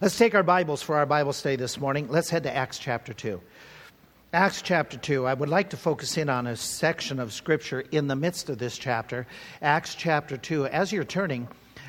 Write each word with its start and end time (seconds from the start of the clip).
Let's 0.00 0.18
take 0.18 0.34
our 0.34 0.42
Bibles 0.42 0.82
for 0.82 0.96
our 0.96 1.06
Bible 1.06 1.32
study 1.32 1.54
this 1.54 1.78
morning. 1.78 2.08
Let's 2.08 2.28
head 2.28 2.42
to 2.42 2.54
Acts 2.54 2.80
chapter 2.80 3.12
2. 3.12 3.40
Acts 4.32 4.60
chapter 4.60 4.96
2, 4.98 5.24
I 5.24 5.34
would 5.34 5.48
like 5.48 5.70
to 5.70 5.76
focus 5.76 6.18
in 6.18 6.28
on 6.28 6.48
a 6.48 6.56
section 6.56 7.20
of 7.20 7.32
Scripture 7.32 7.84
in 7.92 8.08
the 8.08 8.16
midst 8.16 8.50
of 8.50 8.58
this 8.58 8.76
chapter. 8.76 9.24
Acts 9.62 9.94
chapter 9.94 10.36
2. 10.36 10.66
As 10.66 10.90
you're 10.90 11.04
turning, 11.04 11.46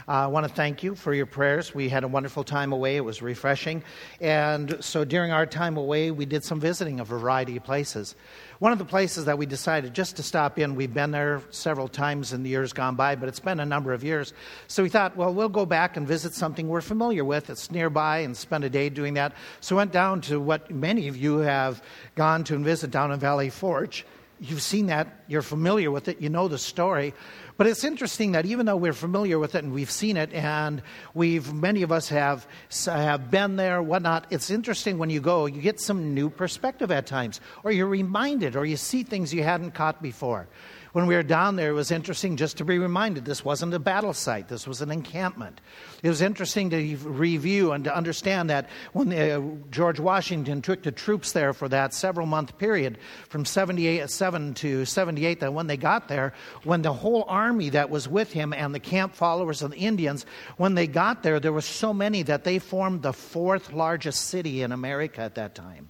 uh, 0.07 0.11
I 0.11 0.27
want 0.27 0.47
to 0.47 0.53
thank 0.53 0.83
you 0.83 0.93
for 0.93 1.13
your 1.13 1.25
prayers. 1.25 1.73
We 1.73 1.89
had 1.89 2.03
a 2.03 2.07
wonderful 2.07 2.43
time 2.43 2.71
away, 2.73 2.95
it 2.95 3.03
was 3.03 3.21
refreshing. 3.21 3.83
And 4.21 4.77
so 4.79 5.03
during 5.03 5.31
our 5.31 5.45
time 5.47 5.77
away, 5.77 6.11
we 6.11 6.25
did 6.25 6.43
some 6.43 6.59
visiting 6.59 6.99
a 6.99 7.03
variety 7.03 7.57
of 7.57 7.63
places. 7.63 8.15
One 8.59 8.71
of 8.71 8.77
the 8.77 8.85
places 8.85 9.25
that 9.25 9.37
we 9.37 9.45
decided 9.45 9.93
just 9.93 10.15
to 10.17 10.23
stop 10.23 10.59
in, 10.59 10.75
we've 10.75 10.93
been 10.93 11.11
there 11.11 11.41
several 11.49 11.87
times 11.87 12.33
in 12.33 12.43
the 12.43 12.49
years 12.49 12.71
gone 12.71 12.95
by, 12.95 13.15
but 13.15 13.27
it's 13.27 13.39
been 13.39 13.59
a 13.59 13.65
number 13.65 13.93
of 13.93 14.03
years. 14.03 14.33
So 14.67 14.83
we 14.83 14.89
thought, 14.89 15.17
well, 15.17 15.33
we'll 15.33 15.49
go 15.49 15.65
back 15.65 15.97
and 15.97 16.07
visit 16.07 16.33
something 16.33 16.67
we're 16.67 16.81
familiar 16.81 17.25
with. 17.25 17.49
It's 17.49 17.71
nearby 17.71 18.19
and 18.19 18.37
spend 18.37 18.63
a 18.63 18.69
day 18.69 18.89
doing 18.89 19.15
that. 19.15 19.33
So 19.59 19.75
we 19.75 19.77
went 19.77 19.91
down 19.91 20.21
to 20.21 20.39
what 20.39 20.69
many 20.69 21.07
of 21.07 21.17
you 21.17 21.39
have 21.39 21.81
gone 22.15 22.43
to 22.45 22.55
and 22.55 22.63
visit 22.63 22.91
down 22.91 23.11
in 23.11 23.19
Valley 23.19 23.49
Forge. 23.49 24.05
You've 24.39 24.61
seen 24.61 24.87
that, 24.87 25.07
you're 25.27 25.41
familiar 25.41 25.89
with 25.91 26.07
it, 26.07 26.21
you 26.21 26.29
know 26.29 26.47
the 26.47 26.57
story. 26.57 27.13
But 27.57 27.67
it's 27.67 27.83
interesting 27.85 28.33
that 28.33 28.45
even 28.45 28.65
though 28.65 28.75
we're 28.75 28.93
familiar 28.93 29.39
with 29.39 29.55
it 29.55 29.63
and 29.63 29.73
we've 29.73 29.91
seen 29.91 30.17
it, 30.17 30.33
and 30.33 30.81
we've 31.13 31.53
many 31.53 31.83
of 31.83 31.91
us 31.91 32.09
have 32.09 32.45
have 32.85 33.31
been 33.31 33.55
there, 33.55 33.81
whatnot. 33.81 34.27
It's 34.29 34.49
interesting 34.49 34.97
when 34.97 35.09
you 35.09 35.21
go, 35.21 35.45
you 35.45 35.61
get 35.61 35.79
some 35.79 36.13
new 36.13 36.29
perspective 36.29 36.91
at 36.91 37.07
times, 37.07 37.39
or 37.63 37.71
you're 37.71 37.87
reminded, 37.87 38.57
or 38.57 38.65
you 38.65 38.75
see 38.75 39.03
things 39.03 39.33
you 39.33 39.43
hadn't 39.43 39.71
caught 39.71 40.01
before 40.01 40.47
when 40.95 41.07
we 41.07 41.15
were 41.15 41.23
down 41.23 41.57
there, 41.57 41.71
it 41.71 41.73
was 41.73 41.91
interesting 41.91 42.37
just 42.37 42.55
to 42.59 42.63
be 42.63 42.79
reminded 42.79 43.25
this 43.25 43.43
wasn't 43.43 43.73
a 43.73 43.79
battle 43.79 44.13
site, 44.13 44.47
this 44.47 44.65
was 44.65 44.79
an 44.79 44.91
encampment. 44.91 45.59
It 46.01 46.07
was 46.07 46.21
interesting 46.21 46.69
to 46.69 46.95
review 46.95 47.73
and 47.73 47.83
to 47.83 47.93
understand 47.93 48.49
that 48.49 48.69
when 48.93 49.11
uh, 49.11 49.41
George 49.71 49.99
Washington 49.99 50.61
took 50.61 50.83
the 50.83 50.93
troops 50.93 51.33
there 51.33 51.51
for 51.51 51.67
that 51.67 51.93
several 51.93 52.25
month 52.25 52.57
period 52.57 52.97
from 53.27 53.43
78, 53.43 54.09
7 54.09 54.53
to 54.53 54.85
78, 54.85 55.41
that 55.41 55.53
when 55.53 55.67
they 55.67 55.75
got 55.75 56.07
there, 56.07 56.31
when 56.63 56.81
the 56.81 56.93
whole 56.93 57.25
army 57.27 57.67
that 57.71 57.89
was 57.89 58.07
with 58.07 58.31
him 58.31 58.53
and 58.53 58.73
the 58.73 58.79
camp 58.79 59.15
followers 59.15 59.61
of 59.61 59.71
the 59.71 59.77
Indians, 59.77 60.25
when 60.55 60.75
they 60.75 60.87
got 60.87 61.23
there, 61.23 61.41
there 61.41 61.51
were 61.51 61.59
so 61.59 61.93
many 61.93 62.23
that 62.23 62.45
they 62.45 62.57
formed 62.57 63.01
the 63.01 63.11
fourth 63.11 63.73
largest 63.73 64.29
city 64.29 64.61
in 64.61 64.71
America 64.71 65.19
at 65.19 65.35
that 65.35 65.55
time. 65.55 65.89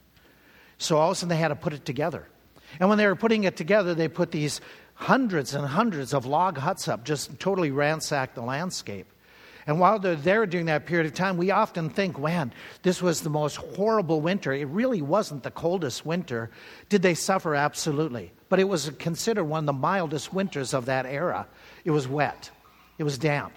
So 0.79 0.97
all 0.97 1.11
of 1.11 1.11
a 1.11 1.15
sudden 1.15 1.29
they 1.29 1.37
had 1.37 1.49
to 1.49 1.55
put 1.55 1.73
it 1.73 1.85
together. 1.85 2.27
And 2.79 2.89
when 2.89 2.97
they 2.97 3.07
were 3.07 3.15
putting 3.15 3.43
it 3.43 3.55
together, 3.55 3.93
they 3.93 4.07
put 4.07 4.31
these 4.31 4.61
hundreds 4.95 5.53
and 5.53 5.65
hundreds 5.65 6.13
of 6.13 6.25
log 6.25 6.57
huts 6.57 6.87
up, 6.87 7.03
just 7.03 7.39
totally 7.39 7.71
ransacked 7.71 8.35
the 8.35 8.41
landscape. 8.41 9.07
And 9.67 9.79
while 9.79 9.97
they're 9.97 10.15
there 10.15 10.45
during 10.45 10.67
that 10.67 10.85
period 10.85 11.07
of 11.07 11.13
time, 11.15 11.37
we 11.37 11.49
often 11.51 11.89
think, 11.89 12.19
man, 12.19 12.53
this 12.83 13.01
was 13.01 13.21
the 13.21 13.29
most 13.29 13.55
horrible 13.55 14.21
winter. 14.21 14.53
It 14.53 14.67
really 14.67 15.01
wasn't 15.01 15.43
the 15.43 15.51
coldest 15.51 16.05
winter. 16.05 16.51
Did 16.89 17.01
they 17.01 17.15
suffer? 17.15 17.55
Absolutely. 17.55 18.31
But 18.47 18.59
it 18.59 18.65
was 18.65 18.91
considered 18.99 19.45
one 19.45 19.59
of 19.59 19.65
the 19.65 19.73
mildest 19.73 20.31
winters 20.33 20.73
of 20.73 20.85
that 20.85 21.07
era. 21.07 21.47
It 21.83 21.91
was 21.91 22.07
wet, 22.07 22.51
it 22.97 23.03
was 23.03 23.17
damp. 23.17 23.53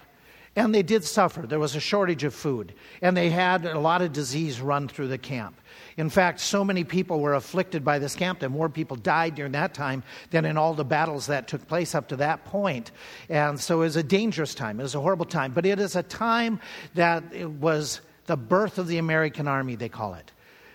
And 0.59 0.75
they 0.75 0.83
did 0.83 1.05
suffer. 1.05 1.47
There 1.47 1.57
was 1.57 1.77
a 1.77 1.79
shortage 1.79 2.25
of 2.25 2.33
food. 2.33 2.73
And 3.01 3.15
they 3.15 3.29
had 3.29 3.63
a 3.63 3.79
lot 3.79 4.01
of 4.01 4.11
disease 4.11 4.59
run 4.59 4.89
through 4.89 5.07
the 5.07 5.17
camp. 5.17 5.55
In 5.95 6.09
fact, 6.09 6.41
so 6.41 6.65
many 6.65 6.83
people 6.83 7.21
were 7.21 7.33
afflicted 7.33 7.85
by 7.85 7.97
this 7.97 8.13
camp 8.13 8.39
that 8.39 8.49
more 8.49 8.67
people 8.67 8.97
died 8.97 9.35
during 9.35 9.53
that 9.53 9.73
time 9.73 10.03
than 10.31 10.43
in 10.43 10.57
all 10.57 10.73
the 10.73 10.83
battles 10.83 11.27
that 11.27 11.47
took 11.47 11.65
place 11.69 11.95
up 11.95 12.09
to 12.09 12.17
that 12.17 12.43
point. 12.43 12.91
And 13.29 13.57
so 13.57 13.77
it 13.77 13.85
was 13.85 13.95
a 13.95 14.03
dangerous 14.03 14.53
time. 14.53 14.81
It 14.81 14.83
was 14.83 14.95
a 14.95 14.99
horrible 14.99 15.25
time. 15.25 15.53
But 15.53 15.65
it 15.65 15.79
is 15.79 15.95
a 15.95 16.03
time 16.03 16.59
that 16.93 17.23
it 17.31 17.49
was 17.49 18.01
the 18.25 18.35
birth 18.35 18.77
of 18.77 18.89
the 18.89 18.97
American 18.97 19.47
army, 19.47 19.75
they 19.75 19.87
call 19.87 20.15
it. 20.15 20.29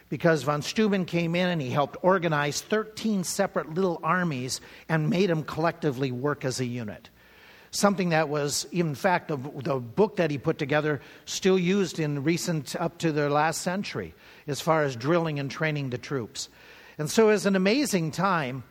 Because 0.09 0.45
von 0.45 0.63
Steuben 0.63 1.05
came 1.05 1.35
in 1.35 1.51
and 1.51 1.61
he 1.61 1.69
helped 1.69 1.99
organize 2.01 2.63
13 2.63 3.23
separate 3.23 3.75
little 3.75 4.01
armies 4.03 4.63
and 4.89 5.11
made 5.11 5.29
them 5.29 5.43
collectively 5.43 6.11
work 6.11 6.47
as 6.47 6.59
a 6.59 6.65
unit 6.65 7.11
something 7.75 8.11
that 8.11 8.29
was, 8.29 8.67
in 8.71 8.95
fact, 8.95 9.29
the, 9.29 9.37
the, 9.37 9.77
book 9.77 10.17
that 10.17 10.31
he 10.31 10.39
put 10.39 10.59
together 10.59 11.01
still 11.25 11.59
used 11.59 11.99
in 11.99 12.23
recent, 12.23 12.77
up 12.77 12.99
to 12.99 13.11
the 13.11 13.29
last 13.29 13.63
century 13.63 14.15
as 14.47 14.61
far 14.61 14.85
as 14.85 14.95
drilling 14.95 15.41
and 15.41 15.51
training 15.51 15.91
the 15.91 15.99
troops. 15.99 16.49
And 16.99 17.11
so 17.11 17.29
it 17.29 17.33
was 17.33 17.47
an 17.47 17.57
amazing 17.57 18.13
time. 18.13 18.63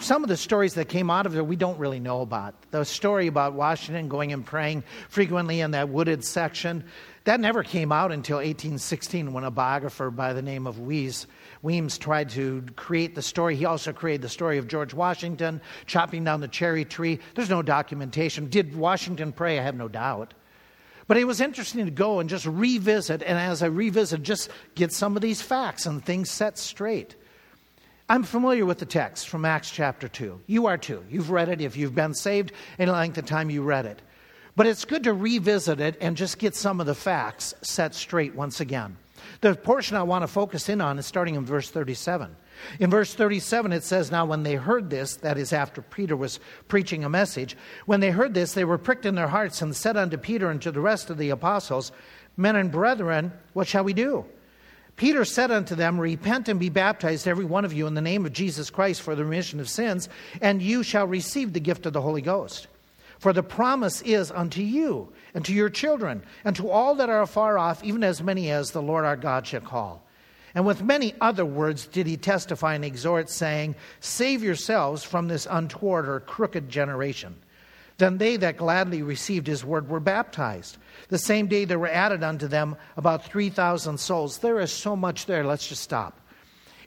Some 0.00 0.22
of 0.22 0.28
the 0.28 0.36
stories 0.36 0.74
that 0.74 0.88
came 0.88 1.10
out 1.10 1.26
of 1.26 1.36
it 1.36 1.44
we 1.44 1.56
don't 1.56 1.78
really 1.78 1.98
know 1.98 2.20
about. 2.20 2.54
The 2.70 2.84
story 2.84 3.26
about 3.26 3.54
Washington 3.54 4.08
going 4.08 4.32
and 4.32 4.46
praying 4.46 4.84
frequently 5.08 5.60
in 5.60 5.72
that 5.72 5.88
wooded 5.88 6.24
section, 6.24 6.84
that 7.26 7.40
never 7.40 7.64
came 7.64 7.90
out 7.90 8.12
until 8.12 8.36
1816 8.36 9.32
when 9.32 9.42
a 9.42 9.50
biographer 9.50 10.10
by 10.10 10.32
the 10.32 10.42
name 10.42 10.66
of 10.66 10.78
Wees, 10.78 11.26
Weems 11.60 11.98
tried 11.98 12.30
to 12.30 12.64
create 12.76 13.16
the 13.16 13.22
story. 13.22 13.56
He 13.56 13.64
also 13.64 13.92
created 13.92 14.22
the 14.22 14.28
story 14.28 14.58
of 14.58 14.68
George 14.68 14.94
Washington 14.94 15.60
chopping 15.86 16.22
down 16.22 16.40
the 16.40 16.46
cherry 16.46 16.84
tree. 16.84 17.18
There's 17.34 17.50
no 17.50 17.62
documentation. 17.62 18.48
Did 18.48 18.76
Washington 18.76 19.32
pray? 19.32 19.58
I 19.58 19.62
have 19.62 19.74
no 19.74 19.88
doubt. 19.88 20.34
But 21.08 21.16
it 21.16 21.24
was 21.24 21.40
interesting 21.40 21.84
to 21.84 21.90
go 21.90 22.20
and 22.20 22.30
just 22.30 22.46
revisit, 22.46 23.22
and 23.22 23.38
as 23.38 23.60
I 23.60 23.66
revisit, 23.66 24.22
just 24.22 24.48
get 24.76 24.92
some 24.92 25.16
of 25.16 25.22
these 25.22 25.42
facts 25.42 25.84
and 25.84 26.04
things 26.04 26.30
set 26.30 26.58
straight. 26.58 27.16
I'm 28.08 28.22
familiar 28.22 28.64
with 28.64 28.78
the 28.78 28.86
text 28.86 29.28
from 29.28 29.44
Acts 29.44 29.70
chapter 29.70 30.06
2. 30.06 30.42
You 30.46 30.66
are 30.66 30.78
too. 30.78 31.04
You've 31.10 31.30
read 31.30 31.48
it 31.48 31.60
if 31.60 31.76
you've 31.76 31.94
been 31.94 32.14
saved 32.14 32.52
any 32.78 32.92
length 32.92 33.18
of 33.18 33.26
time 33.26 33.50
you 33.50 33.62
read 33.62 33.86
it. 33.86 34.00
But 34.56 34.66
it's 34.66 34.86
good 34.86 35.04
to 35.04 35.12
revisit 35.12 35.80
it 35.80 35.98
and 36.00 36.16
just 36.16 36.38
get 36.38 36.54
some 36.54 36.80
of 36.80 36.86
the 36.86 36.94
facts 36.94 37.54
set 37.60 37.94
straight 37.94 38.34
once 38.34 38.60
again. 38.60 38.96
The 39.42 39.54
portion 39.54 39.96
I 39.96 40.02
want 40.02 40.22
to 40.22 40.28
focus 40.28 40.68
in 40.68 40.80
on 40.80 40.98
is 40.98 41.06
starting 41.06 41.34
in 41.34 41.44
verse 41.44 41.70
37. 41.70 42.34
In 42.80 42.90
verse 42.90 43.14
37, 43.14 43.72
it 43.72 43.84
says, 43.84 44.10
Now 44.10 44.24
when 44.24 44.42
they 44.42 44.54
heard 44.54 44.88
this, 44.88 45.16
that 45.16 45.36
is 45.36 45.52
after 45.52 45.82
Peter 45.82 46.16
was 46.16 46.40
preaching 46.68 47.04
a 47.04 47.10
message, 47.10 47.56
when 47.84 48.00
they 48.00 48.10
heard 48.10 48.32
this, 48.32 48.54
they 48.54 48.64
were 48.64 48.78
pricked 48.78 49.04
in 49.04 49.14
their 49.14 49.28
hearts 49.28 49.60
and 49.60 49.76
said 49.76 49.96
unto 49.96 50.16
Peter 50.16 50.50
and 50.50 50.62
to 50.62 50.72
the 50.72 50.80
rest 50.80 51.10
of 51.10 51.18
the 51.18 51.30
apostles, 51.30 51.92
Men 52.38 52.56
and 52.56 52.72
brethren, 52.72 53.32
what 53.52 53.66
shall 53.66 53.84
we 53.84 53.92
do? 53.92 54.24
Peter 54.96 55.26
said 55.26 55.50
unto 55.50 55.74
them, 55.74 56.00
Repent 56.00 56.48
and 56.48 56.58
be 56.58 56.70
baptized, 56.70 57.28
every 57.28 57.44
one 57.44 57.66
of 57.66 57.72
you, 57.74 57.86
in 57.86 57.94
the 57.94 58.00
name 58.00 58.24
of 58.24 58.32
Jesus 58.32 58.70
Christ 58.70 59.02
for 59.02 59.14
the 59.14 59.24
remission 59.24 59.60
of 59.60 59.68
sins, 59.68 60.08
and 60.40 60.62
you 60.62 60.82
shall 60.82 61.06
receive 61.06 61.52
the 61.52 61.60
gift 61.60 61.84
of 61.84 61.92
the 61.92 62.00
Holy 62.00 62.22
Ghost. 62.22 62.68
For 63.18 63.32
the 63.32 63.42
promise 63.42 64.02
is 64.02 64.30
unto 64.30 64.60
you, 64.60 65.12
and 65.34 65.44
to 65.44 65.52
your 65.52 65.70
children, 65.70 66.22
and 66.44 66.54
to 66.56 66.70
all 66.70 66.94
that 66.96 67.08
are 67.08 67.22
afar 67.22 67.58
off, 67.58 67.82
even 67.82 68.04
as 68.04 68.22
many 68.22 68.50
as 68.50 68.70
the 68.70 68.82
Lord 68.82 69.04
our 69.04 69.16
God 69.16 69.46
shall 69.46 69.60
call. 69.60 70.06
And 70.54 70.64
with 70.64 70.82
many 70.82 71.14
other 71.20 71.44
words 71.44 71.86
did 71.86 72.06
he 72.06 72.16
testify 72.16 72.74
and 72.74 72.84
exhort, 72.84 73.28
saying, 73.28 73.74
Save 74.00 74.42
yourselves 74.42 75.04
from 75.04 75.28
this 75.28 75.46
untoward 75.50 76.08
or 76.08 76.20
crooked 76.20 76.68
generation. 76.68 77.36
Then 77.98 78.18
they 78.18 78.36
that 78.36 78.58
gladly 78.58 79.02
received 79.02 79.46
his 79.46 79.64
word 79.64 79.88
were 79.88 80.00
baptized. 80.00 80.76
The 81.08 81.18
same 81.18 81.46
day 81.46 81.64
there 81.64 81.78
were 81.78 81.88
added 81.88 82.22
unto 82.22 82.46
them 82.46 82.76
about 82.96 83.24
3,000 83.24 83.98
souls. 83.98 84.38
There 84.38 84.60
is 84.60 84.70
so 84.70 84.96
much 84.96 85.26
there. 85.26 85.44
Let's 85.44 85.66
just 85.66 85.82
stop. 85.82 86.20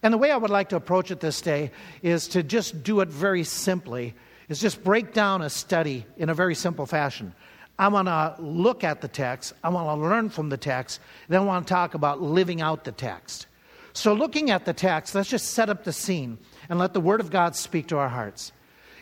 And 0.02 0.14
the 0.14 0.20
way 0.20 0.32
I 0.32 0.38
would 0.38 0.52
like 0.52 0.70
to 0.70 0.76
approach 0.76 1.12
it 1.12 1.20
this 1.20 1.42
day 1.42 1.72
is 2.02 2.28
to 2.30 2.44
just 2.44 2.84
do 2.84 3.02
it 3.02 3.10
very 3.10 3.44
simply, 3.44 4.16
is 4.50 4.60
just 4.60 4.84
break 4.84 5.14
down 5.14 5.42
a 5.42 5.50
study 5.50 6.06
in 6.18 6.30
a 6.30 6.34
very 6.34 6.56
simple 6.56 6.86
fashion. 6.86 7.34
I 7.78 7.88
want 7.88 8.08
to 8.10 8.36
look 8.40 8.84
at 8.84 9.00
the 9.00 9.08
text, 9.08 9.54
I 9.64 9.70
want 9.70 9.88
to 9.88 10.06
learn 10.06 10.30
from 10.30 10.50
the 10.50 10.58
text, 10.58 11.00
then 11.30 11.42
I 11.42 11.46
want 11.46 11.66
to 11.66 11.74
talk 11.74 11.94
about 11.94 12.22
living 12.22 12.60
out 12.60 12.84
the 12.84 12.92
text. 12.92 13.48
So, 13.94 14.14
looking 14.14 14.52
at 14.52 14.66
the 14.66 14.74
text, 14.74 15.16
let's 15.16 15.30
just 15.30 15.52
set 15.52 15.70
up 15.70 15.84
the 15.84 15.94
scene 15.94 16.38
and 16.68 16.78
let 16.78 16.94
the 16.94 17.00
Word 17.00 17.22
of 17.22 17.32
God 17.32 17.56
speak 17.56 17.88
to 17.88 17.98
our 17.98 18.10
hearts. 18.10 18.52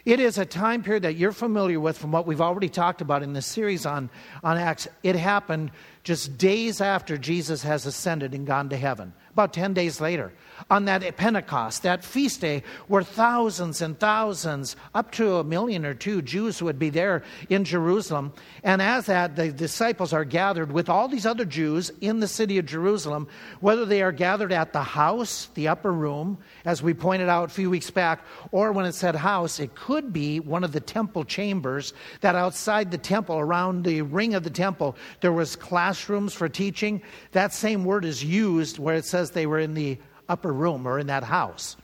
It 0.06 0.22
is 0.22 0.38
a 0.38 0.46
time 0.46 0.84
period 0.84 1.04
that 1.04 1.16
you're 1.16 1.34
familiar 1.34 1.82
with 1.82 1.98
from 1.98 2.14
what 2.14 2.26
we've 2.26 2.40
already 2.40 2.70
talked 2.70 3.02
about 3.02 3.24
in 3.24 3.34
this 3.34 3.46
series 3.46 3.86
on, 3.86 4.10
on 4.42 4.58
Acts. 4.58 4.88
It 5.04 5.18
happened 5.18 5.72
just 6.04 6.38
days 6.38 6.80
after 6.80 7.18
Jesus 7.18 7.64
has 7.64 7.86
ascended 7.86 8.34
and 8.34 8.48
gone 8.48 8.70
to 8.70 8.78
heaven, 8.78 9.12
about 9.38 9.54
10 9.54 9.76
days 9.76 10.02
later 10.02 10.34
on 10.70 10.86
that 10.86 11.16
Pentecost, 11.18 11.84
that 11.84 12.04
feast 12.04 12.42
day, 12.42 12.64
where 12.88 13.04
thousands 13.04 13.82
and 13.82 14.00
thousands, 14.00 14.76
up 14.96 15.12
to 15.12 15.36
a 15.36 15.44
million 15.44 15.86
or 15.86 15.94
two 15.94 16.22
Jews 16.22 16.62
would 16.62 16.80
be 16.80 16.90
there 16.90 17.24
in 17.50 17.64
Jerusalem. 17.64 18.34
And 18.64 18.82
as 18.82 19.06
that, 19.06 19.36
the 19.36 19.52
disciples 19.52 20.14
are 20.14 20.26
gathered 20.26 20.72
with 20.72 20.90
all 20.90 21.08
these 21.08 21.26
other 21.26 21.46
Jews 21.46 21.92
in 22.02 22.20
the 22.20 22.28
city 22.28 22.58
of 22.58 22.66
Jerusalem, 22.66 23.28
whether 23.60 23.86
they 23.86 24.02
are 24.02 24.12
gathered 24.12 24.52
at 24.52 24.74
the 24.74 24.82
house, 24.82 25.50
the 25.54 25.68
upper 25.68 25.94
room, 25.94 26.38
as 26.66 26.82
we 26.82 26.94
pointed 26.94 27.30
out 27.30 27.46
a 27.46 27.54
few 27.54 27.70
weeks 27.70 27.92
back, 27.92 28.22
or 28.52 28.72
when 28.72 28.86
it 28.86 28.94
said 28.94 29.16
house, 29.16 29.60
it 29.60 29.76
could 29.76 30.12
be 30.12 30.40
one 30.40 30.64
of 30.64 30.72
the 30.72 30.80
temple 30.80 31.24
chambers 31.24 31.94
that 32.22 32.36
outside 32.36 32.92
the 32.92 32.98
temple, 32.98 33.38
around 33.38 33.84
the 33.84 34.02
ring 34.02 34.34
of 34.34 34.44
the 34.44 34.50
temple, 34.50 34.96
there 35.22 35.34
was 35.34 35.56
classrooms 35.56 36.34
for 36.34 36.50
teaching. 36.50 37.02
That 37.32 37.54
same 37.54 37.86
word 37.86 38.06
is 38.06 38.24
used 38.24 38.80
where 38.80 38.96
it 38.96 39.06
says 39.06 39.27
they 39.32 39.46
were 39.46 39.60
in 39.60 39.74
the 39.74 39.98
upper 40.30 40.52
room 40.52 40.88
or 40.88 41.00
in 41.00 41.08
that 41.08 41.24
house. 41.24 41.78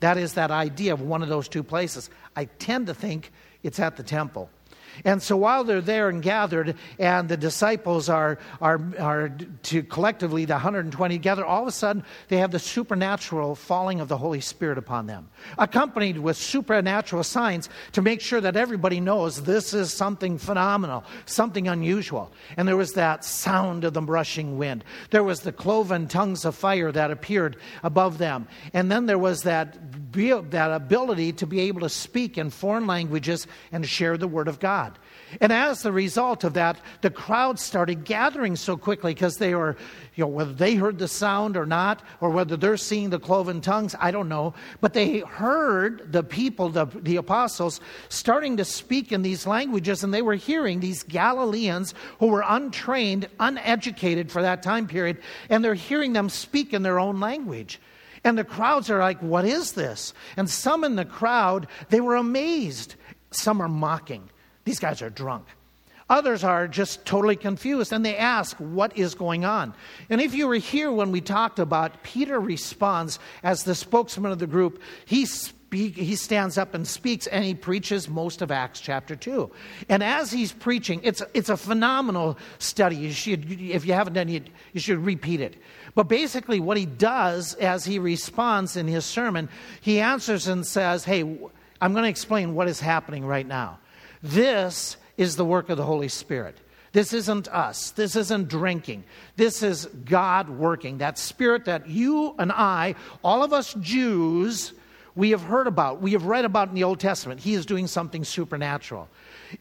That 0.00 0.16
is 0.16 0.34
that 0.34 0.50
idea 0.50 0.94
of 0.94 1.02
one 1.02 1.22
of 1.22 1.28
those 1.28 1.48
two 1.48 1.62
places. 1.62 2.08
I 2.34 2.46
tend 2.46 2.86
to 2.86 2.94
think 2.94 3.32
it's 3.62 3.78
at 3.78 3.96
the 3.96 4.02
temple. 4.02 4.50
And 5.04 5.22
so 5.22 5.36
while 5.36 5.64
they're 5.64 5.80
there 5.80 6.08
and 6.08 6.22
gathered, 6.22 6.76
and 6.98 7.28
the 7.28 7.36
disciples 7.36 8.08
are, 8.08 8.38
are, 8.60 8.80
are 8.98 9.28
to 9.64 9.82
collectively, 9.82 10.44
the 10.44 10.54
120 10.54 11.14
together, 11.14 11.44
all 11.44 11.62
of 11.62 11.68
a 11.68 11.72
sudden 11.72 12.04
they 12.28 12.38
have 12.38 12.50
the 12.50 12.58
supernatural 12.58 13.54
falling 13.54 14.00
of 14.00 14.08
the 14.08 14.16
Holy 14.16 14.40
Spirit 14.40 14.78
upon 14.78 15.06
them, 15.06 15.28
accompanied 15.58 16.18
with 16.18 16.36
supernatural 16.36 17.22
signs 17.22 17.68
to 17.92 18.02
make 18.02 18.20
sure 18.20 18.40
that 18.40 18.56
everybody 18.56 19.00
knows 19.00 19.42
this 19.42 19.74
is 19.74 19.92
something 19.92 20.38
phenomenal, 20.38 21.04
something 21.26 21.68
unusual. 21.68 22.30
And 22.56 22.66
there 22.66 22.76
was 22.76 22.92
that 22.92 23.24
sound 23.24 23.84
of 23.84 23.94
the 23.94 24.02
rushing 24.02 24.58
wind. 24.58 24.84
There 25.10 25.24
was 25.24 25.40
the 25.40 25.52
cloven 25.52 26.08
tongues 26.08 26.44
of 26.44 26.54
fire 26.54 26.92
that 26.92 27.10
appeared 27.10 27.56
above 27.82 28.18
them. 28.18 28.48
And 28.72 28.90
then 28.90 29.06
there 29.06 29.18
was 29.18 29.42
that, 29.42 29.78
that 30.12 30.70
ability 30.72 31.32
to 31.34 31.46
be 31.46 31.60
able 31.60 31.80
to 31.80 31.88
speak 31.88 32.38
in 32.38 32.50
foreign 32.50 32.86
languages 32.86 33.46
and 33.72 33.86
share 33.86 34.16
the 34.16 34.28
word 34.28 34.48
of 34.48 34.60
God. 34.60 34.89
And 35.40 35.52
as 35.52 35.82
the 35.82 35.92
result 35.92 36.42
of 36.42 36.54
that, 36.54 36.80
the 37.02 37.10
crowd 37.10 37.58
started 37.58 38.04
gathering 38.04 38.56
so 38.56 38.76
quickly 38.76 39.14
because 39.14 39.36
they 39.36 39.54
were, 39.54 39.76
you 40.16 40.24
know, 40.24 40.28
whether 40.28 40.52
they 40.52 40.74
heard 40.74 40.98
the 40.98 41.06
sound 41.06 41.56
or 41.56 41.66
not, 41.66 42.02
or 42.20 42.30
whether 42.30 42.56
they're 42.56 42.76
seeing 42.76 43.10
the 43.10 43.20
cloven 43.20 43.60
tongues, 43.60 43.94
I 44.00 44.10
don't 44.10 44.28
know. 44.28 44.54
But 44.80 44.94
they 44.94 45.20
heard 45.20 46.10
the 46.10 46.24
people, 46.24 46.70
the, 46.70 46.86
the 46.86 47.16
apostles, 47.16 47.80
starting 48.08 48.56
to 48.56 48.64
speak 48.64 49.12
in 49.12 49.22
these 49.22 49.46
languages, 49.46 50.02
and 50.02 50.12
they 50.12 50.22
were 50.22 50.34
hearing 50.34 50.80
these 50.80 51.04
Galileans 51.04 51.94
who 52.18 52.26
were 52.26 52.44
untrained, 52.46 53.28
uneducated 53.38 54.32
for 54.32 54.42
that 54.42 54.62
time 54.62 54.86
period, 54.86 55.18
and 55.48 55.64
they're 55.64 55.74
hearing 55.74 56.12
them 56.12 56.28
speak 56.28 56.72
in 56.72 56.82
their 56.82 56.98
own 56.98 57.20
language. 57.20 57.80
And 58.24 58.36
the 58.36 58.44
crowds 58.44 58.90
are 58.90 58.98
like, 58.98 59.20
What 59.20 59.44
is 59.44 59.72
this? 59.72 60.12
And 60.36 60.50
some 60.50 60.84
in 60.84 60.96
the 60.96 61.04
crowd, 61.04 61.68
they 61.88 62.00
were 62.00 62.16
amazed. 62.16 62.96
Some 63.30 63.60
are 63.60 63.68
mocking. 63.68 64.28
These 64.70 64.78
guys 64.78 65.02
are 65.02 65.10
drunk. 65.10 65.46
Others 66.08 66.44
are 66.44 66.68
just 66.68 67.04
totally 67.04 67.34
confused 67.34 67.92
and 67.92 68.06
they 68.06 68.16
ask, 68.16 68.56
What 68.58 68.96
is 68.96 69.16
going 69.16 69.44
on? 69.44 69.74
And 70.08 70.20
if 70.20 70.32
you 70.32 70.46
were 70.46 70.54
here 70.54 70.92
when 70.92 71.10
we 71.10 71.20
talked 71.20 71.58
about 71.58 72.04
Peter 72.04 72.38
responds 72.38 73.18
as 73.42 73.64
the 73.64 73.74
spokesman 73.74 74.30
of 74.30 74.38
the 74.38 74.46
group, 74.46 74.80
he 75.06 75.26
Speak, 75.26 75.96
he 75.96 76.14
stands 76.14 76.56
up 76.56 76.72
and 76.74 76.86
speaks 76.86 77.26
and 77.26 77.44
he 77.44 77.52
preaches 77.52 78.08
most 78.08 78.42
of 78.42 78.52
acts 78.52 78.80
chapter 78.80 79.16
2 79.16 79.50
and 79.88 80.02
as 80.02 80.30
he's 80.30 80.52
preaching 80.52 81.00
it's, 81.04 81.22
it's 81.34 81.48
a 81.48 81.56
phenomenal 81.56 82.38
study. 82.58 82.94
You 82.94 83.12
should, 83.12 83.50
if 83.50 83.84
you 83.84 83.92
haven't 83.92 84.14
done 84.14 84.28
it 84.28 84.50
you 84.72 84.80
should 84.80 84.98
repeat 84.98 85.40
it. 85.40 85.56
But 85.96 86.04
basically 86.04 86.60
what 86.60 86.76
he 86.76 86.86
does 86.86 87.54
as 87.54 87.84
he 87.84 87.98
responds 87.98 88.76
in 88.76 88.86
his 88.86 89.04
sermon 89.04 89.48
he 89.80 89.98
answers 89.98 90.46
and 90.46 90.64
says 90.64 91.04
hey 91.04 91.22
i'm 91.80 91.92
going 91.92 92.04
to 92.04 92.10
explain 92.10 92.54
what 92.54 92.68
is 92.68 92.78
happening 92.78 93.24
right 93.24 93.46
now 93.46 93.78
this 94.22 94.96
is 95.16 95.36
the 95.36 95.44
work 95.44 95.68
of 95.68 95.76
the 95.76 95.84
Holy 95.84 96.08
Spirit. 96.08 96.56
This 96.92 97.12
isn't 97.12 97.46
us. 97.48 97.92
This 97.92 98.16
isn't 98.16 98.48
drinking. 98.48 99.04
This 99.36 99.62
is 99.62 99.86
God 99.86 100.48
working. 100.48 100.98
That 100.98 101.18
spirit 101.18 101.66
that 101.66 101.88
you 101.88 102.34
and 102.38 102.50
I, 102.50 102.96
all 103.22 103.44
of 103.44 103.52
us 103.52 103.74
Jews, 103.74 104.72
we 105.14 105.30
have 105.30 105.42
heard 105.42 105.66
about, 105.66 106.02
we 106.02 106.12
have 106.12 106.24
read 106.24 106.44
about 106.44 106.68
in 106.68 106.74
the 106.74 106.84
Old 106.84 106.98
Testament. 106.98 107.40
He 107.40 107.54
is 107.54 107.64
doing 107.64 107.86
something 107.86 108.24
supernatural. 108.24 109.08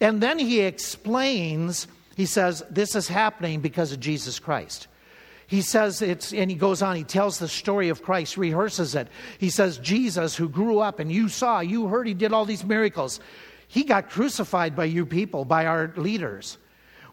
And 0.01 0.21
then 0.21 0.39
he 0.39 0.61
explains, 0.61 1.87
he 2.15 2.25
says, 2.25 2.63
this 2.69 2.95
is 2.95 3.07
happening 3.07 3.61
because 3.61 3.91
of 3.91 3.99
Jesus 3.99 4.39
Christ. 4.39 4.87
He 5.45 5.61
says 5.61 6.01
it's, 6.03 6.31
and 6.31 6.49
he 6.49 6.55
goes 6.55 6.83
on, 6.83 6.95
he 6.95 7.03
tells 7.03 7.39
the 7.39 7.47
story 7.47 7.89
of 7.89 8.03
Christ, 8.03 8.37
rehearses 8.37 8.93
it. 8.93 9.07
He 9.39 9.49
says, 9.49 9.79
Jesus, 9.79 10.35
who 10.35 10.47
grew 10.47 10.79
up 10.79 10.99
and 10.99 11.11
you 11.11 11.27
saw, 11.27 11.59
you 11.59 11.87
heard 11.87 12.07
he 12.07 12.13
did 12.13 12.33
all 12.33 12.45
these 12.45 12.63
miracles. 12.63 13.19
He 13.71 13.83
got 13.83 14.09
crucified 14.09 14.75
by 14.75 14.85
you 14.85 15.05
people, 15.05 15.45
by 15.45 15.67
our 15.67 15.93
leaders. 15.95 16.57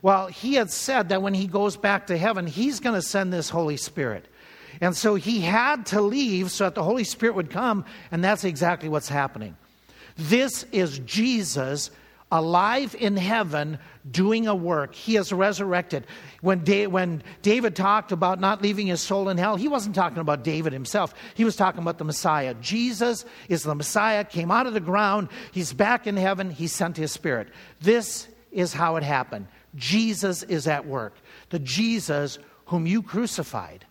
Well, 0.00 0.26
he 0.28 0.54
had 0.54 0.70
said 0.70 1.10
that 1.10 1.20
when 1.20 1.34
he 1.34 1.46
goes 1.46 1.76
back 1.76 2.06
to 2.06 2.16
heaven, 2.16 2.46
he's 2.46 2.80
going 2.80 2.94
to 2.94 3.02
send 3.02 3.30
this 3.30 3.50
Holy 3.50 3.76
Spirit. 3.76 4.26
And 4.80 4.96
so 4.96 5.16
he 5.16 5.40
had 5.40 5.84
to 5.86 6.00
leave 6.00 6.50
so 6.50 6.64
that 6.64 6.74
the 6.74 6.82
Holy 6.82 7.04
Spirit 7.04 7.36
would 7.36 7.50
come, 7.50 7.84
and 8.10 8.24
that's 8.24 8.42
exactly 8.42 8.88
what's 8.88 9.10
happening. 9.10 9.54
This 10.16 10.64
is 10.72 10.98
Jesus 11.00 11.90
alive 12.32 12.96
in 12.98 13.16
heaven 13.16 13.78
doing 14.10 14.46
a 14.48 14.54
work. 14.54 14.94
He 14.94 15.16
is 15.16 15.32
resurrected. 15.32 16.06
When, 16.40 16.64
da- 16.64 16.88
when 16.88 17.22
David 17.42 17.76
talked 17.76 18.12
about 18.12 18.40
not 18.40 18.62
leaving 18.62 18.88
his 18.88 19.00
soul 19.00 19.28
in 19.28 19.38
hell, 19.38 19.56
he 19.56 19.68
wasn't 19.68 19.94
talking 19.94 20.18
about 20.18 20.42
David 20.42 20.72
himself. 20.72 21.14
He 21.34 21.44
was 21.44 21.56
talking 21.56 21.80
about 21.80 21.98
the 21.98 22.04
Messiah. 22.04 22.54
Jesus 22.54 23.24
is 23.48 23.62
the 23.62 23.74
Messiah, 23.74 24.24
came 24.24 24.50
out 24.50 24.66
of 24.66 24.74
the 24.74 24.80
ground. 24.80 25.28
He's 25.52 25.72
back 25.72 26.06
in 26.06 26.16
heaven. 26.16 26.50
He 26.50 26.66
sent 26.66 26.96
his 26.96 27.12
spirit. 27.12 27.48
This 27.80 28.28
is 28.50 28.72
how 28.72 28.96
it 28.96 29.02
happened. 29.04 29.46
Jesus 29.76 30.42
is 30.42 30.66
at 30.66 30.86
work. 30.86 31.14
The 31.50 31.58
Jesus 31.60 32.38
whom 32.66 32.86
you 32.86 33.02
crucified. 33.02 33.85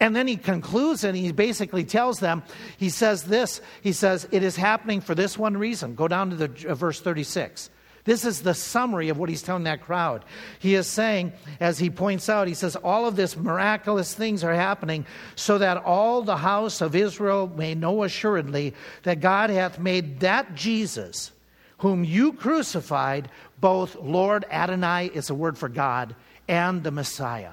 And 0.00 0.16
then 0.16 0.26
he 0.26 0.36
concludes 0.36 1.04
and 1.04 1.14
he 1.14 1.30
basically 1.30 1.84
tells 1.84 2.20
them, 2.20 2.42
he 2.78 2.88
says 2.88 3.24
this, 3.24 3.60
he 3.82 3.92
says, 3.92 4.26
it 4.32 4.42
is 4.42 4.56
happening 4.56 5.02
for 5.02 5.14
this 5.14 5.38
one 5.38 5.56
reason. 5.56 5.94
Go 5.94 6.08
down 6.08 6.30
to 6.30 6.36
the 6.36 6.70
uh, 6.70 6.74
verse 6.74 7.00
36. 7.00 7.68
This 8.04 8.24
is 8.24 8.40
the 8.40 8.54
summary 8.54 9.10
of 9.10 9.18
what 9.18 9.28
he's 9.28 9.42
telling 9.42 9.64
that 9.64 9.82
crowd. 9.82 10.24
He 10.58 10.74
is 10.74 10.86
saying, 10.86 11.34
as 11.60 11.78
he 11.78 11.90
points 11.90 12.30
out, 12.30 12.48
he 12.48 12.54
says, 12.54 12.74
All 12.76 13.06
of 13.06 13.14
this 13.14 13.36
miraculous 13.36 14.14
things 14.14 14.42
are 14.42 14.54
happening 14.54 15.04
so 15.36 15.58
that 15.58 15.76
all 15.76 16.22
the 16.22 16.38
house 16.38 16.80
of 16.80 16.96
Israel 16.96 17.52
may 17.54 17.74
know 17.74 18.02
assuredly 18.02 18.74
that 19.02 19.20
God 19.20 19.50
hath 19.50 19.78
made 19.78 20.20
that 20.20 20.54
Jesus, 20.54 21.30
whom 21.78 22.02
you 22.02 22.32
crucified, 22.32 23.28
both 23.60 23.96
Lord 23.96 24.46
Adonai, 24.50 25.10
is 25.12 25.28
a 25.28 25.34
word 25.34 25.58
for 25.58 25.68
God, 25.68 26.16
and 26.48 26.82
the 26.82 26.90
Messiah. 26.90 27.52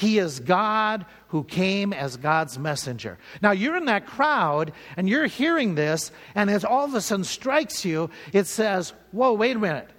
He 0.00 0.18
is 0.18 0.40
God 0.40 1.04
who 1.28 1.44
came 1.44 1.92
as 1.92 2.16
God's 2.16 2.58
messenger. 2.58 3.18
Now, 3.42 3.50
you're 3.50 3.76
in 3.76 3.84
that 3.84 4.06
crowd 4.06 4.72
and 4.96 5.06
you're 5.06 5.26
hearing 5.26 5.74
this, 5.74 6.10
and 6.34 6.48
as 6.48 6.64
all 6.64 6.86
of 6.86 6.94
a 6.94 7.02
sudden 7.02 7.22
strikes 7.22 7.84
you, 7.84 8.08
it 8.32 8.46
says, 8.46 8.94
Whoa, 9.12 9.34
wait 9.34 9.56
a 9.56 9.58
minute. 9.58 9.90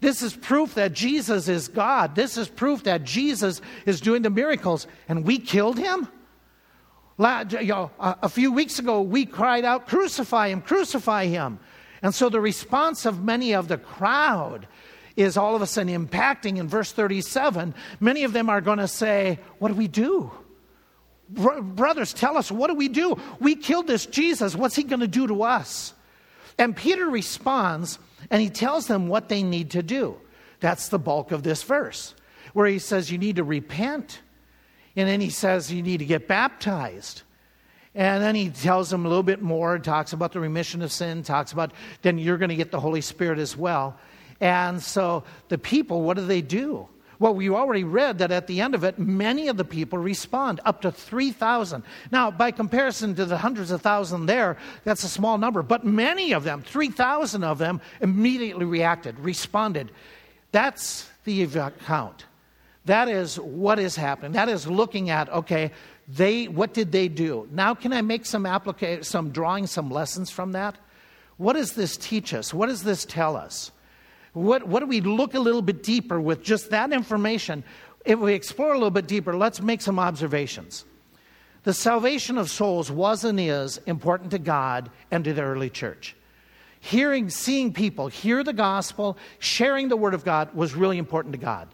This 0.00 0.20
is 0.20 0.36
proof 0.36 0.74
that 0.74 0.92
Jesus 0.92 1.48
is 1.48 1.68
God. 1.68 2.14
This 2.14 2.36
is 2.36 2.48
proof 2.48 2.82
that 2.82 3.04
Jesus 3.04 3.62
is 3.86 4.02
doing 4.02 4.20
the 4.20 4.28
miracles, 4.28 4.86
and 5.08 5.24
we 5.24 5.38
killed 5.38 5.78
him? 5.78 6.06
A 7.18 8.28
few 8.28 8.52
weeks 8.52 8.78
ago, 8.78 9.00
we 9.00 9.24
cried 9.24 9.64
out, 9.64 9.88
Crucify 9.88 10.48
him, 10.48 10.60
crucify 10.60 11.28
him. 11.28 11.60
And 12.02 12.14
so 12.14 12.28
the 12.28 12.42
response 12.42 13.06
of 13.06 13.24
many 13.24 13.54
of 13.54 13.68
the 13.68 13.78
crowd 13.78 14.68
is 15.16 15.36
all 15.36 15.54
of 15.54 15.62
a 15.62 15.66
sudden 15.66 16.06
impacting 16.06 16.58
in 16.58 16.68
verse 16.68 16.92
37, 16.92 17.74
many 18.00 18.24
of 18.24 18.32
them 18.32 18.50
are 18.50 18.60
going 18.60 18.78
to 18.78 18.88
say, 18.88 19.38
What 19.58 19.68
do 19.68 19.74
we 19.74 19.88
do? 19.88 20.30
brothers, 21.28 22.12
tell 22.12 22.36
us, 22.36 22.50
what 22.50 22.68
do 22.68 22.74
we 22.74 22.88
do? 22.88 23.16
We 23.40 23.56
killed 23.56 23.86
this 23.86 24.06
Jesus. 24.06 24.54
What's 24.54 24.76
he 24.76 24.82
going 24.82 25.00
to 25.00 25.08
do 25.08 25.26
to 25.26 25.42
us? 25.42 25.94
And 26.58 26.76
Peter 26.76 27.08
responds 27.08 27.98
and 28.30 28.40
he 28.40 28.50
tells 28.50 28.86
them 28.86 29.08
what 29.08 29.28
they 29.28 29.42
need 29.42 29.70
to 29.72 29.82
do. 29.82 30.16
That's 30.60 30.88
the 30.88 30.98
bulk 30.98 31.32
of 31.32 31.42
this 31.42 31.62
verse, 31.62 32.14
where 32.52 32.66
he 32.66 32.78
says, 32.78 33.10
You 33.10 33.18
need 33.18 33.36
to 33.36 33.44
repent. 33.44 34.20
And 34.96 35.08
then 35.08 35.20
he 35.20 35.30
says, 35.30 35.72
You 35.72 35.82
need 35.82 35.98
to 35.98 36.06
get 36.06 36.28
baptized. 36.28 37.22
And 37.94 38.22
then 38.22 38.34
he 38.34 38.50
tells 38.50 38.90
them 38.90 39.04
a 39.04 39.08
little 39.08 39.22
bit 39.22 39.40
more, 39.40 39.78
talks 39.78 40.12
about 40.12 40.32
the 40.32 40.40
remission 40.40 40.82
of 40.82 40.90
sin, 40.90 41.22
talks 41.22 41.52
about 41.52 41.72
then 42.02 42.18
you're 42.18 42.38
going 42.38 42.48
to 42.48 42.56
get 42.56 42.72
the 42.72 42.80
Holy 42.80 43.00
Spirit 43.00 43.38
as 43.38 43.56
well. 43.56 43.98
And 44.44 44.82
so 44.82 45.24
the 45.48 45.56
people, 45.56 46.02
what 46.02 46.18
do 46.18 46.26
they 46.26 46.42
do? 46.42 46.86
Well, 47.18 47.34
we 47.34 47.48
already 47.48 47.82
read 47.82 48.18
that 48.18 48.30
at 48.30 48.46
the 48.46 48.60
end 48.60 48.74
of 48.74 48.84
it, 48.84 48.98
many 48.98 49.48
of 49.48 49.56
the 49.56 49.64
people 49.64 49.98
respond, 49.98 50.60
up 50.66 50.82
to 50.82 50.92
3,000. 50.92 51.82
Now, 52.12 52.30
by 52.30 52.50
comparison 52.50 53.14
to 53.14 53.24
the 53.24 53.38
hundreds 53.38 53.70
of 53.70 53.80
thousands 53.80 54.26
there, 54.26 54.58
that's 54.84 55.02
a 55.02 55.08
small 55.08 55.38
number, 55.38 55.62
but 55.62 55.86
many 55.86 56.32
of 56.32 56.44
them, 56.44 56.60
3,000 56.60 57.42
of 57.42 57.56
them, 57.56 57.80
immediately 58.02 58.66
reacted, 58.66 59.18
responded. 59.18 59.90
That's 60.52 61.08
the 61.24 61.44
account. 61.44 62.26
That 62.84 63.08
is 63.08 63.40
what 63.40 63.78
is 63.78 63.96
happening. 63.96 64.32
That 64.32 64.50
is 64.50 64.66
looking 64.66 65.08
at, 65.08 65.30
okay, 65.30 65.72
they, 66.06 66.48
what 66.48 66.74
did 66.74 66.92
they 66.92 67.08
do? 67.08 67.48
Now, 67.50 67.74
can 67.74 67.94
I 67.94 68.02
make 68.02 68.26
some 68.26 68.44
application, 68.44 69.04
some 69.04 69.30
drawing, 69.30 69.68
some 69.68 69.90
lessons 69.90 70.28
from 70.28 70.52
that? 70.52 70.76
What 71.38 71.54
does 71.54 71.72
this 71.72 71.96
teach 71.96 72.34
us? 72.34 72.52
What 72.52 72.66
does 72.66 72.82
this 72.82 73.06
tell 73.06 73.36
us? 73.36 73.70
What, 74.34 74.66
what 74.66 74.80
do 74.80 74.86
we 74.86 75.00
look 75.00 75.34
a 75.34 75.40
little 75.40 75.62
bit 75.62 75.82
deeper 75.82 76.20
with 76.20 76.42
just 76.42 76.70
that 76.70 76.92
information? 76.92 77.64
If 78.04 78.18
we 78.18 78.34
explore 78.34 78.72
a 78.72 78.74
little 78.74 78.90
bit 78.90 79.06
deeper, 79.06 79.34
let's 79.34 79.62
make 79.62 79.80
some 79.80 79.98
observations. 79.98 80.84
The 81.62 81.72
salvation 81.72 82.36
of 82.36 82.50
souls 82.50 82.90
was 82.90 83.24
and 83.24 83.40
is 83.40 83.78
important 83.86 84.32
to 84.32 84.38
God 84.38 84.90
and 85.10 85.24
to 85.24 85.32
the 85.32 85.42
early 85.42 85.70
church. 85.70 86.14
Hearing, 86.80 87.30
seeing 87.30 87.72
people 87.72 88.08
hear 88.08 88.44
the 88.44 88.52
gospel, 88.52 89.16
sharing 89.38 89.88
the 89.88 89.96
word 89.96 90.12
of 90.12 90.24
God 90.24 90.54
was 90.54 90.74
really 90.74 90.98
important 90.98 91.32
to 91.32 91.38
God. 91.38 91.68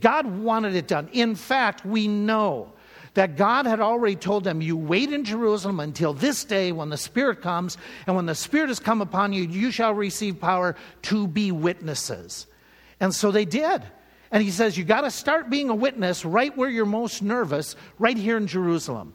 God 0.00 0.26
wanted 0.26 0.74
it 0.74 0.88
done. 0.88 1.08
In 1.12 1.36
fact, 1.36 1.84
we 1.86 2.08
know 2.08 2.72
that 3.14 3.36
God 3.36 3.66
had 3.66 3.80
already 3.80 4.16
told 4.16 4.44
them, 4.44 4.60
You 4.60 4.76
wait 4.76 5.12
in 5.12 5.24
Jerusalem 5.24 5.80
until 5.80 6.12
this 6.12 6.44
day 6.44 6.72
when 6.72 6.90
the 6.90 6.96
Spirit 6.96 7.40
comes, 7.40 7.78
and 8.06 8.14
when 8.14 8.26
the 8.26 8.34
Spirit 8.34 8.68
has 8.68 8.80
come 8.80 9.00
upon 9.00 9.32
you, 9.32 9.44
you 9.44 9.70
shall 9.70 9.94
receive 9.94 10.40
power 10.40 10.76
to 11.02 11.26
be 11.26 11.50
witnesses. 11.52 12.46
And 13.00 13.14
so 13.14 13.30
they 13.30 13.44
did. 13.44 13.82
And 14.30 14.42
he 14.42 14.50
says, 14.50 14.76
You 14.76 14.84
got 14.84 15.02
to 15.02 15.10
start 15.10 15.50
being 15.50 15.70
a 15.70 15.74
witness 15.74 16.24
right 16.24 16.56
where 16.56 16.68
you're 16.68 16.86
most 16.86 17.22
nervous, 17.22 17.76
right 17.98 18.16
here 18.16 18.36
in 18.36 18.46
Jerusalem 18.46 19.14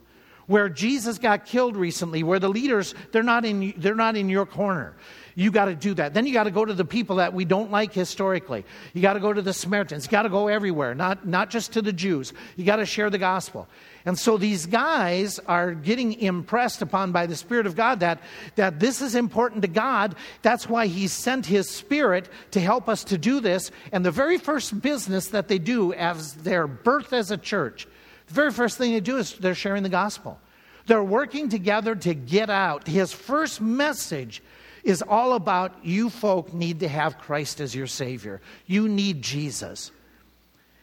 where 0.50 0.68
Jesus 0.68 1.20
got 1.20 1.46
killed 1.46 1.78
recently, 1.78 2.24
where 2.24 2.40
the 2.40 2.50
leaders, 2.50 2.96
they're 3.12 3.22
not 3.22 3.46
in, 3.46 3.72
they're 3.78 3.94
not 3.94 4.18
in 4.18 4.30
your 4.30 4.48
corner. 4.48 4.96
You 5.36 5.52
got 5.52 5.66
to 5.66 5.76
do 5.76 5.94
that. 5.94 6.16
Then 6.16 6.26
you 6.26 6.34
got 6.34 6.46
to 6.46 6.52
go 6.52 6.66
to 6.66 6.74
the 6.74 6.84
people 6.84 7.18
that 7.18 7.36
we 7.36 7.46
don't 7.46 7.70
like 7.70 7.94
historically. 7.94 8.66
You 8.96 9.04
got 9.04 9.14
to 9.14 9.20
go 9.20 9.32
to 9.32 9.44
the 9.44 9.54
Samaritans. 9.54 10.06
You 10.06 10.12
got 10.12 10.24
to 10.24 10.30
go 10.30 10.48
everywhere, 10.48 10.96
not, 10.96 11.26
not 11.28 11.52
just 11.52 11.74
to 11.74 11.84
the 11.84 11.94
Jews. 11.94 12.34
You 12.56 12.66
got 12.66 12.78
to 12.78 12.86
share 12.88 13.12
the 13.12 13.20
gospel. 13.20 13.68
And 14.06 14.18
so 14.18 14.38
these 14.38 14.66
guys 14.66 15.38
are 15.46 15.76
getting 15.76 16.14
impressed 16.14 16.82
upon 16.82 17.12
by 17.12 17.28
the 17.28 17.36
Spirit 17.36 17.68
of 17.68 17.76
God 17.76 18.00
that, 18.00 18.20
that 18.56 18.80
this 18.80 19.04
is 19.04 19.14
important 19.14 19.62
to 19.62 19.68
God. 19.68 20.16
That's 20.42 20.68
why 20.68 20.88
He 20.88 21.08
sent 21.08 21.46
His 21.46 21.70
Spirit 21.70 22.28
to 22.52 22.60
help 22.60 22.90
us 22.90 23.04
to 23.06 23.20
do 23.20 23.40
this. 23.40 23.70
And 23.92 24.04
the 24.04 24.10
very 24.10 24.40
first 24.40 24.82
business 24.82 25.28
that 25.28 25.48
they 25.48 25.60
do 25.60 25.94
as 25.94 26.34
their 26.34 26.66
birth 26.66 27.14
as 27.14 27.30
a 27.30 27.38
church 27.38 27.88
the 28.30 28.36
very 28.36 28.52
first 28.52 28.78
thing 28.78 28.94
they 28.94 29.00
do 29.00 29.18
is 29.18 29.34
they're 29.34 29.56
sharing 29.56 29.84
the 29.84 29.90
gospel. 29.90 30.40
They're 30.86 31.04
working 31.04 31.50
together 31.50 31.96
to 31.96 32.14
get 32.14 32.50
out. 32.50 32.88
His 32.88 33.12
first 33.12 33.60
message 33.60 34.42
is 34.84 35.02
all 35.02 35.34
about 35.34 35.84
you 35.84 36.10
folk 36.10 36.54
need 36.54 36.80
to 36.80 36.88
have 36.88 37.18
Christ 37.18 37.60
as 37.60 37.76
your 37.76 37.88
Savior. 37.88 38.40
You 38.66 38.88
need 38.88 39.22
Jesus. 39.22 39.92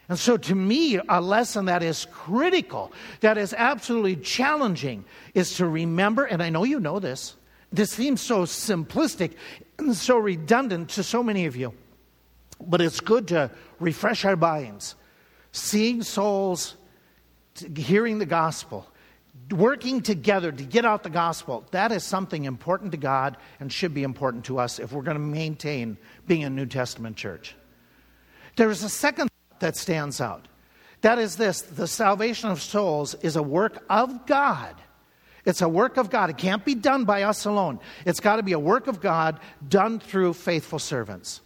And 0.08 0.18
so, 0.18 0.36
to 0.36 0.54
me, 0.54 1.00
a 1.08 1.20
lesson 1.20 1.64
that 1.64 1.82
is 1.82 2.06
critical, 2.12 2.92
that 3.20 3.38
is 3.38 3.54
absolutely 3.56 4.16
challenging, 4.16 5.04
is 5.34 5.56
to 5.56 5.66
remember, 5.66 6.24
and 6.24 6.42
I 6.42 6.50
know 6.50 6.64
you 6.64 6.78
know 6.78 7.00
this, 7.00 7.34
this 7.72 7.90
seems 7.90 8.20
so 8.20 8.42
simplistic 8.42 9.32
and 9.78 9.96
so 9.96 10.18
redundant 10.18 10.90
to 10.90 11.02
so 11.02 11.22
many 11.22 11.46
of 11.46 11.56
you, 11.56 11.74
but 12.60 12.80
it's 12.80 13.00
good 13.00 13.28
to 13.28 13.50
refresh 13.80 14.24
our 14.24 14.36
minds. 14.36 14.94
Seeing 15.50 16.02
souls 16.02 16.76
hearing 17.76 18.18
the 18.18 18.26
gospel, 18.26 18.86
working 19.50 20.02
together 20.02 20.50
to 20.52 20.64
get 20.64 20.84
out 20.84 21.02
the 21.02 21.10
gospel, 21.10 21.64
that 21.70 21.92
is 21.92 22.04
something 22.04 22.44
important 22.44 22.92
to 22.92 22.98
God 22.98 23.36
and 23.60 23.72
should 23.72 23.94
be 23.94 24.02
important 24.02 24.44
to 24.46 24.58
us 24.58 24.78
if 24.78 24.92
we're 24.92 25.02
going 25.02 25.16
to 25.16 25.22
maintain 25.22 25.96
being 26.26 26.44
a 26.44 26.50
New 26.50 26.66
Testament 26.66 27.16
church. 27.16 27.54
There 28.56 28.70
is 28.70 28.82
a 28.82 28.88
second 28.88 29.30
that 29.60 29.76
stands 29.76 30.20
out. 30.20 30.48
That 31.02 31.18
is 31.18 31.36
this 31.36 31.62
the 31.62 31.86
salvation 31.86 32.50
of 32.50 32.60
souls 32.62 33.14
is 33.14 33.36
a 33.36 33.42
work 33.42 33.84
of 33.88 34.26
God. 34.26 34.74
It's 35.44 35.62
a 35.62 35.68
work 35.68 35.96
of 35.96 36.10
God. 36.10 36.30
It 36.30 36.38
can't 36.38 36.64
be 36.64 36.74
done 36.74 37.04
by 37.04 37.22
us 37.22 37.44
alone. 37.44 37.78
It's 38.04 38.18
got 38.18 38.36
to 38.36 38.42
be 38.42 38.52
a 38.52 38.58
work 38.58 38.88
of 38.88 39.00
God 39.00 39.38
done 39.66 40.00
through 40.00 40.32
faithful 40.32 40.80
servants. 40.80 41.40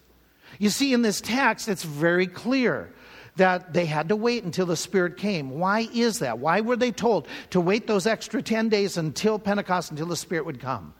You 0.58 0.70
see, 0.70 0.94
in 0.94 1.02
this 1.02 1.20
text, 1.20 1.68
it's 1.68 1.84
very 1.84 2.26
clear 2.26 2.92
that 3.36 3.72
they 3.72 3.86
had 3.86 4.08
to 4.08 4.16
wait 4.16 4.44
until 4.44 4.66
the 4.66 4.76
Spirit 4.76 5.16
came. 5.16 5.50
Why 5.50 5.88
is 5.92 6.18
that? 6.18 6.38
Why 6.38 6.60
were 6.60 6.76
they 6.76 6.92
told 6.92 7.28
to 7.50 7.60
wait 7.60 7.86
those 7.86 8.06
extra 8.06 8.42
10 8.42 8.68
days 8.68 8.96
until 8.96 9.38
Pentecost, 9.38 9.90
until 9.90 10.06
the 10.06 10.16
Spirit 10.16 10.46
would 10.46 10.60
come? 10.60 10.94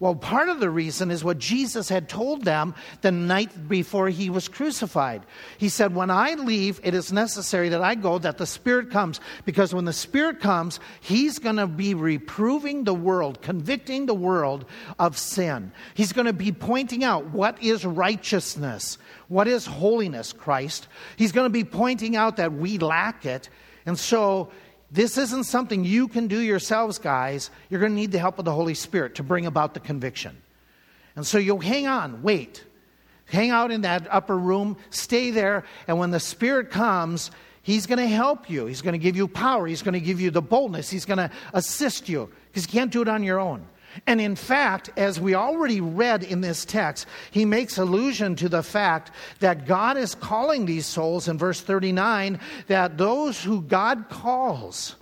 Well, 0.00 0.16
part 0.16 0.48
of 0.48 0.58
the 0.58 0.70
reason 0.70 1.10
is 1.10 1.22
what 1.22 1.38
Jesus 1.38 1.88
had 1.88 2.08
told 2.08 2.44
them 2.44 2.74
the 3.00 3.12
night 3.12 3.68
before 3.68 4.08
he 4.08 4.28
was 4.28 4.48
crucified. 4.48 5.22
He 5.56 5.68
said, 5.68 5.94
When 5.94 6.10
I 6.10 6.34
leave, 6.34 6.80
it 6.82 6.94
is 6.94 7.12
necessary 7.12 7.68
that 7.68 7.80
I 7.80 7.94
go, 7.94 8.18
that 8.18 8.38
the 8.38 8.46
Spirit 8.46 8.90
comes, 8.90 9.20
because 9.44 9.72
when 9.72 9.84
the 9.84 9.92
Spirit 9.92 10.40
comes, 10.40 10.80
he's 11.00 11.38
going 11.38 11.56
to 11.56 11.68
be 11.68 11.94
reproving 11.94 12.84
the 12.84 12.94
world, 12.94 13.40
convicting 13.40 14.06
the 14.06 14.14
world 14.14 14.64
of 14.98 15.16
sin. 15.16 15.70
He's 15.94 16.12
going 16.12 16.26
to 16.26 16.32
be 16.32 16.50
pointing 16.50 17.04
out 17.04 17.30
what 17.30 17.62
is 17.62 17.84
righteousness, 17.84 18.98
what 19.28 19.46
is 19.46 19.64
holiness, 19.64 20.32
Christ. 20.32 20.88
He's 21.16 21.32
going 21.32 21.46
to 21.46 21.50
be 21.50 21.64
pointing 21.64 22.16
out 22.16 22.36
that 22.36 22.52
we 22.52 22.78
lack 22.78 23.24
it. 23.24 23.48
And 23.86 23.98
so 23.98 24.50
this 24.94 25.18
isn't 25.18 25.44
something 25.44 25.84
you 25.84 26.06
can 26.06 26.28
do 26.28 26.38
yourselves, 26.38 26.98
guys. 26.98 27.50
You're 27.68 27.80
going 27.80 27.92
to 27.92 27.96
need 27.96 28.12
the 28.12 28.20
help 28.20 28.38
of 28.38 28.44
the 28.44 28.52
Holy 28.52 28.74
Spirit 28.74 29.16
to 29.16 29.24
bring 29.24 29.44
about 29.44 29.74
the 29.74 29.80
conviction. 29.80 30.40
And 31.16 31.26
so 31.26 31.36
you'll 31.36 31.58
hang 31.58 31.88
on, 31.88 32.22
wait. 32.22 32.64
Hang 33.26 33.50
out 33.50 33.72
in 33.72 33.80
that 33.80 34.06
upper 34.08 34.38
room, 34.38 34.76
stay 34.90 35.30
there, 35.30 35.64
and 35.88 35.98
when 35.98 36.12
the 36.12 36.20
Spirit 36.20 36.70
comes, 36.70 37.32
He's 37.64 37.86
going 37.86 37.98
to 37.98 38.06
help 38.06 38.50
you. 38.50 38.66
He's 38.66 38.82
going 38.82 38.92
to 38.92 38.98
give 38.98 39.16
you 39.16 39.26
power. 39.26 39.66
He's 39.66 39.80
going 39.80 39.94
to 39.94 40.00
give 40.00 40.20
you 40.20 40.30
the 40.30 40.42
boldness. 40.42 40.90
He's 40.90 41.06
going 41.06 41.16
to 41.16 41.30
assist 41.54 42.10
you 42.10 42.30
because 42.48 42.64
you 42.64 42.78
can't 42.78 42.92
do 42.92 43.00
it 43.00 43.08
on 43.08 43.22
your 43.22 43.40
own. 43.40 43.66
And 44.06 44.20
in 44.20 44.36
fact, 44.36 44.90
as 44.96 45.20
we 45.20 45.34
already 45.34 45.80
read 45.80 46.24
in 46.24 46.40
this 46.40 46.64
text, 46.64 47.06
he 47.30 47.44
makes 47.44 47.78
allusion 47.78 48.36
to 48.36 48.48
the 48.48 48.62
fact 48.62 49.10
that 49.40 49.66
God 49.66 49.96
is 49.96 50.14
calling 50.14 50.66
these 50.66 50.86
souls 50.86 51.28
in 51.28 51.38
verse 51.38 51.60
39 51.60 52.40
that 52.66 52.98
those 52.98 53.42
who 53.42 53.62
God 53.62 54.06
calls. 54.08 54.96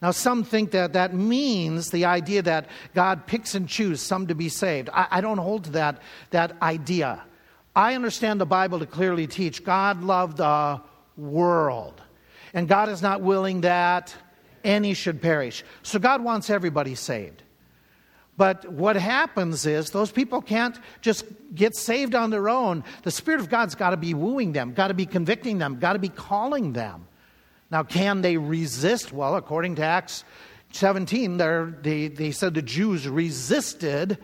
Now, 0.00 0.10
some 0.10 0.42
think 0.42 0.72
that 0.72 0.94
that 0.94 1.14
means 1.14 1.90
the 1.90 2.06
idea 2.06 2.42
that 2.42 2.68
God 2.92 3.26
picks 3.26 3.54
and 3.54 3.68
chooses 3.68 4.04
some 4.04 4.26
to 4.26 4.34
be 4.34 4.48
saved. 4.48 4.90
I, 4.92 5.06
I 5.10 5.20
don't 5.20 5.38
hold 5.38 5.64
to 5.64 5.70
that, 5.72 6.02
that 6.30 6.60
idea. 6.60 7.22
I 7.74 7.94
understand 7.94 8.40
the 8.40 8.46
Bible 8.46 8.80
to 8.80 8.86
clearly 8.86 9.26
teach 9.26 9.64
God 9.64 10.02
loved 10.02 10.38
the 10.38 10.80
world, 11.16 12.02
and 12.52 12.68
God 12.68 12.88
is 12.88 13.00
not 13.00 13.20
willing 13.22 13.62
that 13.62 14.14
any 14.64 14.94
should 14.94 15.22
perish. 15.22 15.64
So 15.82 15.98
God 15.98 16.22
wants 16.22 16.50
everybody 16.50 16.94
saved. 16.94 17.41
But 18.36 18.70
what 18.70 18.96
happens 18.96 19.66
is 19.66 19.90
those 19.90 20.10
people 20.10 20.40
can't 20.40 20.78
just 21.02 21.26
get 21.54 21.76
saved 21.76 22.14
on 22.14 22.30
their 22.30 22.48
own. 22.48 22.82
The 23.02 23.10
Spirit 23.10 23.40
of 23.40 23.50
God's 23.50 23.74
got 23.74 23.90
to 23.90 23.96
be 23.96 24.14
wooing 24.14 24.52
them, 24.52 24.72
got 24.72 24.88
to 24.88 24.94
be 24.94 25.06
convicting 25.06 25.58
them, 25.58 25.78
got 25.78 25.92
to 25.92 25.98
be 25.98 26.08
calling 26.08 26.72
them. 26.72 27.06
Now, 27.70 27.82
can 27.82 28.22
they 28.22 28.36
resist? 28.36 29.12
Well, 29.12 29.36
according 29.36 29.76
to 29.76 29.82
Acts 29.82 30.24
17, 30.72 31.36
they, 31.82 32.08
they 32.08 32.30
said 32.30 32.54
the 32.54 32.62
Jews 32.62 33.06
resisted 33.06 34.18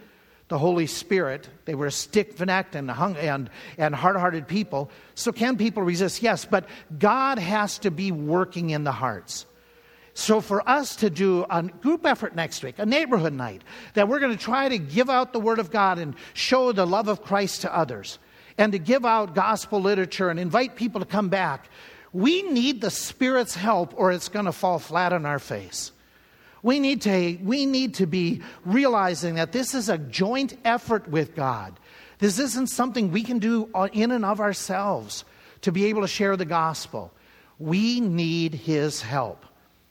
the 0.48 0.58
Holy 0.58 0.86
Spirit. 0.86 1.48
They 1.66 1.74
were 1.74 1.90
stiff 1.90 2.40
necked 2.40 2.74
and, 2.74 2.90
and, 2.90 3.50
and 3.76 3.94
hard 3.94 4.16
hearted 4.16 4.48
people. 4.48 4.90
So, 5.14 5.32
can 5.32 5.56
people 5.56 5.82
resist? 5.82 6.22
Yes, 6.22 6.46
but 6.46 6.66
God 6.98 7.38
has 7.38 7.78
to 7.80 7.90
be 7.90 8.10
working 8.12 8.70
in 8.70 8.84
the 8.84 8.92
hearts. 8.92 9.46
So, 10.18 10.40
for 10.40 10.68
us 10.68 10.96
to 10.96 11.10
do 11.10 11.46
a 11.48 11.62
group 11.62 12.04
effort 12.04 12.34
next 12.34 12.64
week, 12.64 12.80
a 12.80 12.84
neighborhood 12.84 13.32
night, 13.32 13.62
that 13.94 14.08
we're 14.08 14.18
going 14.18 14.36
to 14.36 14.44
try 14.44 14.68
to 14.68 14.76
give 14.76 15.08
out 15.08 15.32
the 15.32 15.38
Word 15.38 15.60
of 15.60 15.70
God 15.70 16.00
and 16.00 16.16
show 16.34 16.72
the 16.72 16.84
love 16.84 17.06
of 17.06 17.22
Christ 17.22 17.60
to 17.60 17.74
others, 17.74 18.18
and 18.58 18.72
to 18.72 18.80
give 18.80 19.06
out 19.06 19.36
gospel 19.36 19.80
literature 19.80 20.28
and 20.28 20.40
invite 20.40 20.74
people 20.74 21.00
to 21.00 21.06
come 21.06 21.28
back, 21.28 21.70
we 22.12 22.42
need 22.42 22.80
the 22.80 22.90
Spirit's 22.90 23.54
help 23.54 23.94
or 23.96 24.10
it's 24.10 24.28
going 24.28 24.46
to 24.46 24.52
fall 24.52 24.80
flat 24.80 25.12
on 25.12 25.24
our 25.24 25.38
face. 25.38 25.92
We 26.64 26.80
need, 26.80 27.00
to, 27.02 27.38
we 27.40 27.64
need 27.64 27.94
to 27.94 28.06
be 28.06 28.42
realizing 28.64 29.36
that 29.36 29.52
this 29.52 29.72
is 29.72 29.88
a 29.88 29.98
joint 29.98 30.58
effort 30.64 31.08
with 31.08 31.36
God. 31.36 31.78
This 32.18 32.40
isn't 32.40 32.70
something 32.70 33.12
we 33.12 33.22
can 33.22 33.38
do 33.38 33.70
in 33.92 34.10
and 34.10 34.24
of 34.24 34.40
ourselves 34.40 35.24
to 35.60 35.70
be 35.70 35.84
able 35.84 36.02
to 36.02 36.08
share 36.08 36.36
the 36.36 36.44
gospel. 36.44 37.12
We 37.60 38.00
need 38.00 38.54
His 38.54 39.00
help. 39.00 39.44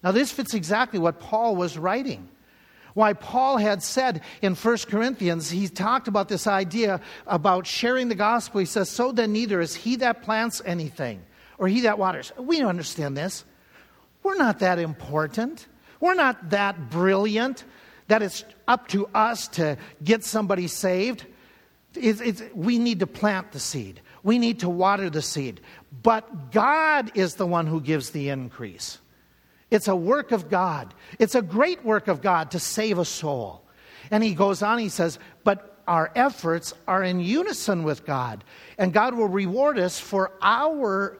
Now, 0.07 0.13
this 0.13 0.31
fits 0.31 0.53
exactly 0.53 0.99
what 0.99 1.19
Paul 1.19 1.57
was 1.57 1.77
writing. 1.77 2.29
Why 2.93 3.11
Paul 3.11 3.57
had 3.57 3.83
said 3.83 4.21
in 4.41 4.55
1 4.55 4.77
Corinthians, 4.87 5.51
he 5.51 5.67
talked 5.67 6.07
about 6.07 6.29
this 6.29 6.47
idea 6.47 7.01
about 7.25 7.67
sharing 7.67 8.07
the 8.07 8.15
gospel. 8.15 8.61
He 8.61 8.65
says, 8.65 8.89
So 8.89 9.11
then, 9.11 9.33
neither 9.33 9.59
is 9.59 9.75
he 9.75 9.97
that 9.97 10.21
plants 10.21 10.61
anything 10.65 11.21
or 11.57 11.67
he 11.67 11.81
that 11.81 11.99
waters. 11.99 12.31
We 12.37 12.61
understand 12.61 13.17
this. 13.17 13.43
We're 14.23 14.37
not 14.37 14.59
that 14.59 14.79
important. 14.79 15.67
We're 15.99 16.13
not 16.13 16.51
that 16.51 16.89
brilliant 16.89 17.65
that 18.07 18.21
it's 18.21 18.45
up 18.65 18.87
to 18.87 19.07
us 19.07 19.49
to 19.49 19.77
get 20.01 20.23
somebody 20.23 20.67
saved. 20.67 21.25
It's, 21.95 22.21
it's, 22.21 22.41
we 22.55 22.79
need 22.79 23.01
to 23.01 23.07
plant 23.07 23.51
the 23.51 23.59
seed, 23.59 23.99
we 24.23 24.39
need 24.39 24.61
to 24.61 24.69
water 24.69 25.09
the 25.09 25.21
seed. 25.21 25.59
But 26.01 26.53
God 26.53 27.11
is 27.13 27.35
the 27.35 27.45
one 27.45 27.67
who 27.67 27.81
gives 27.81 28.11
the 28.11 28.29
increase. 28.29 28.99
It's 29.69 29.87
a 29.87 29.95
work 29.95 30.31
of 30.31 30.49
God. 30.49 30.93
It's 31.19 31.35
a 31.35 31.41
great 31.41 31.83
work 31.83 32.07
of 32.07 32.21
God 32.21 32.51
to 32.51 32.59
save 32.59 32.97
a 32.97 33.05
soul. 33.05 33.63
And 34.11 34.23
he 34.23 34.33
goes 34.33 34.61
on, 34.61 34.79
he 34.79 34.89
says, 34.89 35.19
but 35.43 35.77
our 35.87 36.11
efforts 36.15 36.73
are 36.87 37.03
in 37.03 37.19
unison 37.19 37.83
with 37.83 38.05
God, 38.05 38.43
and 38.77 38.93
God 38.93 39.13
will 39.13 39.27
reward 39.27 39.79
us 39.79 39.99
for 39.99 40.33
our 40.41 41.17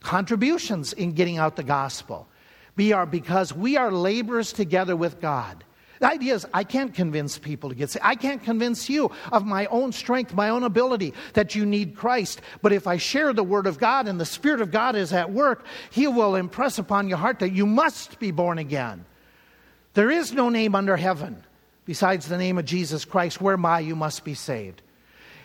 contributions 0.00 0.92
in 0.92 1.12
getting 1.12 1.38
out 1.38 1.56
the 1.56 1.62
gospel. 1.62 2.28
We 2.76 2.92
are 2.92 3.06
because 3.06 3.54
we 3.54 3.76
are 3.76 3.90
laborers 3.90 4.52
together 4.52 4.94
with 4.94 5.20
God. 5.20 5.64
The 5.98 6.06
idea 6.06 6.34
is, 6.34 6.46
I 6.52 6.64
can't 6.64 6.92
convince 6.92 7.38
people 7.38 7.70
to 7.70 7.74
get 7.74 7.90
saved. 7.90 8.04
I 8.04 8.14
can't 8.14 8.42
convince 8.42 8.88
you 8.88 9.10
of 9.32 9.46
my 9.46 9.66
own 9.66 9.92
strength, 9.92 10.34
my 10.34 10.50
own 10.50 10.62
ability, 10.62 11.14
that 11.32 11.54
you 11.54 11.64
need 11.64 11.96
Christ. 11.96 12.40
But 12.62 12.72
if 12.72 12.86
I 12.86 12.98
share 12.98 13.32
the 13.32 13.44
Word 13.44 13.66
of 13.66 13.78
God 13.78 14.08
and 14.08 14.20
the 14.20 14.26
Spirit 14.26 14.60
of 14.60 14.70
God 14.70 14.96
is 14.96 15.12
at 15.12 15.32
work, 15.32 15.64
He 15.90 16.06
will 16.06 16.34
impress 16.34 16.78
upon 16.78 17.08
your 17.08 17.18
heart 17.18 17.38
that 17.38 17.52
you 17.52 17.66
must 17.66 18.18
be 18.18 18.30
born 18.30 18.58
again. 18.58 19.04
There 19.94 20.10
is 20.10 20.32
no 20.32 20.50
name 20.50 20.74
under 20.74 20.96
heaven 20.96 21.42
besides 21.86 22.28
the 22.28 22.36
name 22.36 22.58
of 22.58 22.66
Jesus 22.66 23.04
Christ 23.04 23.40
whereby 23.40 23.80
you 23.80 23.96
must 23.96 24.24
be 24.24 24.34
saved. 24.34 24.82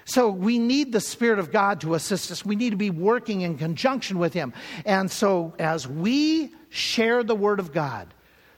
So 0.03 0.29
we 0.29 0.59
need 0.59 0.91
the 0.91 0.99
Spirit 0.99 1.39
of 1.39 1.51
God 1.51 1.81
to 1.81 1.93
assist 1.93 2.31
us. 2.31 2.43
We 2.43 2.55
need 2.55 2.71
to 2.71 2.75
be 2.75 2.89
working 2.89 3.41
in 3.41 3.57
conjunction 3.57 4.19
with 4.19 4.33
Him. 4.33 4.53
And 4.85 5.09
so 5.09 5.53
as 5.59 5.87
we 5.87 6.51
share 6.69 7.23
the 7.23 7.35
Word 7.35 7.59
of 7.59 7.71
God, 7.71 8.13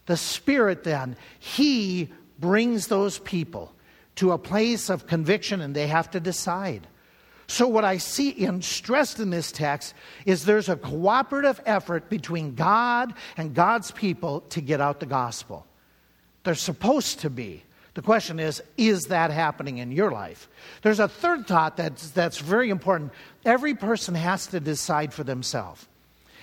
the 0.05 0.17
Spirit 0.17 0.83
then, 0.83 1.15
He 1.39 2.11
brings 2.39 2.87
those 2.87 3.19
people 3.19 3.73
to 4.15 4.31
a 4.31 4.37
place 4.37 4.89
of 4.89 5.07
conviction 5.07 5.61
and 5.61 5.75
they 5.75 5.87
have 5.87 6.11
to 6.11 6.19
decide. 6.19 6.87
So, 7.47 7.67
what 7.67 7.83
I 7.83 7.97
see 7.97 8.29
in, 8.29 8.61
stressed 8.61 9.19
in 9.19 9.29
this 9.29 9.51
text 9.51 9.93
is 10.25 10.45
there's 10.45 10.69
a 10.69 10.75
cooperative 10.75 11.61
effort 11.65 12.09
between 12.09 12.55
God 12.55 13.13
and 13.37 13.53
God's 13.53 13.91
people 13.91 14.41
to 14.49 14.61
get 14.61 14.81
out 14.81 14.99
the 14.99 15.05
gospel. 15.05 15.65
They're 16.43 16.55
supposed 16.55 17.19
to 17.19 17.29
be. 17.29 17.63
The 17.95 18.01
question 18.01 18.39
is, 18.39 18.63
is 18.75 19.05
that 19.05 19.29
happening 19.29 19.77
in 19.77 19.91
your 19.91 20.11
life? 20.11 20.49
There's 20.81 20.99
a 20.99 21.07
third 21.07 21.45
thought 21.45 21.77
that's, 21.77 22.09
that's 22.11 22.39
very 22.39 22.69
important. 22.69 23.11
Every 23.45 23.75
person 23.75 24.15
has 24.15 24.47
to 24.47 24.59
decide 24.59 25.13
for 25.13 25.23
themselves. 25.23 25.87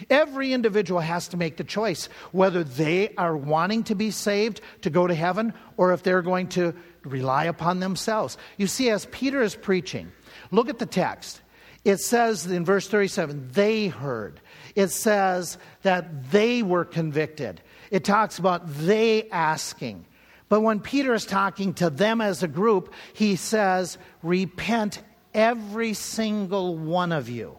Every 0.08 0.52
individual 0.52 1.00
has 1.00 1.28
to 1.28 1.36
make 1.36 1.56
the 1.56 1.64
choice 1.64 2.08
whether 2.32 2.64
they 2.64 3.14
are 3.16 3.36
wanting 3.36 3.84
to 3.84 3.94
be 3.94 4.10
saved 4.10 4.60
to 4.82 4.90
go 4.90 5.06
to 5.06 5.14
heaven 5.14 5.52
or 5.76 5.92
if 5.92 6.02
they're 6.02 6.22
going 6.22 6.48
to 6.50 6.74
rely 7.04 7.44
upon 7.44 7.80
themselves. 7.80 8.38
You 8.56 8.66
see, 8.66 8.90
as 8.90 9.06
Peter 9.06 9.42
is 9.42 9.54
preaching, 9.54 10.12
look 10.50 10.68
at 10.68 10.78
the 10.78 10.86
text. 10.86 11.40
It 11.84 11.98
says 11.98 12.46
in 12.46 12.64
verse 12.64 12.88
37 12.88 13.50
they 13.52 13.88
heard. 13.88 14.40
It 14.74 14.88
says 14.88 15.58
that 15.82 16.30
they 16.30 16.62
were 16.62 16.84
convicted. 16.84 17.60
It 17.90 18.04
talks 18.04 18.38
about 18.38 18.62
they 18.66 19.28
asking. 19.30 20.04
But 20.48 20.60
when 20.60 20.80
Peter 20.80 21.14
is 21.14 21.24
talking 21.24 21.74
to 21.74 21.90
them 21.90 22.20
as 22.20 22.42
a 22.42 22.48
group, 22.48 22.92
he 23.14 23.36
says, 23.36 23.98
Repent, 24.22 25.00
every 25.32 25.94
single 25.94 26.76
one 26.76 27.12
of 27.12 27.28
you. 27.28 27.56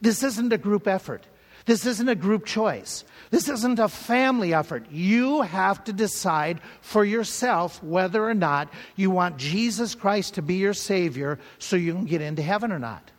This 0.00 0.22
isn't 0.22 0.52
a 0.52 0.58
group 0.58 0.86
effort. 0.86 1.26
This 1.68 1.84
isn't 1.84 2.08
a 2.08 2.14
group 2.14 2.46
choice. 2.46 3.04
This 3.28 3.46
isn't 3.46 3.78
a 3.78 3.90
family 3.90 4.54
effort. 4.54 4.86
You 4.90 5.42
have 5.42 5.84
to 5.84 5.92
decide 5.92 6.62
for 6.80 7.04
yourself 7.04 7.82
whether 7.84 8.26
or 8.26 8.32
not 8.32 8.72
you 8.96 9.10
want 9.10 9.36
Jesus 9.36 9.94
Christ 9.94 10.36
to 10.36 10.42
be 10.42 10.54
your 10.54 10.72
Savior 10.72 11.38
so 11.58 11.76
you 11.76 11.92
can 11.92 12.06
get 12.06 12.22
into 12.22 12.40
heaven 12.40 12.72
or 12.72 12.78
not. 12.78 13.10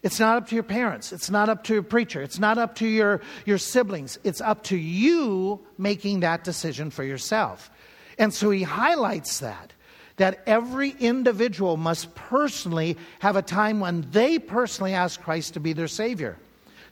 It's 0.00 0.20
not 0.20 0.36
up 0.36 0.48
to 0.50 0.54
your 0.54 0.62
parents. 0.62 1.12
It's 1.12 1.28
not 1.28 1.48
up 1.48 1.64
to 1.64 1.74
your 1.74 1.82
preacher. 1.82 2.22
It's 2.22 2.38
not 2.38 2.56
up 2.56 2.76
to 2.76 2.86
your, 2.86 3.20
your 3.46 3.58
siblings. 3.58 4.16
It's 4.22 4.40
up 4.40 4.62
to 4.64 4.76
you 4.76 5.58
making 5.76 6.20
that 6.20 6.44
decision 6.44 6.90
for 6.90 7.02
yourself. 7.02 7.68
And 8.16 8.32
so 8.32 8.50
he 8.50 8.62
highlights 8.62 9.40
that 9.40 9.72
that 10.18 10.40
every 10.46 10.90
individual 11.00 11.76
must 11.76 12.14
personally 12.14 12.96
have 13.18 13.34
a 13.34 13.42
time 13.42 13.80
when 13.80 14.06
they 14.12 14.38
personally 14.38 14.94
ask 14.94 15.20
Christ 15.20 15.54
to 15.54 15.60
be 15.60 15.72
their 15.72 15.88
Savior. 15.88 16.38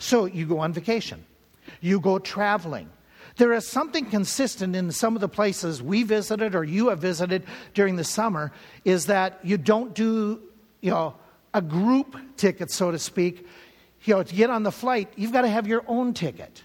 So 0.01 0.25
you 0.25 0.47
go 0.47 0.59
on 0.59 0.73
vacation, 0.73 1.25
you 1.81 2.01
go 2.01 2.19
traveling. 2.19 2.89
There 3.37 3.53
is 3.53 3.67
something 3.67 4.07
consistent 4.07 4.75
in 4.75 4.91
some 4.93 5.15
of 5.15 5.21
the 5.21 5.29
places 5.29 5.83
we 5.83 6.03
visited 6.03 6.55
or 6.55 6.65
you 6.65 6.89
have 6.89 6.99
visited 6.99 7.45
during 7.75 7.97
the 7.97 8.05
summer 8.05 8.51
is 8.85 9.07
that 9.07 9.39
you 9.45 9.57
don't 9.59 9.95
do, 9.95 10.41
you 10.81 10.91
know, 10.91 11.15
a 11.53 11.61
group 11.61 12.17
ticket, 12.37 12.71
so 12.71 12.91
to 12.91 12.99
speak. 12.99 13.47
You 14.05 14.15
know, 14.15 14.23
to 14.23 14.35
get 14.35 14.49
on 14.49 14.63
the 14.63 14.73
flight, 14.73 15.13
you've 15.17 15.33
got 15.33 15.43
to 15.43 15.49
have 15.49 15.67
your 15.67 15.85
own 15.87 16.15
ticket. 16.15 16.65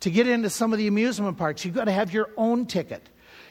To 0.00 0.10
get 0.10 0.28
into 0.28 0.50
some 0.50 0.72
of 0.72 0.78
the 0.78 0.86
amusement 0.86 1.38
parks, 1.38 1.64
you've 1.64 1.74
got 1.74 1.84
to 1.84 1.92
have 1.92 2.12
your 2.12 2.30
own 2.36 2.66
ticket. 2.66 3.08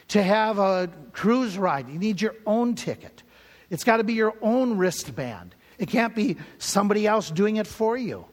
To 0.10 0.22
have 0.22 0.60
a 0.60 0.90
cruise 1.12 1.58
ride, 1.58 1.90
you 1.90 1.98
need 1.98 2.22
your 2.22 2.36
own 2.46 2.76
ticket. 2.76 3.24
It's 3.72 3.84
got 3.84 3.98
to 3.98 4.04
be 4.04 4.14
your 4.14 4.36
own 4.42 4.78
wristband. 4.78 5.56
It 5.80 5.90
can't 5.90 6.16
be 6.16 6.38
somebody 6.60 7.08
else 7.08 7.32
doing 7.32 7.58
it 7.58 7.68
for 7.68 7.98
you. 7.98 8.26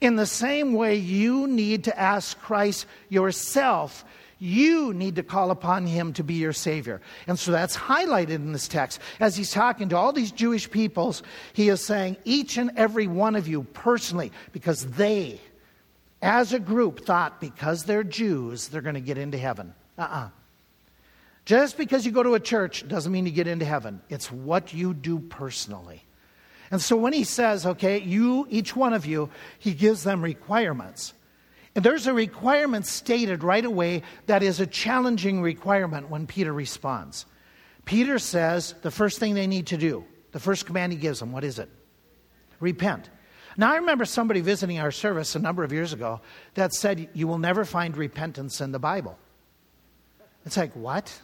In 0.00 0.16
the 0.16 0.26
same 0.26 0.74
way, 0.74 0.96
you 0.96 1.46
need 1.46 1.84
to 1.84 1.98
ask 1.98 2.38
Christ 2.40 2.86
yourself. 3.08 4.04
You 4.38 4.92
need 4.92 5.16
to 5.16 5.22
call 5.22 5.50
upon 5.50 5.86
him 5.86 6.12
to 6.14 6.24
be 6.24 6.34
your 6.34 6.52
Savior. 6.52 7.00
And 7.26 7.38
so 7.38 7.52
that's 7.52 7.76
highlighted 7.76 8.34
in 8.34 8.52
this 8.52 8.68
text. 8.68 9.00
As 9.20 9.36
he's 9.36 9.52
talking 9.52 9.88
to 9.90 9.96
all 9.96 10.12
these 10.12 10.32
Jewish 10.32 10.70
peoples, 10.70 11.22
he 11.52 11.68
is 11.68 11.84
saying, 11.84 12.16
each 12.24 12.58
and 12.58 12.72
every 12.76 13.06
one 13.06 13.36
of 13.36 13.48
you 13.48 13.62
personally, 13.62 14.32
because 14.52 14.84
they, 14.90 15.40
as 16.20 16.52
a 16.52 16.58
group, 16.58 17.06
thought 17.06 17.40
because 17.40 17.84
they're 17.84 18.04
Jews, 18.04 18.68
they're 18.68 18.82
going 18.82 18.96
to 18.96 19.00
get 19.00 19.16
into 19.16 19.38
heaven. 19.38 19.72
Uh 19.96 20.02
uh-uh. 20.02 20.16
uh 20.16 20.28
Just 21.44 21.78
because 21.78 22.04
you 22.04 22.12
go 22.12 22.22
to 22.22 22.34
a 22.34 22.40
church 22.40 22.86
doesn't 22.86 23.12
mean 23.12 23.24
you 23.24 23.32
get 23.32 23.46
into 23.46 23.64
heaven, 23.64 24.02
it's 24.10 24.30
what 24.30 24.74
you 24.74 24.92
do 24.92 25.20
personally. 25.20 26.02
And 26.70 26.80
so 26.80 26.96
when 26.96 27.12
he 27.12 27.24
says, 27.24 27.66
okay, 27.66 28.00
you, 28.00 28.46
each 28.50 28.74
one 28.74 28.92
of 28.92 29.06
you, 29.06 29.30
he 29.58 29.74
gives 29.74 30.02
them 30.02 30.22
requirements. 30.22 31.14
And 31.74 31.84
there's 31.84 32.06
a 32.06 32.14
requirement 32.14 32.86
stated 32.86 33.42
right 33.42 33.64
away 33.64 34.02
that 34.26 34.42
is 34.42 34.60
a 34.60 34.66
challenging 34.66 35.42
requirement 35.42 36.08
when 36.08 36.26
Peter 36.26 36.52
responds. 36.52 37.26
Peter 37.84 38.18
says 38.18 38.74
the 38.82 38.90
first 38.90 39.18
thing 39.18 39.34
they 39.34 39.46
need 39.46 39.66
to 39.68 39.76
do, 39.76 40.04
the 40.32 40.40
first 40.40 40.66
command 40.66 40.92
he 40.92 40.98
gives 40.98 41.20
them, 41.20 41.32
what 41.32 41.44
is 41.44 41.58
it? 41.58 41.68
Repent. 42.60 43.10
Now, 43.56 43.72
I 43.72 43.76
remember 43.76 44.04
somebody 44.04 44.40
visiting 44.40 44.80
our 44.80 44.90
service 44.90 45.34
a 45.34 45.38
number 45.38 45.62
of 45.62 45.72
years 45.72 45.92
ago 45.92 46.20
that 46.54 46.72
said, 46.72 47.08
You 47.12 47.28
will 47.28 47.38
never 47.38 47.64
find 47.64 47.96
repentance 47.96 48.60
in 48.60 48.72
the 48.72 48.78
Bible. 48.78 49.16
It's 50.44 50.56
like, 50.56 50.72
what? 50.74 51.20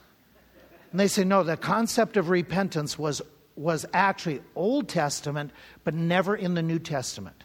And 0.93 1.01
they 1.01 1.09
say, 1.09 1.25
No, 1.25 1.43
the 1.43 1.57
concept 1.57 2.17
of 2.17 2.29
repentance 2.29 2.99
was 2.99 3.21
was 3.61 3.85
actually 3.93 4.41
Old 4.57 4.89
Testament, 4.89 5.51
but 5.85 5.93
never 5.93 6.35
in 6.35 6.55
the 6.55 6.63
New 6.63 6.79
Testament. 6.79 7.45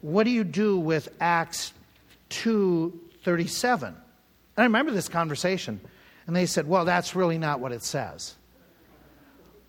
What 0.00 0.24
do 0.24 0.30
you 0.30 0.42
do 0.42 0.76
with 0.76 1.08
Acts 1.20 1.72
2:37? 2.30 3.86
And 3.86 3.96
I 4.56 4.64
remember 4.64 4.90
this 4.90 5.08
conversation, 5.08 5.80
and 6.26 6.34
they 6.34 6.46
said, 6.46 6.66
"Well, 6.66 6.84
that's 6.84 7.14
really 7.14 7.38
not 7.38 7.60
what 7.60 7.70
it 7.70 7.84
says." 7.84 8.34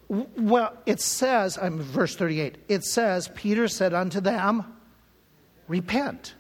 Well, 0.10 0.76
it 0.88 1.00
says, 1.00 1.58
I'm 1.62 1.80
verse 1.80 2.16
38. 2.16 2.58
It 2.68 2.84
says, 2.84 3.30
Peter 3.34 3.68
said 3.68 3.94
unto 3.94 4.20
them, 4.20 4.64
repent. 5.68 6.36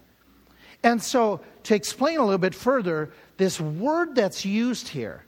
And 0.83 1.01
so, 1.01 1.41
to 1.63 1.73
explain 1.73 2.19
a 2.19 2.23
little 2.23 2.37
bit 2.37 2.53
further, 2.53 3.11
this 3.37 3.59
word 3.59 4.13
that's 4.13 4.45
used 4.45 4.89
here 4.89 5.25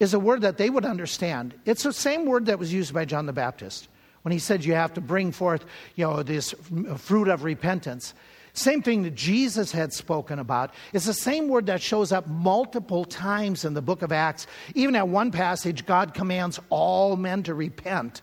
is 0.00 0.14
a 0.14 0.18
word 0.18 0.42
that 0.42 0.58
they 0.58 0.70
would 0.70 0.84
understand. 0.84 1.54
It's 1.64 1.82
the 1.82 1.92
same 1.92 2.26
word 2.26 2.46
that 2.46 2.58
was 2.58 2.72
used 2.72 2.94
by 2.94 3.04
John 3.04 3.26
the 3.26 3.32
Baptist 3.32 3.88
when 4.22 4.32
he 4.32 4.38
said 4.38 4.64
you 4.64 4.74
have 4.74 4.94
to 4.94 5.00
bring 5.00 5.32
forth, 5.32 5.64
you 5.96 6.04
know, 6.04 6.22
this 6.22 6.54
fruit 6.96 7.28
of 7.28 7.44
repentance. 7.44 8.14
Same 8.52 8.82
thing 8.82 9.02
that 9.04 9.14
Jesus 9.14 9.72
had 9.72 9.92
spoken 9.92 10.38
about. 10.38 10.74
It's 10.92 11.06
the 11.06 11.14
same 11.14 11.48
word 11.48 11.66
that 11.66 11.80
shows 11.80 12.12
up 12.12 12.26
multiple 12.26 13.04
times 13.04 13.64
in 13.64 13.74
the 13.74 13.82
book 13.82 14.02
of 14.02 14.10
Acts. 14.10 14.46
Even 14.74 14.96
at 14.96 15.08
one 15.08 15.30
passage, 15.30 15.86
God 15.86 16.14
commands 16.14 16.58
all 16.68 17.16
men 17.16 17.42
to 17.44 17.54
repent. 17.54 18.22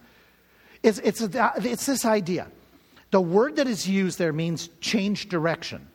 It's, 0.84 1.00
it's, 1.00 1.22
it's 1.22 1.86
this 1.86 2.06
idea. 2.06 2.48
The 3.12 3.22
word 3.22 3.56
that 3.56 3.68
is 3.68 3.88
used 3.88 4.20
there 4.20 4.34
means 4.34 4.70
change 4.82 5.30
direction 5.30 5.88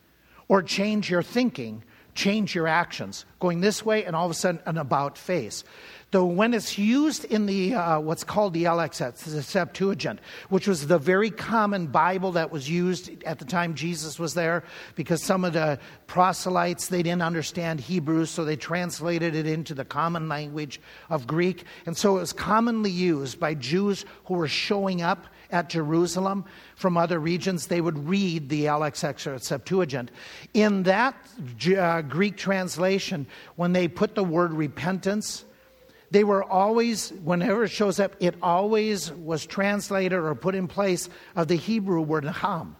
or 0.47 0.63
change 0.63 1.09
your 1.09 1.23
thinking 1.23 1.83
change 2.15 2.55
your 2.55 2.67
actions, 2.67 3.25
going 3.39 3.61
this 3.61 3.85
way 3.85 4.05
and 4.05 4.15
all 4.15 4.25
of 4.25 4.31
a 4.31 4.35
sudden 4.35 4.61
an 4.65 4.77
about 4.77 5.17
face. 5.17 5.63
Though 6.11 6.25
when 6.25 6.53
it's 6.53 6.77
used 6.77 7.23
in 7.23 7.45
the 7.45 7.73
uh, 7.73 7.99
what's 8.01 8.25
called 8.25 8.53
the 8.53 8.65
LXX, 8.65 9.23
the 9.23 9.41
Septuagint, 9.41 10.19
which 10.49 10.67
was 10.67 10.87
the 10.87 10.97
very 10.97 11.31
common 11.31 11.87
Bible 11.87 12.33
that 12.33 12.51
was 12.51 12.69
used 12.69 13.23
at 13.23 13.39
the 13.39 13.45
time 13.45 13.75
Jesus 13.75 14.19
was 14.19 14.33
there, 14.33 14.65
because 14.95 15.23
some 15.23 15.45
of 15.45 15.53
the 15.53 15.79
proselytes 16.07 16.89
they 16.89 17.01
didn't 17.01 17.21
understand 17.21 17.79
Hebrew, 17.79 18.25
so 18.25 18.43
they 18.43 18.57
translated 18.57 19.35
it 19.35 19.47
into 19.47 19.73
the 19.73 19.85
common 19.85 20.27
language 20.27 20.81
of 21.09 21.27
Greek, 21.27 21.63
and 21.85 21.95
so 21.95 22.17
it 22.17 22.19
was 22.19 22.33
commonly 22.33 22.91
used 22.91 23.39
by 23.39 23.53
Jews 23.53 24.03
who 24.25 24.33
were 24.33 24.49
showing 24.49 25.01
up 25.01 25.27
at 25.51 25.69
Jerusalem 25.69 26.45
from 26.75 26.97
other 26.97 27.19
regions, 27.19 27.67
they 27.67 27.81
would 27.81 28.07
read 28.07 28.49
the 28.49 28.65
LXX 28.65 29.27
or 29.27 29.39
Septuagint. 29.39 30.11
In 30.53 30.83
that 30.83 31.15
uh, 31.77 32.01
Greek 32.01 32.37
translation, 32.37 33.27
when 33.55 33.73
they 33.73 33.87
put 33.87 34.15
the 34.15 34.23
word 34.23 34.53
repentance, 34.53 35.45
they 36.11 36.23
were 36.25 36.43
always, 36.43 37.11
whenever 37.23 37.63
it 37.63 37.71
shows 37.71 37.99
up, 37.99 38.15
it 38.19 38.35
always 38.41 39.11
was 39.11 39.45
translated 39.45 40.19
or 40.19 40.35
put 40.35 40.55
in 40.55 40.67
place 40.67 41.09
of 41.35 41.47
the 41.47 41.55
Hebrew 41.55 42.01
word 42.01 42.25
naham, 42.25 42.75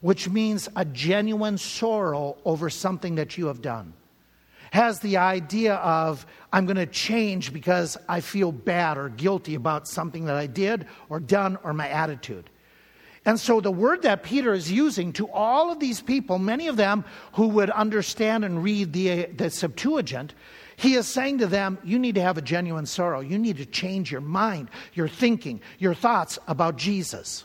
which 0.00 0.28
means 0.28 0.68
a 0.76 0.84
genuine 0.84 1.58
sorrow 1.58 2.38
over 2.44 2.70
something 2.70 3.16
that 3.16 3.36
you 3.36 3.46
have 3.46 3.60
done. 3.60 3.92
Has 4.70 5.00
the 5.00 5.16
idea 5.16 5.74
of, 5.74 6.26
I'm 6.52 6.66
going 6.66 6.76
to 6.76 6.86
change 6.86 7.52
because 7.52 7.96
I 8.08 8.20
feel 8.20 8.52
bad 8.52 8.98
or 8.98 9.08
guilty 9.08 9.54
about 9.54 9.88
something 9.88 10.24
that 10.26 10.36
I 10.36 10.46
did 10.46 10.86
or 11.08 11.20
done 11.20 11.58
or 11.62 11.72
my 11.72 11.88
attitude. 11.88 12.50
And 13.24 13.38
so 13.38 13.60
the 13.60 13.70
word 13.70 14.02
that 14.02 14.22
Peter 14.22 14.54
is 14.54 14.72
using 14.72 15.12
to 15.14 15.28
all 15.28 15.70
of 15.70 15.78
these 15.78 16.00
people, 16.00 16.38
many 16.38 16.68
of 16.68 16.76
them 16.76 17.04
who 17.34 17.48
would 17.48 17.68
understand 17.70 18.44
and 18.44 18.62
read 18.62 18.92
the, 18.92 19.26
the 19.26 19.50
Septuagint, 19.50 20.34
he 20.76 20.94
is 20.94 21.06
saying 21.06 21.38
to 21.38 21.46
them, 21.46 21.76
You 21.84 21.98
need 21.98 22.14
to 22.14 22.22
have 22.22 22.38
a 22.38 22.42
genuine 22.42 22.86
sorrow. 22.86 23.20
You 23.20 23.38
need 23.38 23.58
to 23.58 23.66
change 23.66 24.10
your 24.10 24.22
mind, 24.22 24.70
your 24.94 25.08
thinking, 25.08 25.60
your 25.78 25.94
thoughts 25.94 26.38
about 26.48 26.76
Jesus. 26.76 27.44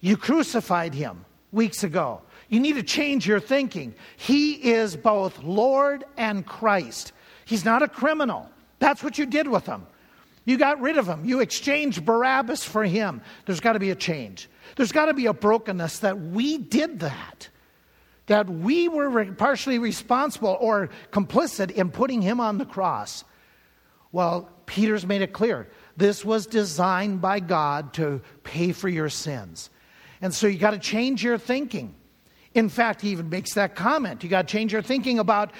You 0.00 0.16
crucified 0.16 0.94
him 0.94 1.24
weeks 1.52 1.84
ago. 1.84 2.22
You 2.48 2.60
need 2.60 2.74
to 2.74 2.82
change 2.82 3.26
your 3.26 3.40
thinking. 3.40 3.94
He 4.16 4.52
is 4.52 4.96
both 4.96 5.42
Lord 5.42 6.04
and 6.16 6.46
Christ. 6.46 7.12
He's 7.44 7.64
not 7.64 7.82
a 7.82 7.88
criminal. 7.88 8.48
That's 8.78 9.02
what 9.02 9.18
you 9.18 9.26
did 9.26 9.48
with 9.48 9.66
him. 9.66 9.86
You 10.44 10.56
got 10.56 10.80
rid 10.80 10.96
of 10.96 11.06
him. 11.06 11.24
You 11.24 11.40
exchanged 11.40 12.04
Barabbas 12.04 12.64
for 12.64 12.84
him. 12.84 13.20
There's 13.46 13.60
got 13.60 13.72
to 13.72 13.80
be 13.80 13.90
a 13.90 13.96
change. 13.96 14.48
There's 14.76 14.92
got 14.92 15.06
to 15.06 15.14
be 15.14 15.26
a 15.26 15.32
brokenness 15.32 16.00
that 16.00 16.20
we 16.20 16.58
did 16.58 17.00
that, 17.00 17.48
that 18.26 18.48
we 18.48 18.86
were 18.86 19.32
partially 19.32 19.78
responsible 19.78 20.56
or 20.60 20.90
complicit 21.10 21.72
in 21.72 21.90
putting 21.90 22.22
him 22.22 22.40
on 22.40 22.58
the 22.58 22.64
cross. 22.64 23.24
Well, 24.12 24.48
Peter's 24.66 25.04
made 25.04 25.22
it 25.22 25.32
clear. 25.32 25.68
This 25.96 26.24
was 26.24 26.46
designed 26.46 27.20
by 27.20 27.40
God 27.40 27.92
to 27.94 28.20
pay 28.44 28.72
for 28.72 28.88
your 28.88 29.08
sins. 29.08 29.70
And 30.20 30.32
so 30.32 30.46
you 30.46 30.58
got 30.58 30.72
to 30.72 30.78
change 30.78 31.24
your 31.24 31.38
thinking. 31.38 31.94
In 32.56 32.70
fact, 32.70 33.02
he 33.02 33.10
even 33.10 33.28
makes 33.28 33.52
that 33.52 33.76
comment. 33.76 34.24
You 34.24 34.30
got 34.30 34.48
to 34.48 34.52
change 34.52 34.72
your 34.72 34.80
thinking 34.80 35.18
about 35.18 35.52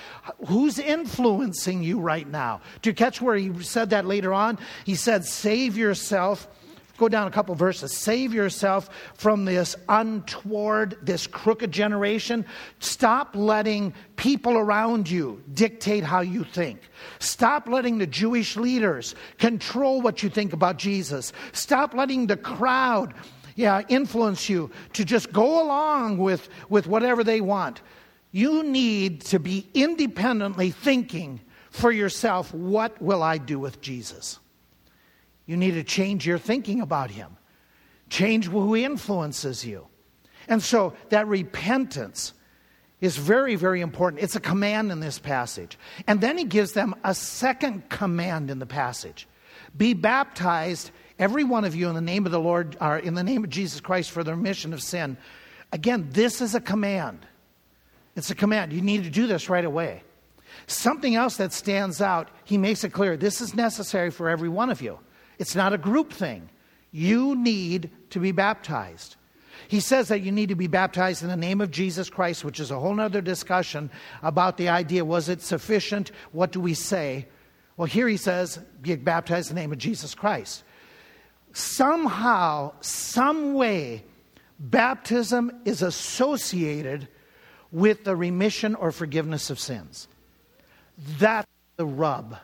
who's 0.46 0.78
influencing 0.78 1.82
you 1.82 2.00
right 2.00 2.26
now. 2.26 2.62
Do 2.80 2.88
you 2.88 2.94
catch 2.94 3.20
where 3.20 3.37
he 3.37 3.52
said 3.62 3.90
that 3.90 4.06
later 4.06 4.32
on? 4.32 4.59
He 4.87 4.94
said, 4.94 5.26
Save 5.26 5.76
yourself. 5.76 6.48
Go 6.96 7.11
down 7.11 7.26
a 7.26 7.30
couple 7.30 7.54
verses. 7.54 7.94
Save 7.94 8.32
yourself 8.32 8.88
from 9.12 9.44
this 9.44 9.76
untoward, 9.90 10.96
this 11.02 11.26
crooked 11.26 11.70
generation. 11.70 12.46
Stop 12.78 13.37
letting 13.37 13.92
people 14.16 14.56
around 14.56 15.11
you 15.11 15.42
dictate 15.52 16.02
how 16.02 16.22
you 16.22 16.44
think. 16.44 16.80
Stop 17.18 17.68
letting 17.68 17.98
the 17.98 18.06
Jewish 18.06 18.56
leaders 18.56 19.14
control 19.37 20.00
what 20.00 20.22
you 20.22 20.30
think 20.30 20.54
about 20.54 20.78
Jesus. 20.78 21.35
Stop 21.52 21.92
letting 21.92 22.26
the 22.26 22.38
crowd 22.38 23.12
yeah, 23.57 23.83
influence 23.88 24.49
you 24.49 24.71
to 24.92 25.05
just 25.05 25.33
go 25.33 25.62
along 25.64 26.19
with, 26.19 26.49
with 26.69 26.87
whatever 26.87 27.25
they 27.25 27.40
want. 27.40 27.81
You 28.31 28.62
need 28.62 29.23
to 29.23 29.40
be 29.40 29.66
independently 29.75 30.71
thinking 30.71 31.40
for 31.71 31.90
yourself 31.90 32.55
what 32.55 33.01
will 33.03 33.23
I 33.23 33.38
do 33.38 33.59
with 33.59 33.81
Jesus? 33.81 34.38
You 35.47 35.57
need 35.57 35.73
to 35.73 35.85
change 35.85 36.27
your 36.27 36.38
thinking 36.38 36.81
about 36.81 37.11
him, 37.11 37.37
change 38.11 38.47
who 38.47 38.77
influences 38.77 39.64
you. 39.64 39.87
And 40.49 40.62
so 40.62 40.95
that 41.09 41.27
repentance 41.27 42.35
is 43.01 43.16
very, 43.16 43.57
very 43.57 43.81
important. 43.81 44.23
It's 44.23 44.37
a 44.37 44.40
command 44.40 44.92
in 44.92 45.01
this 45.01 45.19
passage. 45.19 45.79
And 46.07 46.21
then 46.21 46.38
he 46.38 46.45
gives 46.45 46.73
them 46.73 46.95
a 47.05 47.14
second 47.14 47.88
command 47.88 48.51
in 48.51 48.59
the 48.59 48.66
passage 48.66 49.27
be 49.77 49.92
baptized 49.92 50.90
every 51.18 51.44
one 51.44 51.64
of 51.64 51.74
you 51.74 51.88
in 51.88 51.94
the 51.94 52.00
name 52.00 52.26
of 52.26 52.33
the 52.33 52.40
Lord, 52.40 52.76
or 52.81 52.98
in 52.98 53.14
the 53.14 53.24
name 53.24 53.44
of 53.44 53.50
Jesus 53.50 53.81
Christ 53.81 54.11
for 54.11 54.24
the 54.24 54.35
remission 54.35 54.72
of 54.72 54.83
sin. 54.83 55.16
Again, 55.72 56.09
this 56.11 56.40
is 56.40 56.55
a 56.55 56.61
command. 56.61 57.26
It's 58.14 58.31
a 58.31 58.35
command. 58.35 58.72
You 58.72 58.81
need 58.81 59.05
to 59.05 59.11
do 59.11 59.26
this 59.26 59.48
right 59.48 59.64
away. 59.64 60.02
Something 60.66 61.14
else 61.14 61.37
that 61.37 61.52
stands 61.52 62.00
out, 62.00 62.29
he 62.44 62.57
makes 62.57 62.83
it 62.83 62.92
clear 62.92 63.16
this 63.16 63.40
is 63.40 63.55
necessary 63.55 64.11
for 64.11 64.29
every 64.29 64.48
one 64.48 64.70
of 64.70 64.81
you. 64.81 64.98
It's 65.38 65.55
not 65.55 65.72
a 65.72 65.79
group 65.79 66.12
thing. 66.12 66.48
You 66.92 67.37
need 67.37 67.90
to 68.11 68.20
be 68.20 68.33
baptized. 68.33 69.16
He 69.68 69.81
says 69.81 70.09
that 70.09 70.20
you 70.20 70.33
need 70.33 70.48
to 70.50 70.55
be 70.55 70.66
baptized 70.66 71.22
in 71.22 71.29
the 71.29 71.37
name 71.37 71.61
of 71.61 71.70
Jesus 71.70 72.09
Christ, 72.09 72.44
which 72.44 72.61
is 72.61 72.70
a 72.70 72.79
whole 72.79 72.98
other 73.00 73.20
discussion 73.20 73.90
about 74.22 74.57
the 74.57 74.68
idea 74.68 75.05
was 75.05 75.29
it 75.29 75.42
sufficient? 75.42 76.12
What 76.33 76.52
do 76.52 76.61
we 76.61 76.74
say? 76.74 77.26
Well, 77.76 77.87
here 77.87 78.09
he 78.09 78.16
says, 78.16 78.59
be 78.81 78.96
baptized 78.96 79.50
in 79.50 79.57
the 79.57 79.61
name 79.61 79.72
of 79.72 79.79
Jesus 79.79 80.14
Christ 80.14 80.62
somehow, 81.57 82.71
some 82.81 83.55
way, 83.55 84.05
baptism 84.59 85.51
is 85.64 85.81
associated 85.81 87.09
with 87.73 88.05
the 88.05 88.14
remission 88.14 88.75
or 88.75 88.92
forgiveness 88.92 89.49
of 89.49 89.59
sins. 89.59 90.07
That's 91.19 91.49
the 91.77 91.87
rub 91.87 92.37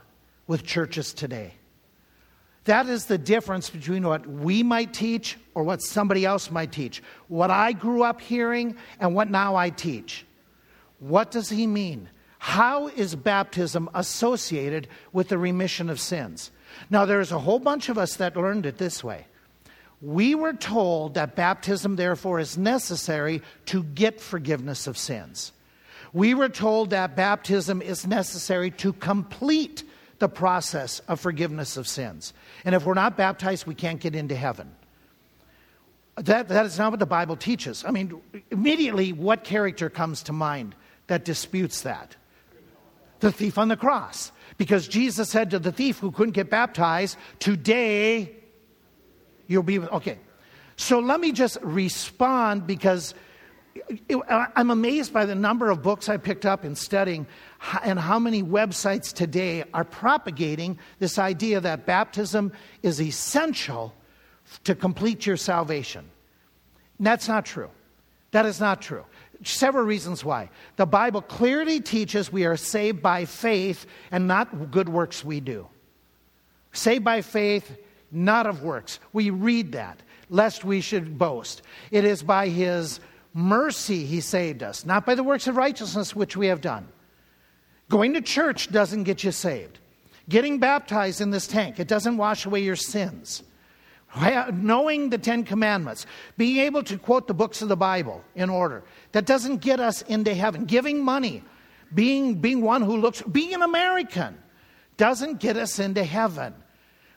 with 0.46 0.64
churches 0.64 1.12
today. 1.12 1.52
That 2.64 2.86
is 2.86 3.06
the 3.06 3.18
difference 3.18 3.68
between 3.68 4.06
what 4.06 4.26
we 4.26 4.62
might 4.62 4.94
teach 4.94 5.36
or 5.54 5.62
what 5.62 5.82
somebody 5.82 6.24
else 6.24 6.50
might 6.50 6.72
teach. 6.72 7.02
What 7.28 7.50
I 7.50 7.72
grew 7.72 8.02
up 8.02 8.20
hearing 8.20 8.76
and 8.98 9.14
what 9.14 9.30
now 9.30 9.56
I 9.56 9.70
teach. 9.70 10.24
What 11.00 11.30
does 11.30 11.50
he 11.50 11.66
mean? 11.66 12.08
How 12.38 12.88
is 12.88 13.14
baptism 13.14 13.90
associated 13.94 14.88
with 15.12 15.28
the 15.28 15.38
remission 15.38 15.90
of 15.90 16.00
sins? 16.00 16.50
Now, 16.90 17.04
there's 17.04 17.32
a 17.32 17.38
whole 17.38 17.58
bunch 17.58 17.88
of 17.88 17.98
us 17.98 18.16
that 18.16 18.36
learned 18.36 18.66
it 18.66 18.78
this 18.78 19.02
way. 19.02 19.26
We 20.00 20.34
were 20.34 20.52
told 20.52 21.14
that 21.14 21.36
baptism, 21.36 21.96
therefore, 21.96 22.40
is 22.40 22.58
necessary 22.58 23.42
to 23.66 23.84
get 23.84 24.20
forgiveness 24.20 24.86
of 24.86 24.98
sins. 24.98 25.52
We 26.12 26.34
were 26.34 26.48
told 26.48 26.90
that 26.90 27.16
baptism 27.16 27.80
is 27.80 28.06
necessary 28.06 28.70
to 28.72 28.92
complete 28.92 29.84
the 30.18 30.28
process 30.28 31.00
of 31.00 31.20
forgiveness 31.20 31.76
of 31.76 31.88
sins. 31.88 32.32
And 32.64 32.74
if 32.74 32.84
we're 32.84 32.94
not 32.94 33.16
baptized, 33.16 33.66
we 33.66 33.74
can't 33.74 34.00
get 34.00 34.14
into 34.14 34.36
heaven. 34.36 34.74
That, 36.16 36.48
that 36.48 36.66
is 36.66 36.78
not 36.78 36.92
what 36.92 37.00
the 37.00 37.06
Bible 37.06 37.36
teaches. 37.36 37.84
I 37.84 37.90
mean, 37.90 38.20
immediately, 38.50 39.12
what 39.12 39.44
character 39.44 39.88
comes 39.88 40.24
to 40.24 40.32
mind 40.32 40.74
that 41.06 41.24
disputes 41.24 41.82
that? 41.82 42.16
The 43.22 43.30
thief 43.30 43.56
on 43.56 43.68
the 43.68 43.76
cross. 43.76 44.32
Because 44.58 44.88
Jesus 44.88 45.30
said 45.30 45.50
to 45.50 45.60
the 45.60 45.70
thief 45.70 46.00
who 46.00 46.10
couldn't 46.10 46.32
get 46.32 46.50
baptized, 46.50 47.16
Today 47.38 48.34
you'll 49.46 49.62
be. 49.62 49.78
Okay. 49.78 50.18
So 50.76 50.98
let 50.98 51.20
me 51.20 51.30
just 51.30 51.58
respond 51.62 52.66
because 52.66 53.14
I'm 54.28 54.72
amazed 54.72 55.12
by 55.12 55.24
the 55.24 55.36
number 55.36 55.70
of 55.70 55.82
books 55.82 56.08
I 56.08 56.16
picked 56.16 56.44
up 56.44 56.64
in 56.64 56.74
studying 56.74 57.28
and 57.84 57.96
how 57.96 58.18
many 58.18 58.42
websites 58.42 59.12
today 59.12 59.62
are 59.72 59.84
propagating 59.84 60.80
this 60.98 61.16
idea 61.16 61.60
that 61.60 61.86
baptism 61.86 62.52
is 62.82 63.00
essential 63.00 63.94
to 64.64 64.74
complete 64.74 65.26
your 65.26 65.36
salvation. 65.36 66.10
And 66.98 67.06
that's 67.06 67.28
not 67.28 67.46
true. 67.46 67.70
That 68.32 68.46
is 68.46 68.58
not 68.58 68.82
true 68.82 69.04
several 69.44 69.84
reasons 69.84 70.24
why. 70.24 70.50
The 70.76 70.86
Bible 70.86 71.22
clearly 71.22 71.80
teaches 71.80 72.32
we 72.32 72.44
are 72.44 72.56
saved 72.56 73.02
by 73.02 73.24
faith 73.24 73.86
and 74.10 74.28
not 74.28 74.70
good 74.70 74.88
works 74.88 75.24
we 75.24 75.40
do. 75.40 75.66
Saved 76.72 77.04
by 77.04 77.22
faith, 77.22 77.76
not 78.10 78.46
of 78.46 78.62
works. 78.62 79.00
We 79.12 79.30
read 79.30 79.72
that, 79.72 80.00
lest 80.30 80.64
we 80.64 80.80
should 80.80 81.18
boast. 81.18 81.62
It 81.90 82.04
is 82.04 82.22
by 82.22 82.48
His 82.48 83.00
mercy 83.34 84.04
He 84.04 84.20
saved 84.20 84.62
us, 84.62 84.84
not 84.84 85.06
by 85.06 85.14
the 85.14 85.22
works 85.22 85.46
of 85.46 85.56
righteousness 85.56 86.14
which 86.14 86.36
we 86.36 86.46
have 86.48 86.60
done. 86.60 86.88
Going 87.88 88.14
to 88.14 88.20
church 88.20 88.70
doesn't 88.70 89.04
get 89.04 89.24
you 89.24 89.32
saved. 89.32 89.78
Getting 90.28 90.58
baptized 90.58 91.20
in 91.20 91.30
this 91.30 91.46
tank, 91.46 91.80
it 91.80 91.88
doesn't 91.88 92.16
wash 92.16 92.46
away 92.46 92.62
your 92.62 92.76
sins 92.76 93.42
Uh, 94.14 94.50
knowing 94.52 95.08
the 95.08 95.16
Ten 95.16 95.42
Commandments, 95.42 96.04
being 96.36 96.58
able 96.58 96.82
to 96.82 96.98
quote 96.98 97.26
the 97.26 97.34
books 97.34 97.62
of 97.62 97.68
the 97.68 97.76
Bible 97.76 98.22
in 98.34 98.50
order. 98.50 98.84
That 99.12 99.24
doesn't 99.24 99.58
get 99.62 99.80
us 99.80 100.02
into 100.02 100.34
heaven. 100.34 100.66
Giving 100.66 101.02
money, 101.02 101.42
being, 101.94 102.34
being 102.34 102.60
one 102.60 102.82
who 102.82 102.98
looks, 102.98 103.22
being 103.22 103.54
an 103.54 103.62
American, 103.62 104.38
doesn't 104.98 105.40
get 105.40 105.56
us 105.56 105.78
into 105.78 106.04
heaven. 106.04 106.54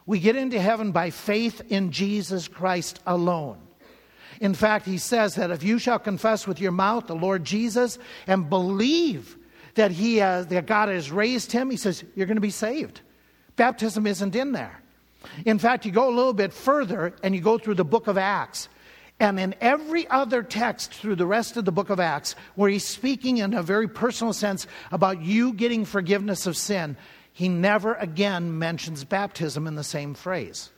We 0.05 0.19
get 0.19 0.37
into 0.37 0.59
heaven 0.59 0.93
by 0.93 1.09
faith 1.09 1.61
in 1.67 1.91
Jesus 1.91 2.47
Christ 2.47 3.01
alone. 3.05 3.59
In 4.39 4.53
fact, 4.53 4.85
he 4.85 4.97
says 4.97 5.35
that 5.35 5.51
if 5.51 5.63
you 5.63 5.79
shall 5.79 5.99
confess 5.99 6.47
with 6.47 6.61
your 6.61 6.71
mouth 6.71 7.07
the 7.07 7.15
Lord 7.15 7.43
Jesus 7.43 7.97
and 8.25 8.49
believe 8.49 9.37
that, 9.75 9.91
he 9.91 10.17
has, 10.17 10.47
that 10.47 10.65
God 10.65 10.87
has 10.87 11.11
raised 11.11 11.51
him, 11.51 11.69
he 11.69 11.77
says, 11.77 12.05
you're 12.15 12.27
going 12.27 12.37
to 12.37 12.41
be 12.41 12.49
saved. 12.49 13.01
Baptism 13.57 14.07
isn't 14.07 14.35
in 14.35 14.53
there. 14.53 14.81
In 15.45 15.59
fact, 15.59 15.85
you 15.85 15.91
go 15.91 16.09
a 16.09 16.15
little 16.15 16.33
bit 16.33 16.53
further 16.53 17.13
and 17.23 17.35
you 17.35 17.41
go 17.41 17.57
through 17.57 17.75
the 17.75 17.85
book 17.85 18.07
of 18.07 18.17
Acts. 18.17 18.69
And 19.19 19.39
in 19.39 19.55
every 19.61 20.07
other 20.09 20.43
text 20.43 20.93
through 20.93 21.15
the 21.15 21.25
rest 21.25 21.55
of 21.55 21.63
the 21.63 21.71
book 21.71 21.89
of 21.89 21.99
Acts, 21.99 22.35
where 22.55 22.69
he's 22.69 22.85
speaking 22.85 23.37
in 23.37 23.53
a 23.53 23.63
very 23.63 23.87
personal 23.87 24.33
sense 24.33 24.67
about 24.91 25.21
you 25.21 25.53
getting 25.53 25.85
forgiveness 25.85 26.47
of 26.47 26.57
sin, 26.57 26.97
he 27.31 27.47
never 27.47 27.93
again 27.95 28.59
mentions 28.59 29.03
baptism 29.03 29.67
in 29.67 29.75
the 29.75 29.83
same 29.83 30.13
phrase. 30.13 30.69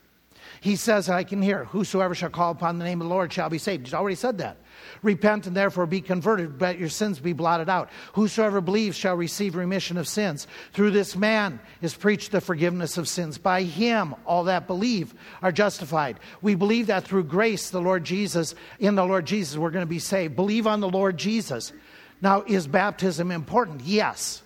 He 0.61 0.75
says, 0.75 1.09
I 1.09 1.23
can 1.23 1.41
hear, 1.41 1.65
whosoever 1.65 2.15
shall 2.15 2.29
call 2.29 2.51
upon 2.51 2.77
the 2.77 2.85
name 2.85 3.01
of 3.01 3.07
the 3.07 3.13
Lord 3.13 3.33
shall 3.33 3.49
be 3.49 3.57
saved. 3.57 3.87
He's 3.87 3.93
already 3.93 4.15
said 4.15 4.37
that. 4.39 4.57
Repent 5.03 5.47
and 5.47 5.55
therefore 5.55 5.85
be 5.85 6.01
converted, 6.01 6.57
but 6.57 6.79
your 6.79 6.89
sins 6.89 7.19
be 7.19 7.33
blotted 7.33 7.69
out. 7.69 7.89
Whosoever 8.13 8.61
believes 8.61 8.97
shall 8.97 9.15
receive 9.15 9.55
remission 9.55 9.97
of 9.97 10.07
sins. 10.07 10.47
Through 10.73 10.91
this 10.91 11.15
man 11.15 11.59
is 11.81 11.95
preached 11.95 12.31
the 12.31 12.41
forgiveness 12.41 12.97
of 12.97 13.07
sins. 13.07 13.37
By 13.37 13.63
him, 13.63 14.15
all 14.25 14.45
that 14.45 14.67
believe 14.67 15.13
are 15.41 15.51
justified. 15.51 16.19
We 16.41 16.55
believe 16.55 16.87
that 16.87 17.03
through 17.03 17.25
grace, 17.25 17.69
the 17.69 17.81
Lord 17.81 18.03
Jesus, 18.03 18.55
in 18.79 18.95
the 18.95 19.05
Lord 19.05 19.25
Jesus, 19.25 19.57
we're 19.57 19.71
going 19.71 19.85
to 19.85 19.89
be 19.89 19.99
saved. 19.99 20.35
Believe 20.35 20.67
on 20.67 20.79
the 20.79 20.89
Lord 20.89 21.17
Jesus. 21.17 21.73
Now, 22.21 22.43
is 22.47 22.67
baptism 22.67 23.31
important? 23.31 23.81
Yes. 23.81 24.41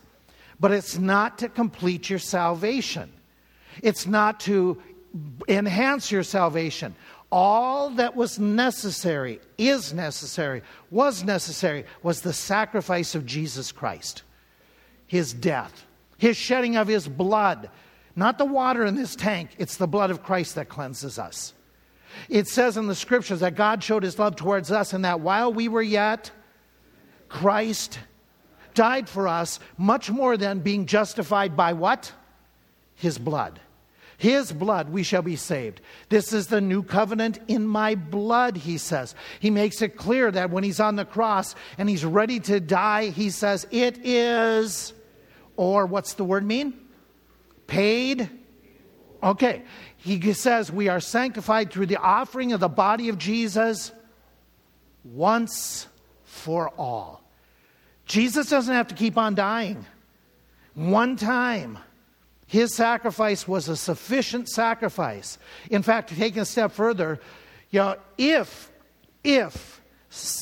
But 0.60 0.72
it's 0.72 0.98
not 0.98 1.40
to 1.40 1.50
complete 1.50 2.10
your 2.10 2.20
salvation. 2.20 3.12
It's 3.82 4.06
not 4.06 4.42
to 4.42 4.82
enhance 5.48 6.12
your 6.12 6.24
salvation. 6.24 6.96
All 7.32 7.92
that 7.92 8.16
was 8.16 8.40
necessary, 8.40 9.40
is 9.58 9.94
necessary, 9.94 10.64
was 10.90 11.24
necessary, 11.24 11.86
was 12.04 12.22
the 12.22 12.34
sacrifice 12.34 13.16
of 13.16 13.26
Jesus 13.26 13.72
Christ, 13.72 14.24
his 15.08 15.34
death, 15.34 15.86
his 16.18 16.36
shedding 16.36 16.76
of 16.76 16.90
his 16.90 17.08
blood. 17.08 17.70
Not 18.18 18.38
the 18.38 18.46
water 18.46 18.86
in 18.86 18.96
this 18.96 19.16
tank, 19.16 19.52
it's 19.58 19.78
the 19.78 19.88
blood 19.88 20.12
of 20.12 20.24
Christ 20.24 20.56
that 20.56 20.68
cleanses 20.68 21.18
us. 21.18 21.54
It 22.28 22.50
says 22.50 22.76
in 22.76 22.88
the 22.88 22.96
scriptures 22.96 23.40
that 23.40 23.56
God 23.56 23.82
showed 23.82 24.04
his 24.04 24.20
love 24.20 24.36
towards 24.36 24.70
us, 24.70 24.92
and 24.92 25.06
that 25.06 25.22
while 25.22 25.54
we 25.54 25.70
were 25.70 25.82
yet, 25.82 26.32
Christ 27.30 27.98
died 28.74 29.08
for 29.08 29.30
us, 29.30 29.62
much 29.78 30.12
more 30.12 30.36
than 30.36 30.60
being 30.60 30.86
justified 30.86 31.56
by 31.56 31.72
what? 31.72 32.12
His 32.96 33.18
blood 33.18 33.62
his 34.22 34.52
blood 34.52 34.92
we 34.92 35.02
shall 35.02 35.24
be 35.24 35.36
saved. 35.36 35.82
This 36.10 36.32
is 36.32 36.46
the 36.46 36.62
new 36.62 36.84
covenant 36.84 37.40
in 37.48 37.66
my 37.66 37.96
blood, 37.96 38.56
he 38.56 38.78
says. 38.78 39.16
He 39.40 39.50
makes 39.50 39.82
it 39.82 39.98
clear 39.98 40.30
that 40.30 40.52
when 40.52 40.64
he's 40.64 40.80
on 40.80 40.96
the 40.96 41.06
cross 41.06 41.56
and 41.80 41.90
he's 41.90 42.06
ready 42.06 42.40
to 42.42 42.60
die, 42.60 43.10
he 43.10 43.32
says, 43.32 43.66
It 43.72 44.06
is, 44.06 44.94
or 45.58 45.88
what's 45.88 46.14
the 46.14 46.24
word 46.24 46.46
mean? 46.46 46.76
Paid. 47.66 48.30
Okay. 49.24 49.64
He 49.98 50.34
says, 50.34 50.72
We 50.72 50.88
are 50.88 51.00
sanctified 51.00 51.72
through 51.72 51.88
the 51.88 51.98
offering 51.98 52.54
of 52.54 52.60
the 52.60 52.70
body 52.70 53.10
of 53.10 53.18
Jesus 53.18 53.92
once 55.04 55.88
for 56.26 56.70
all. 56.78 57.24
Jesus 58.06 58.52
doesn't 58.52 58.76
have 58.76 58.90
to 58.90 58.96
keep 58.96 59.18
on 59.18 59.34
dying. 59.34 59.84
One 60.76 61.16
time 61.16 61.80
his 62.52 62.76
sacrifice 62.76 63.48
was 63.48 63.70
a 63.70 63.78
sufficient 63.78 64.50
sacrifice. 64.50 65.38
In 65.70 65.84
fact, 65.84 66.10
taking 66.10 66.42
a 66.42 66.46
step 66.46 66.74
further, 66.74 67.18
you 67.70 67.80
know, 67.80 67.96
if, 68.18 68.70
if 69.24 69.80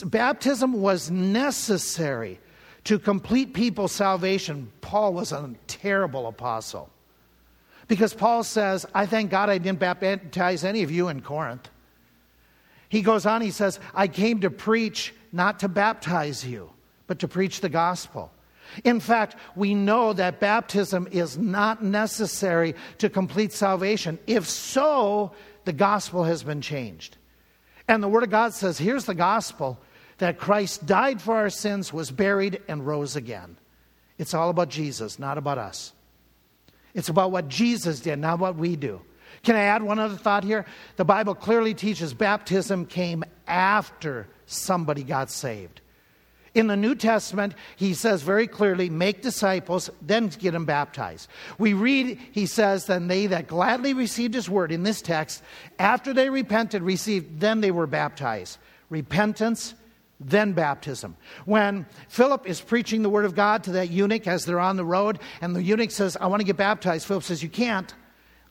baptism 0.05 0.73
was 0.73 1.11
necessary 1.11 2.39
to 2.85 2.97
complete 2.97 3.53
people's 3.53 3.91
salvation, 3.91 4.71
Paul 4.81 5.13
was 5.13 5.31
a 5.31 5.53
terrible 5.67 6.25
apostle. 6.25 6.89
Because 7.87 8.15
Paul 8.15 8.43
says, 8.43 8.87
I 8.95 9.05
thank 9.05 9.29
God 9.29 9.51
I 9.51 9.59
didn't 9.59 9.77
baptize 9.77 10.63
any 10.63 10.81
of 10.81 10.89
you 10.89 11.09
in 11.09 11.21
Corinth. 11.21 11.69
He 12.89 13.03
goes 13.03 13.27
on, 13.27 13.43
he 13.43 13.51
says, 13.51 13.79
I 13.93 14.07
came 14.07 14.41
to 14.41 14.49
preach, 14.49 15.13
not 15.31 15.59
to 15.59 15.67
baptize 15.67 16.43
you, 16.43 16.71
but 17.05 17.19
to 17.19 17.27
preach 17.27 17.61
the 17.61 17.69
gospel. 17.69 18.31
In 18.83 18.99
fact, 18.99 19.35
we 19.55 19.73
know 19.73 20.13
that 20.13 20.39
baptism 20.39 21.07
is 21.11 21.37
not 21.37 21.83
necessary 21.83 22.75
to 22.99 23.09
complete 23.09 23.53
salvation. 23.53 24.19
If 24.27 24.47
so, 24.47 25.31
the 25.65 25.73
gospel 25.73 26.23
has 26.23 26.43
been 26.43 26.61
changed. 26.61 27.17
And 27.87 28.03
the 28.03 28.07
Word 28.07 28.23
of 28.23 28.29
God 28.29 28.53
says 28.53 28.77
here's 28.77 29.05
the 29.05 29.15
gospel 29.15 29.79
that 30.19 30.37
Christ 30.37 30.85
died 30.85 31.21
for 31.21 31.35
our 31.35 31.49
sins, 31.49 31.91
was 31.91 32.11
buried, 32.11 32.61
and 32.67 32.85
rose 32.85 33.15
again. 33.15 33.57
It's 34.17 34.33
all 34.33 34.49
about 34.49 34.69
Jesus, 34.69 35.17
not 35.17 35.37
about 35.37 35.57
us. 35.57 35.93
It's 36.93 37.09
about 37.09 37.31
what 37.31 37.47
Jesus 37.47 37.99
did, 37.99 38.19
not 38.19 38.39
what 38.39 38.55
we 38.55 38.75
do. 38.75 39.01
Can 39.43 39.55
I 39.55 39.61
add 39.61 39.81
one 39.81 39.99
other 39.99 40.17
thought 40.17 40.43
here? 40.43 40.65
The 40.97 41.05
Bible 41.05 41.35
clearly 41.35 41.73
teaches 41.73 42.13
baptism 42.13 42.85
came 42.85 43.23
after 43.47 44.27
somebody 44.45 45.03
got 45.03 45.31
saved. 45.31 45.81
In 46.53 46.67
the 46.67 46.75
New 46.75 46.95
Testament, 46.95 47.53
he 47.75 47.93
says 47.93 48.21
very 48.23 48.47
clearly, 48.47 48.89
make 48.89 49.21
disciples, 49.21 49.89
then 50.01 50.27
get 50.29 50.51
them 50.51 50.65
baptized. 50.65 51.29
We 51.57 51.73
read, 51.73 52.19
he 52.31 52.45
says, 52.45 52.85
then 52.85 53.07
they 53.07 53.27
that 53.27 53.47
gladly 53.47 53.93
received 53.93 54.33
his 54.33 54.49
word 54.49 54.71
in 54.71 54.83
this 54.83 55.01
text, 55.01 55.43
after 55.77 56.13
they 56.13 56.29
repented, 56.29 56.81
received, 56.81 57.39
then 57.39 57.61
they 57.61 57.71
were 57.71 57.87
baptized. 57.87 58.57
Repentance, 58.89 59.75
then 60.19 60.53
baptism. 60.53 61.15
When 61.45 61.85
Philip 62.09 62.47
is 62.47 62.59
preaching 62.59 63.03
the 63.03 63.09
word 63.09 63.25
of 63.25 63.35
God 63.35 63.63
to 63.65 63.71
that 63.73 63.89
eunuch 63.89 64.27
as 64.27 64.45
they're 64.45 64.59
on 64.59 64.75
the 64.75 64.85
road, 64.85 65.19
and 65.41 65.55
the 65.55 65.63
eunuch 65.63 65.91
says, 65.91 66.17
I 66.19 66.27
want 66.27 66.41
to 66.41 66.45
get 66.45 66.57
baptized, 66.57 67.07
Philip 67.07 67.23
says, 67.23 67.41
You 67.43 67.49
can't. 67.49 67.93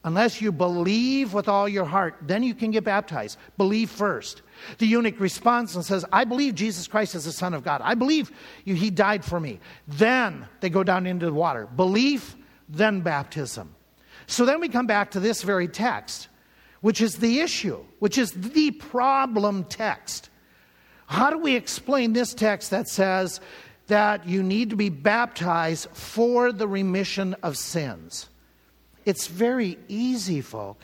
Unless 0.08 0.40
you 0.40 0.52
believe 0.52 1.34
with 1.34 1.48
all 1.48 1.68
your 1.68 1.84
heart, 1.84 2.16
then 2.22 2.42
you 2.42 2.54
can 2.54 2.70
get 2.70 2.82
baptized. 2.82 3.36
Believe 3.58 3.90
first. 3.90 4.40
The 4.78 4.86
eunuch 4.86 5.20
responds 5.20 5.76
and 5.76 5.84
says, 5.84 6.02
I 6.10 6.24
believe 6.24 6.54
Jesus 6.54 6.88
Christ 6.88 7.14
is 7.14 7.26
the 7.26 7.30
Son 7.30 7.52
of 7.52 7.62
God. 7.62 7.82
I 7.84 7.94
believe 7.94 8.32
he 8.64 8.88
died 8.88 9.22
for 9.22 9.38
me. 9.38 9.60
Then 9.86 10.48
they 10.60 10.70
go 10.70 10.82
down 10.82 11.06
into 11.06 11.26
the 11.26 11.34
water. 11.34 11.66
Belief, 11.66 12.38
then 12.70 13.02
baptism. 13.02 13.74
So 14.26 14.46
then 14.46 14.60
we 14.62 14.70
come 14.70 14.86
back 14.86 15.10
to 15.10 15.20
this 15.20 15.42
very 15.42 15.68
text, 15.68 16.28
which 16.80 17.02
is 17.02 17.16
the 17.16 17.40
issue, 17.40 17.84
which 17.98 18.16
is 18.16 18.32
the 18.32 18.70
problem 18.70 19.64
text. 19.64 20.30
How 21.04 21.28
do 21.28 21.36
we 21.36 21.54
explain 21.54 22.14
this 22.14 22.32
text 22.32 22.70
that 22.70 22.88
says 22.88 23.42
that 23.88 24.26
you 24.26 24.42
need 24.42 24.70
to 24.70 24.76
be 24.76 24.88
baptized 24.88 25.90
for 25.90 26.50
the 26.50 26.66
remission 26.66 27.34
of 27.42 27.58
sins? 27.58 28.30
It's 29.08 29.26
very 29.26 29.78
easy, 29.88 30.42
folk. 30.42 30.82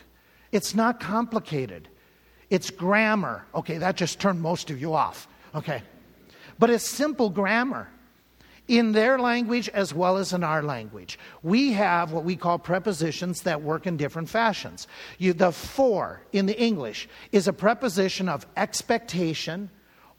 It's 0.51 0.75
not 0.75 0.99
complicated. 0.99 1.91
It's 2.49 2.71
grammar. 2.71 3.45
Okay, 3.55 3.77
that 3.77 3.97
just 3.97 4.19
turned 4.19 4.41
most 4.41 4.71
of 4.71 4.81
you 4.81 4.95
off. 4.95 5.29
Okay. 5.55 5.83
But 6.59 6.71
it's 6.71 6.89
simple 6.89 7.29
grammar 7.29 7.91
in 8.67 8.93
their 8.93 9.19
language 9.19 9.69
as 9.69 9.93
well 9.93 10.17
as 10.17 10.33
in 10.33 10.43
our 10.43 10.63
language. 10.63 11.19
We 11.43 11.75
have 11.75 12.13
what 12.13 12.25
we 12.25 12.35
call 12.35 12.59
prepositions 12.59 13.43
that 13.43 13.61
work 13.61 13.87
in 13.87 13.99
different 13.99 14.31
fashions. 14.31 14.89
You, 15.19 15.35
the 15.35 15.53
for 15.53 16.23
in 16.33 16.47
the 16.47 16.59
English 16.59 17.11
is 17.31 17.47
a 17.47 17.53
preposition 17.53 18.31
of 18.31 18.47
expectation 18.57 19.69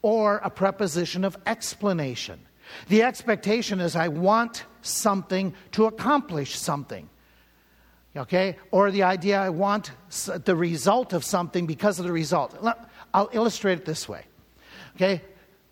or 0.02 0.36
a 0.44 0.50
preposition 0.50 1.24
of 1.24 1.36
explanation. 1.44 2.38
The 2.86 3.02
expectation 3.02 3.80
is 3.80 3.96
I 3.96 4.06
want 4.06 4.62
something 4.80 5.54
to 5.72 5.86
accomplish 5.86 6.56
something 6.56 7.10
okay? 8.16 8.56
Or 8.70 8.90
the 8.90 9.02
idea 9.02 9.40
I 9.40 9.50
want 9.50 9.90
the 10.44 10.56
result 10.56 11.12
of 11.12 11.24
something 11.24 11.66
because 11.66 11.98
of 11.98 12.06
the 12.06 12.12
result. 12.12 12.56
I'll 13.12 13.30
illustrate 13.32 13.78
it 13.78 13.84
this 13.84 14.08
way, 14.08 14.24
okay? 14.96 15.22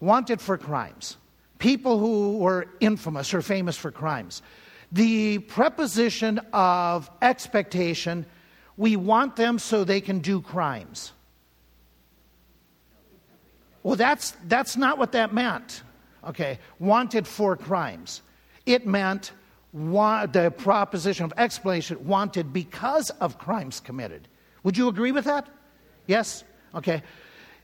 Wanted 0.00 0.40
for 0.40 0.58
crimes. 0.58 1.16
People 1.58 1.98
who 1.98 2.38
were 2.38 2.66
infamous 2.80 3.32
or 3.32 3.42
famous 3.42 3.76
for 3.76 3.90
crimes. 3.90 4.42
The 4.92 5.38
preposition 5.38 6.40
of 6.52 7.10
expectation, 7.22 8.26
we 8.76 8.96
want 8.96 9.36
them 9.36 9.58
so 9.58 9.84
they 9.84 10.00
can 10.00 10.20
do 10.20 10.40
crimes. 10.40 11.12
Well, 13.82 13.96
that's, 13.96 14.32
that's 14.46 14.76
not 14.76 14.98
what 14.98 15.12
that 15.12 15.34
meant, 15.34 15.82
okay? 16.26 16.58
Wanted 16.78 17.26
for 17.26 17.56
crimes. 17.56 18.22
It 18.66 18.86
meant 18.86 19.32
the 19.74 20.52
proposition 20.56 21.24
of 21.24 21.32
explanation 21.36 22.06
wanted 22.06 22.52
because 22.52 23.10
of 23.10 23.38
crimes 23.38 23.80
committed. 23.80 24.28
Would 24.62 24.78
you 24.78 24.88
agree 24.88 25.12
with 25.12 25.24
that? 25.24 25.48
Yes? 26.06 26.44
Okay. 26.74 27.02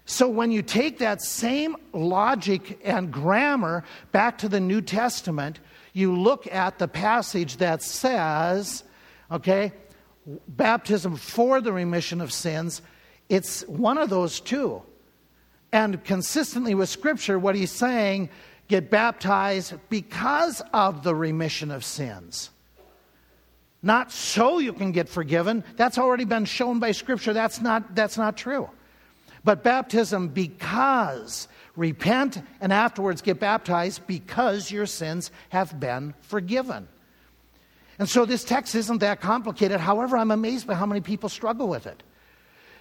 So 0.06 0.28
when 0.28 0.50
you 0.50 0.62
take 0.62 0.98
that 0.98 1.22
same 1.22 1.76
logic 1.92 2.80
and 2.84 3.12
grammar 3.12 3.84
back 4.10 4.38
to 4.38 4.48
the 4.48 4.58
New 4.58 4.80
Testament, 4.80 5.60
you 5.92 6.16
look 6.16 6.52
at 6.52 6.78
the 6.78 6.88
passage 6.88 7.58
that 7.58 7.82
says, 7.82 8.82
okay, 9.30 9.72
baptism 10.48 11.16
for 11.16 11.60
the 11.60 11.72
remission 11.72 12.20
of 12.20 12.32
sins, 12.32 12.82
it's 13.28 13.62
one 13.68 13.98
of 13.98 14.10
those 14.10 14.40
two. 14.40 14.82
And 15.72 16.02
consistently 16.02 16.74
with 16.74 16.88
Scripture, 16.88 17.38
what 17.38 17.54
he's 17.54 17.70
saying 17.70 18.30
get 18.70 18.88
baptized 18.88 19.74
because 19.90 20.62
of 20.72 21.02
the 21.02 21.14
remission 21.14 21.70
of 21.70 21.84
sins. 21.84 22.48
Not 23.82 24.12
so 24.12 24.58
you 24.58 24.72
can 24.72 24.92
get 24.92 25.08
forgiven. 25.08 25.64
That's 25.76 25.98
already 25.98 26.24
been 26.24 26.46
shown 26.46 26.78
by 26.78 26.92
Scripture. 26.92 27.34
That's 27.34 27.60
not, 27.60 27.94
that's 27.94 28.16
not 28.16 28.36
true. 28.36 28.70
But 29.42 29.62
baptism 29.62 30.28
because 30.28 31.48
repent 31.76 32.42
and 32.60 32.72
afterwards 32.72 33.22
get 33.22 33.40
baptized 33.40 34.06
because 34.06 34.70
your 34.70 34.86
sins 34.86 35.30
have 35.48 35.80
been 35.80 36.14
forgiven. 36.20 36.88
And 37.98 38.08
so 38.08 38.26
this 38.26 38.44
text 38.44 38.74
isn't 38.74 38.98
that 38.98 39.20
complicated. 39.20 39.80
However, 39.80 40.16
I'm 40.16 40.30
amazed 40.30 40.66
by 40.66 40.74
how 40.74 40.86
many 40.86 41.00
people 41.00 41.28
struggle 41.28 41.68
with 41.68 41.86
it. 41.86 42.02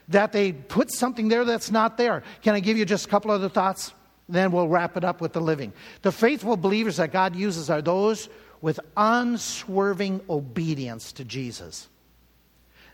that 0.10 0.32
they 0.32 0.52
put 0.52 0.92
something 0.92 1.30
there 1.30 1.46
that's 1.46 1.72
not 1.72 1.98
there. 1.98 2.24
Can 2.42 2.56
I 2.56 2.60
give 2.60 2.78
you 2.78 2.86
just 2.86 3.06
a 3.06 3.10
couple 3.10 3.32
other 3.32 3.50
thoughts? 3.50 3.94
Then 4.30 4.52
we'll 4.52 4.68
wrap 4.68 4.96
it 4.96 5.04
up 5.04 5.20
with 5.20 5.34
the 5.34 5.42
living. 5.42 5.74
The 6.04 6.12
faithful 6.12 6.56
believers 6.56 6.98
that 6.98 7.12
God 7.12 7.36
uses 7.36 7.70
are 7.70 7.82
those 7.82 8.30
with 8.62 8.80
unswerving 8.96 10.22
obedience 10.30 11.12
to 11.14 11.26
Jesus. 11.26 11.90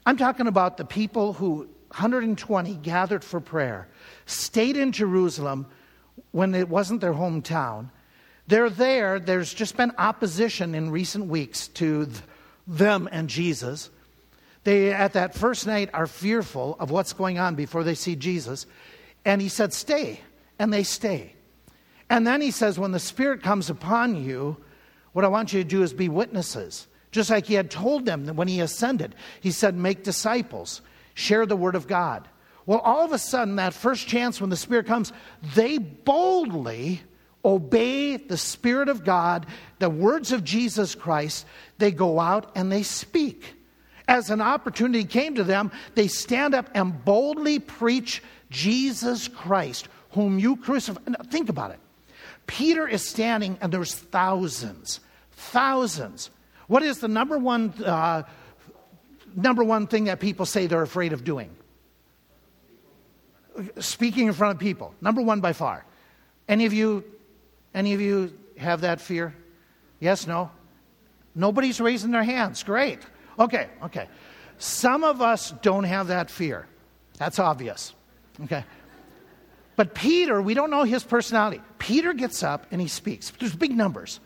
I'm 0.06 0.18
talking 0.18 0.48
about 0.48 0.78
the 0.78 0.86
people 0.86 1.34
who 1.34 1.68
120 1.90 2.76
gathered 2.76 3.24
for 3.24 3.40
prayer, 3.40 3.88
stayed 4.26 4.76
in 4.76 4.92
Jerusalem 4.92 5.66
when 6.32 6.54
it 6.54 6.68
wasn't 6.68 7.02
their 7.02 7.14
hometown. 7.14 7.90
They're 8.48 8.70
there. 8.70 9.20
There's 9.20 9.54
just 9.54 9.78
been 9.78 9.92
opposition 9.98 10.76
in 10.76 10.92
recent 10.92 11.28
weeks 11.28 11.68
to 11.70 12.10
them 12.68 13.08
and 13.12 13.30
Jesus. 13.30 13.90
They, 14.64 14.92
at 14.92 15.14
that 15.14 15.36
first 15.36 15.68
night, 15.68 15.90
are 15.94 16.08
fearful 16.08 16.76
of 16.80 16.92
what's 16.92 17.14
going 17.14 17.40
on 17.40 17.56
before 17.56 17.84
they 17.84 17.96
see 17.96 18.16
Jesus. 18.16 18.66
And 19.24 19.42
he 19.42 19.50
said, 19.50 19.74
Stay. 19.74 20.20
And 20.60 20.72
they 20.72 20.84
stay. 20.84 21.36
And 22.10 22.26
then 22.26 22.42
he 22.42 22.52
says, 22.52 22.80
When 22.80 22.92
the 22.92 23.00
Spirit 23.00 23.44
comes 23.44 23.70
upon 23.70 24.16
you, 24.16 24.58
what 25.14 25.26
I 25.26 25.30
want 25.30 25.54
you 25.54 25.64
to 25.64 25.68
do 25.68 25.84
is 25.84 25.94
be 25.94 26.10
witnesses. 26.10 26.88
Just 27.12 27.30
like 27.30 27.46
he 27.46 27.54
had 27.54 27.72
told 27.72 28.06
them 28.06 28.26
that 28.26 28.34
when 28.36 28.48
he 28.48 28.60
ascended, 28.60 29.16
he 29.40 29.52
said, 29.52 29.76
Make 29.76 30.04
disciples, 30.04 30.82
share 31.14 31.46
the 31.46 31.56
word 31.56 31.76
of 31.76 31.88
God. 31.88 32.28
Well, 32.66 32.80
all 32.80 33.06
of 33.06 33.12
a 33.12 33.18
sudden, 33.18 33.58
that 33.58 33.74
first 33.74 34.08
chance 34.08 34.42
when 34.42 34.50
the 34.50 34.58
Spirit 34.58 34.88
comes, 34.88 35.14
they 35.56 35.78
boldly 35.78 37.02
obey 37.44 38.18
the 38.18 38.38
Spirit 38.38 38.90
of 38.90 39.04
God, 39.04 39.46
the 39.80 39.90
words 39.90 40.32
of 40.32 40.44
Jesus 40.44 40.96
Christ. 40.96 41.46
They 41.78 41.92
go 41.92 42.20
out 42.20 42.52
and 42.56 42.72
they 42.72 42.84
speak. 42.84 43.56
As 44.08 44.30
an 44.30 44.42
opportunity 44.42 45.04
came 45.04 45.36
to 45.36 45.44
them, 45.44 45.72
they 45.94 46.08
stand 46.08 46.54
up 46.54 46.70
and 46.74 47.06
boldly 47.06 47.60
preach 47.60 48.22
Jesus 48.50 49.28
Christ, 49.28 49.88
whom 50.16 50.40
you 50.40 50.56
crucified. 50.56 51.16
Think 51.30 51.50
about 51.50 51.72
it. 51.72 51.80
Peter 52.48 52.88
is 52.88 53.08
standing, 53.08 53.58
and 53.62 53.72
there's 53.72 53.94
thousands, 53.94 55.02
thousands. 55.34 56.30
What 56.68 56.84
is 56.84 57.00
the 57.00 57.08
number 57.08 57.38
one, 57.38 57.74
uh, 57.84 58.24
number 59.36 59.64
one 59.64 59.88
thing 59.88 60.06
that 60.06 60.20
people 60.20 60.46
say 60.46 60.68
they're 60.68 60.82
afraid 60.82 61.14
of 61.14 61.24
doing? 61.24 61.56
Speaking 63.80 64.28
in 64.28 64.34
front 64.34 64.56
of 64.56 64.60
people. 64.60 64.94
Number 65.02 65.22
one 65.22 65.42
by 65.42 65.54
far. 65.54 65.86
Any 66.48 66.66
of 66.66 66.74
you, 66.74 67.04
any 67.74 67.94
of 67.94 68.02
you 68.02 68.34
have 68.58 68.82
that 68.82 69.02
fear? 69.02 69.36
Yes, 70.00 70.28
no? 70.28 70.50
Nobody's 71.36 71.82
raising 71.82 72.12
their 72.12 72.24
hands. 72.24 72.64
Great. 72.64 73.00
Okay, 73.38 73.68
okay. 73.84 74.08
Some 74.58 75.04
of 75.04 75.22
us 75.22 75.52
don't 75.62 75.84
have 75.84 76.08
that 76.08 76.30
fear. 76.30 76.68
That's 77.18 77.40
obvious. 77.40 77.94
Okay. 78.44 78.64
But 79.76 79.94
Peter, 79.94 80.42
we 80.42 80.54
don't 80.54 80.70
know 80.70 80.84
his 80.84 81.04
personality. 81.04 81.62
Peter 81.80 82.14
gets 82.14 82.44
up 82.44 82.66
and 82.72 82.80
he 82.80 82.88
speaks. 82.88 83.32
There's 83.40 83.56
big 83.56 83.76
numbers. 83.76 84.20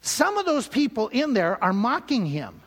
Some 0.00 0.38
of 0.38 0.46
those 0.46 0.68
people 0.68 1.08
in 1.08 1.34
there 1.34 1.62
are 1.62 1.72
mocking 1.72 2.26
him. 2.26 2.62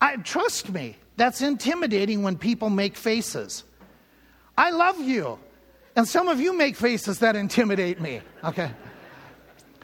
I, 0.00 0.16
trust 0.16 0.70
me, 0.70 0.96
that's 1.16 1.42
intimidating 1.42 2.22
when 2.22 2.38
people 2.38 2.70
make 2.70 2.96
faces. 2.96 3.64
I 4.56 4.70
love 4.70 5.00
you. 5.00 5.38
And 5.96 6.06
some 6.06 6.28
of 6.28 6.40
you 6.40 6.56
make 6.56 6.76
faces 6.76 7.18
that 7.20 7.34
intimidate 7.34 8.00
me. 8.00 8.20
Okay. 8.44 8.70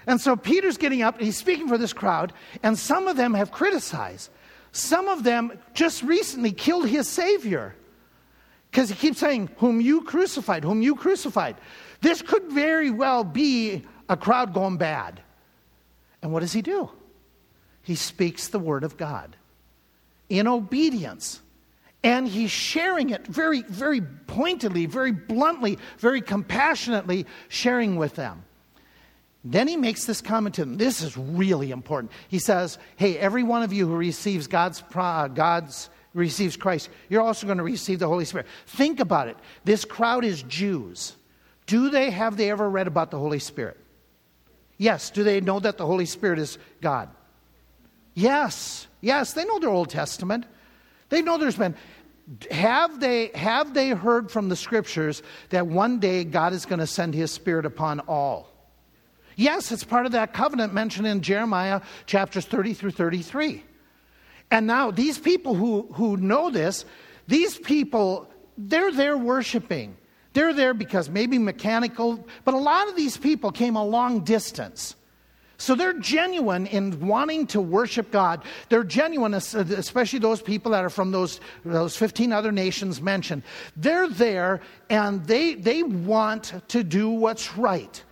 And 0.06 0.20
so 0.20 0.36
Peter's 0.36 0.76
getting 0.76 1.02
up 1.02 1.16
and 1.16 1.24
he's 1.24 1.36
speaking 1.36 1.66
for 1.66 1.78
this 1.78 1.92
crowd, 1.92 2.32
and 2.62 2.78
some 2.78 3.08
of 3.08 3.16
them 3.16 3.34
have 3.34 3.50
criticized. 3.50 4.30
Some 4.70 5.08
of 5.08 5.24
them 5.24 5.58
just 5.72 6.02
recently 6.02 6.52
killed 6.52 6.88
his 6.88 7.08
Savior. 7.08 7.74
Because 8.74 8.88
he 8.88 8.96
keeps 8.96 9.20
saying, 9.20 9.50
Whom 9.58 9.80
you 9.80 10.02
crucified, 10.02 10.64
whom 10.64 10.82
you 10.82 10.96
crucified. 10.96 11.54
This 12.00 12.22
could 12.22 12.50
very 12.50 12.90
well 12.90 13.22
be 13.22 13.84
a 14.08 14.16
crowd 14.16 14.52
going 14.52 14.78
bad. 14.78 15.22
And 16.20 16.32
what 16.32 16.40
does 16.40 16.52
he 16.52 16.60
do? 16.60 16.90
He 17.82 17.94
speaks 17.94 18.48
the 18.48 18.58
word 18.58 18.82
of 18.82 18.96
God 18.96 19.36
in 20.28 20.48
obedience. 20.48 21.40
And 22.02 22.26
he's 22.26 22.50
sharing 22.50 23.10
it 23.10 23.24
very, 23.28 23.62
very 23.62 24.00
pointedly, 24.00 24.86
very 24.86 25.12
bluntly, 25.12 25.78
very 25.98 26.20
compassionately, 26.20 27.26
sharing 27.48 27.94
with 27.94 28.16
them. 28.16 28.42
Then 29.44 29.68
he 29.68 29.76
makes 29.76 30.04
this 30.04 30.20
comment 30.20 30.56
to 30.56 30.62
them. 30.62 30.78
This 30.78 31.00
is 31.00 31.16
really 31.16 31.70
important. 31.70 32.10
He 32.26 32.40
says, 32.40 32.78
Hey, 32.96 33.16
every 33.18 33.44
one 33.44 33.62
of 33.62 33.72
you 33.72 33.86
who 33.86 33.94
receives 33.94 34.48
God's, 34.48 34.82
God's 34.90 35.90
receives 36.14 36.56
Christ, 36.56 36.88
you're 37.08 37.22
also 37.22 37.46
going 37.46 37.58
to 37.58 37.64
receive 37.64 37.98
the 37.98 38.08
Holy 38.08 38.24
Spirit. 38.24 38.46
Think 38.66 39.00
about 39.00 39.28
it. 39.28 39.36
This 39.64 39.84
crowd 39.84 40.24
is 40.24 40.42
Jews. 40.44 41.14
Do 41.66 41.90
they 41.90 42.10
have 42.10 42.36
they 42.36 42.50
ever 42.50 42.68
read 42.68 42.86
about 42.86 43.10
the 43.10 43.18
Holy 43.18 43.38
Spirit? 43.38 43.78
Yes. 44.78 45.10
Do 45.10 45.24
they 45.24 45.40
know 45.40 45.60
that 45.60 45.76
the 45.76 45.86
Holy 45.86 46.06
Spirit 46.06 46.38
is 46.38 46.58
God? 46.80 47.10
Yes. 48.14 48.86
Yes, 49.00 49.32
they 49.32 49.44
know 49.44 49.58
their 49.58 49.70
Old 49.70 49.90
Testament. 49.90 50.46
They 51.10 51.20
know 51.20 51.36
there's 51.36 51.56
been 51.56 51.74
have 52.50 53.00
they 53.00 53.30
have 53.34 53.74
they 53.74 53.90
heard 53.90 54.30
from 54.30 54.48
the 54.48 54.56
scriptures 54.56 55.22
that 55.50 55.66
one 55.66 55.98
day 55.98 56.24
God 56.24 56.54
is 56.54 56.64
going 56.64 56.78
to 56.78 56.86
send 56.86 57.14
his 57.14 57.30
spirit 57.30 57.66
upon 57.66 58.00
all? 58.00 58.50
Yes, 59.36 59.72
it's 59.72 59.84
part 59.84 60.06
of 60.06 60.12
that 60.12 60.32
covenant 60.32 60.72
mentioned 60.72 61.06
in 61.06 61.20
Jeremiah 61.20 61.82
chapters 62.06 62.46
30 62.46 62.74
through 62.74 62.92
33. 62.92 63.62
And 64.54 64.68
now, 64.68 64.92
these 64.92 65.18
people 65.18 65.56
who, 65.56 65.88
who 65.94 66.16
know 66.16 66.48
this, 66.48 66.84
these 67.26 67.58
people, 67.58 68.28
they're 68.56 68.92
there 68.92 69.18
worshiping. 69.18 69.96
They're 70.32 70.52
there 70.52 70.74
because 70.74 71.10
maybe 71.10 71.38
mechanical, 71.38 72.24
but 72.44 72.54
a 72.54 72.58
lot 72.58 72.88
of 72.88 72.94
these 72.94 73.16
people 73.16 73.50
came 73.50 73.74
a 73.74 73.84
long 73.84 74.20
distance. 74.20 74.94
So 75.56 75.74
they're 75.74 75.98
genuine 75.98 76.68
in 76.68 77.04
wanting 77.04 77.48
to 77.48 77.60
worship 77.60 78.12
God. 78.12 78.44
They're 78.68 78.84
genuine, 78.84 79.34
especially 79.34 80.20
those 80.20 80.40
people 80.40 80.70
that 80.70 80.84
are 80.84 80.90
from 80.90 81.10
those, 81.10 81.40
those 81.64 81.96
15 81.96 82.32
other 82.32 82.52
nations 82.52 83.02
mentioned. 83.02 83.42
They're 83.76 84.08
there 84.08 84.60
and 84.88 85.26
they, 85.26 85.54
they 85.54 85.82
want 85.82 86.52
to 86.68 86.84
do 86.84 87.10
what's 87.10 87.56
right. 87.56 88.04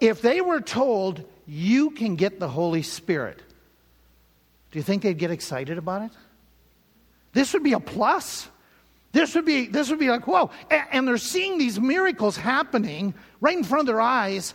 If 0.00 0.22
they 0.22 0.40
were 0.40 0.62
told, 0.62 1.28
you 1.46 1.90
can 1.90 2.16
get 2.16 2.40
the 2.40 2.48
Holy 2.48 2.82
Spirit, 2.82 3.42
do 4.72 4.78
you 4.78 4.82
think 4.82 5.02
they'd 5.02 5.18
get 5.18 5.30
excited 5.30 5.78
about 5.78 6.02
it? 6.02 6.10
This 7.32 7.52
would 7.52 7.62
be 7.62 7.74
a 7.74 7.80
plus. 7.80 8.48
This 9.12 9.34
would 9.34 9.44
be, 9.44 9.66
this 9.66 9.90
would 9.90 9.98
be 9.98 10.08
like, 10.08 10.26
whoa. 10.26 10.50
And, 10.70 10.84
and 10.90 11.08
they're 11.08 11.18
seeing 11.18 11.58
these 11.58 11.78
miracles 11.78 12.36
happening 12.36 13.14
right 13.40 13.56
in 13.56 13.64
front 13.64 13.80
of 13.80 13.86
their 13.86 14.00
eyes. 14.00 14.54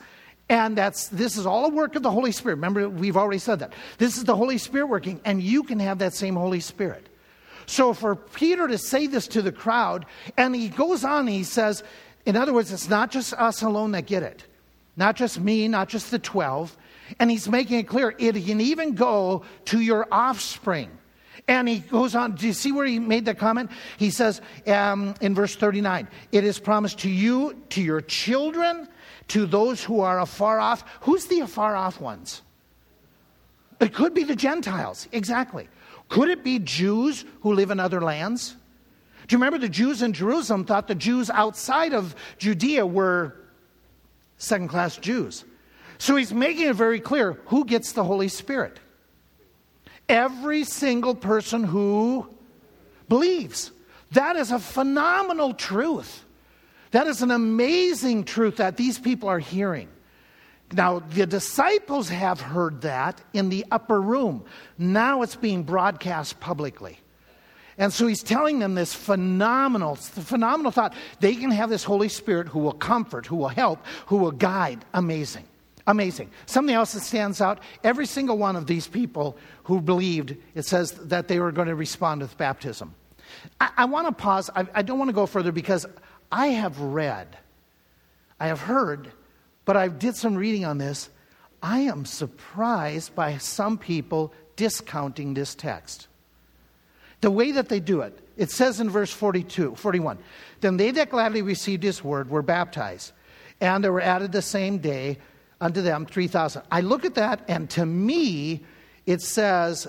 And 0.50 0.78
that's 0.78 1.10
this 1.10 1.38
is 1.38 1.46
all 1.46 1.66
a 1.66 1.70
work 1.70 1.96
of 1.96 2.04
the 2.04 2.12
Holy 2.12 2.32
Spirit. 2.32 2.56
Remember, 2.56 2.90
we've 2.90 3.18
already 3.18 3.40
said 3.40 3.60
that. 3.60 3.74
This 3.98 4.18
is 4.18 4.24
the 4.24 4.36
Holy 4.36 4.58
Spirit 4.58 4.88
working, 4.88 5.22
and 5.26 5.42
you 5.42 5.64
can 5.64 5.80
have 5.80 6.00
that 6.00 6.14
same 6.14 6.36
Holy 6.36 6.62
Spirit. 6.62 7.08
So 7.66 7.94
for 7.94 8.16
Peter 8.16 8.68
to 8.68 8.78
say 8.78 9.08
this 9.08 9.28
to 9.30 9.42
the 9.42 9.52
crowd, 9.52 10.06
and 10.38 10.56
he 10.56 10.70
goes 10.70 11.04
on, 11.04 11.28
he 11.28 11.44
says, 11.44 11.84
in 12.26 12.38
other 12.38 12.54
words, 12.54 12.72
it's 12.72 12.90
not 12.90 13.12
just 13.12 13.34
us 13.34 13.62
alone 13.62 13.92
that 13.92 14.06
get 14.06 14.24
it. 14.24 14.46
Not 14.96 15.16
just 15.16 15.40
me, 15.40 15.68
not 15.68 15.90
just 15.90 16.10
the 16.10 16.18
12. 16.18 16.76
And 17.20 17.32
he's 17.32 17.48
making 17.48 17.80
it 17.80 17.88
clear 17.88 18.16
it 18.18 18.34
can 18.46 18.62
even 18.62 18.96
go 18.96 19.44
to 19.66 19.80
your 19.80 20.08
offspring. 20.12 20.90
And 21.48 21.68
he 21.68 21.80
goes 21.80 22.14
on, 22.14 22.36
do 22.36 22.48
you 22.48 22.54
see 22.54 22.72
where 22.72 22.86
he 22.86 23.00
made 23.00 23.24
the 23.26 23.34
comment? 23.34 23.72
He 23.98 24.10
says 24.10 24.42
um, 24.68 25.16
in 25.22 25.34
verse 25.34 25.56
39 25.56 26.08
it 26.32 26.44
is 26.44 26.60
promised 26.60 27.00
to 27.00 27.10
you, 27.10 27.64
to 27.70 27.82
your 27.82 28.02
children, 28.02 28.88
to 29.30 29.46
those 29.46 29.84
who 29.84 30.02
are 30.02 30.20
afar 30.20 30.60
off. 30.60 30.84
Who's 31.02 31.26
the 31.26 31.42
afar 31.42 31.76
off 31.76 32.02
ones? 32.02 32.42
It 33.80 33.94
could 33.94 34.14
be 34.14 34.24
the 34.24 34.36
Gentiles, 34.36 35.08
exactly. 35.12 35.70
Could 36.10 36.30
it 36.30 36.44
be 36.44 36.60
Jews 36.60 37.26
who 37.42 37.54
live 37.54 37.72
in 37.72 37.80
other 37.80 38.02
lands? 38.02 38.56
Do 39.28 39.36
you 39.36 39.38
remember 39.38 39.60
the 39.60 39.70
Jews 39.70 40.02
in 40.02 40.14
Jerusalem 40.14 40.66
thought 40.66 40.88
the 40.88 40.96
Jews 40.96 41.30
outside 41.30 41.94
of 41.94 42.16
Judea 42.38 42.86
were 42.86 43.36
second 44.38 44.70
class 44.70 44.98
Jews. 44.98 45.44
So 45.98 46.16
he's 46.16 46.34
making 46.34 46.68
it 46.68 46.76
very 46.76 47.00
clear 47.00 47.34
who 47.46 47.66
gets 47.66 47.94
the 47.94 48.04
Holy 48.04 48.28
Spirit. 48.28 48.80
Every 50.10 50.64
single 50.64 51.16
person 51.16 51.64
who 51.64 52.30
believes. 53.10 53.72
That 54.12 54.36
is 54.36 54.52
a 54.52 54.60
phenomenal 54.60 55.54
truth. 55.54 56.24
That 56.92 57.08
is 57.08 57.22
an 57.22 57.32
amazing 57.32 58.24
truth 58.24 58.58
that 58.58 58.78
these 58.78 58.98
people 58.98 59.28
are 59.30 59.40
hearing. 59.40 59.90
Now, 60.72 61.00
the 61.00 61.26
disciples 61.26 62.10
have 62.10 62.42
heard 62.42 62.82
that 62.82 63.22
in 63.34 63.50
the 63.50 63.66
upper 63.72 64.02
room. 64.02 64.44
Now 64.78 65.22
it's 65.22 65.36
being 65.36 65.64
broadcast 65.64 66.40
publicly. 66.40 67.00
And 67.78 67.94
so 67.94 68.08
he's 68.08 68.24
telling 68.24 68.60
them 68.60 68.76
this 68.76 68.94
phenomenal, 68.94 69.96
phenomenal 69.96 70.72
thought. 70.72 70.94
They 71.20 71.36
can 71.36 71.52
have 71.52 71.70
this 71.70 71.84
Holy 71.84 72.10
Spirit 72.10 72.48
who 72.48 72.60
will 72.60 72.74
comfort, 72.74 73.26
who 73.26 73.36
will 73.36 73.48
help, 73.50 73.86
who 74.08 74.18
will 74.18 74.32
guide. 74.32 74.84
Amazing. 74.94 75.47
Amazing. 75.88 76.30
Something 76.46 76.76
else 76.76 76.92
that 76.92 77.00
stands 77.00 77.40
out 77.40 77.60
every 77.82 78.06
single 78.06 78.38
one 78.38 78.58
of 78.58 78.68
these 78.68 78.88
people 78.88 79.38
who 79.64 79.80
believed, 79.80 80.36
it 80.54 80.64
says 80.64 80.92
that 80.92 81.30
they 81.30 81.40
were 81.40 81.54
going 81.54 81.70
to 81.70 81.76
respond 81.76 82.22
with 82.22 82.38
baptism. 82.38 82.94
I, 83.62 83.70
I 83.78 83.86
want 83.86 84.08
to 84.08 84.12
pause. 84.12 84.50
I, 84.54 84.68
I 84.76 84.82
don't 84.82 85.00
want 85.00 85.10
to 85.10 85.14
go 85.14 85.26
further 85.26 85.54
because 85.54 85.86
I 86.30 86.48
have 86.48 86.80
read, 86.82 87.38
I 88.38 88.48
have 88.48 88.60
heard, 88.60 89.12
but 89.64 89.78
I 89.78 89.88
did 89.88 90.18
some 90.18 90.36
reading 90.36 90.66
on 90.66 90.78
this. 90.78 91.10
I 91.64 91.80
am 91.80 92.06
surprised 92.06 93.16
by 93.16 93.38
some 93.38 93.78
people 93.78 94.34
discounting 94.58 95.34
this 95.34 95.56
text. 95.56 96.08
The 97.22 97.32
way 97.32 97.54
that 97.54 97.70
they 97.70 97.80
do 97.80 98.02
it, 98.02 98.20
it 98.36 98.52
says 98.52 98.80
in 98.80 98.90
verse 98.90 99.12
42, 99.12 99.76
41, 99.76 100.20
then 100.60 100.78
they 100.78 100.92
that 100.92 101.10
gladly 101.10 101.42
received 101.42 101.82
his 101.82 102.04
word 102.04 102.30
were 102.30 102.44
baptized, 102.44 103.14
and 103.60 103.84
there 103.84 103.92
were 103.92 104.02
added 104.02 104.34
the 104.34 104.42
same 104.42 104.78
day 104.78 105.18
unto 105.60 105.82
them 105.82 106.06
3,000. 106.06 106.62
I 106.72 106.82
look 106.82 107.06
at 107.06 107.16
that, 107.16 107.44
and 107.48 107.70
to 107.72 107.86
me, 107.86 108.64
it 109.06 109.22
says 109.22 109.88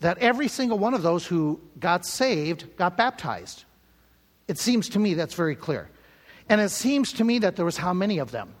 that 0.00 0.18
every 0.18 0.48
single 0.48 0.78
one 0.78 0.94
of 0.94 1.02
those 1.02 1.26
who 1.26 1.60
got 1.78 2.04
saved 2.04 2.76
got 2.76 2.96
baptized. 2.96 3.64
It 4.48 4.58
seems 4.58 4.88
to 4.90 4.98
me 4.98 5.14
that's 5.14 5.34
very 5.34 5.54
clear. 5.54 5.88
And 6.48 6.60
it 6.60 6.70
seems 6.70 7.12
to 7.14 7.24
me 7.24 7.38
that 7.40 7.56
there 7.56 7.64
was 7.64 7.76
how 7.76 7.92
many 7.92 8.18
of 8.18 8.30
them? 8.30 8.52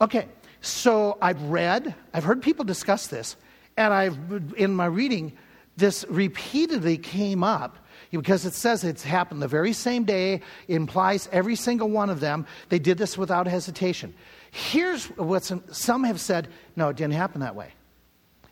Okay, 0.00 0.28
so 0.60 1.18
I've 1.20 1.42
read, 1.42 1.94
I've 2.14 2.24
heard 2.24 2.42
people 2.42 2.64
discuss 2.64 3.08
this, 3.08 3.36
and 3.76 3.92
I've, 3.92 4.18
in 4.56 4.74
my 4.74 4.86
reading, 4.86 5.32
this 5.76 6.04
repeatedly 6.08 6.98
came 6.98 7.42
up 7.42 7.78
because 8.10 8.44
it 8.44 8.54
says 8.54 8.82
it's 8.82 9.04
happened 9.04 9.40
the 9.40 9.48
very 9.48 9.72
same 9.72 10.04
day, 10.04 10.40
implies 10.68 11.28
every 11.30 11.56
single 11.56 11.88
one 11.88 12.10
of 12.10 12.20
them. 12.20 12.46
They 12.68 12.78
did 12.78 12.98
this 12.98 13.16
without 13.16 13.46
hesitation. 13.46 14.14
Here's 14.50 15.06
what 15.16 15.44
some, 15.44 15.62
some 15.70 16.04
have 16.04 16.20
said 16.20 16.48
no, 16.76 16.88
it 16.88 16.96
didn't 16.96 17.14
happen 17.14 17.40
that 17.40 17.54
way. 17.54 17.72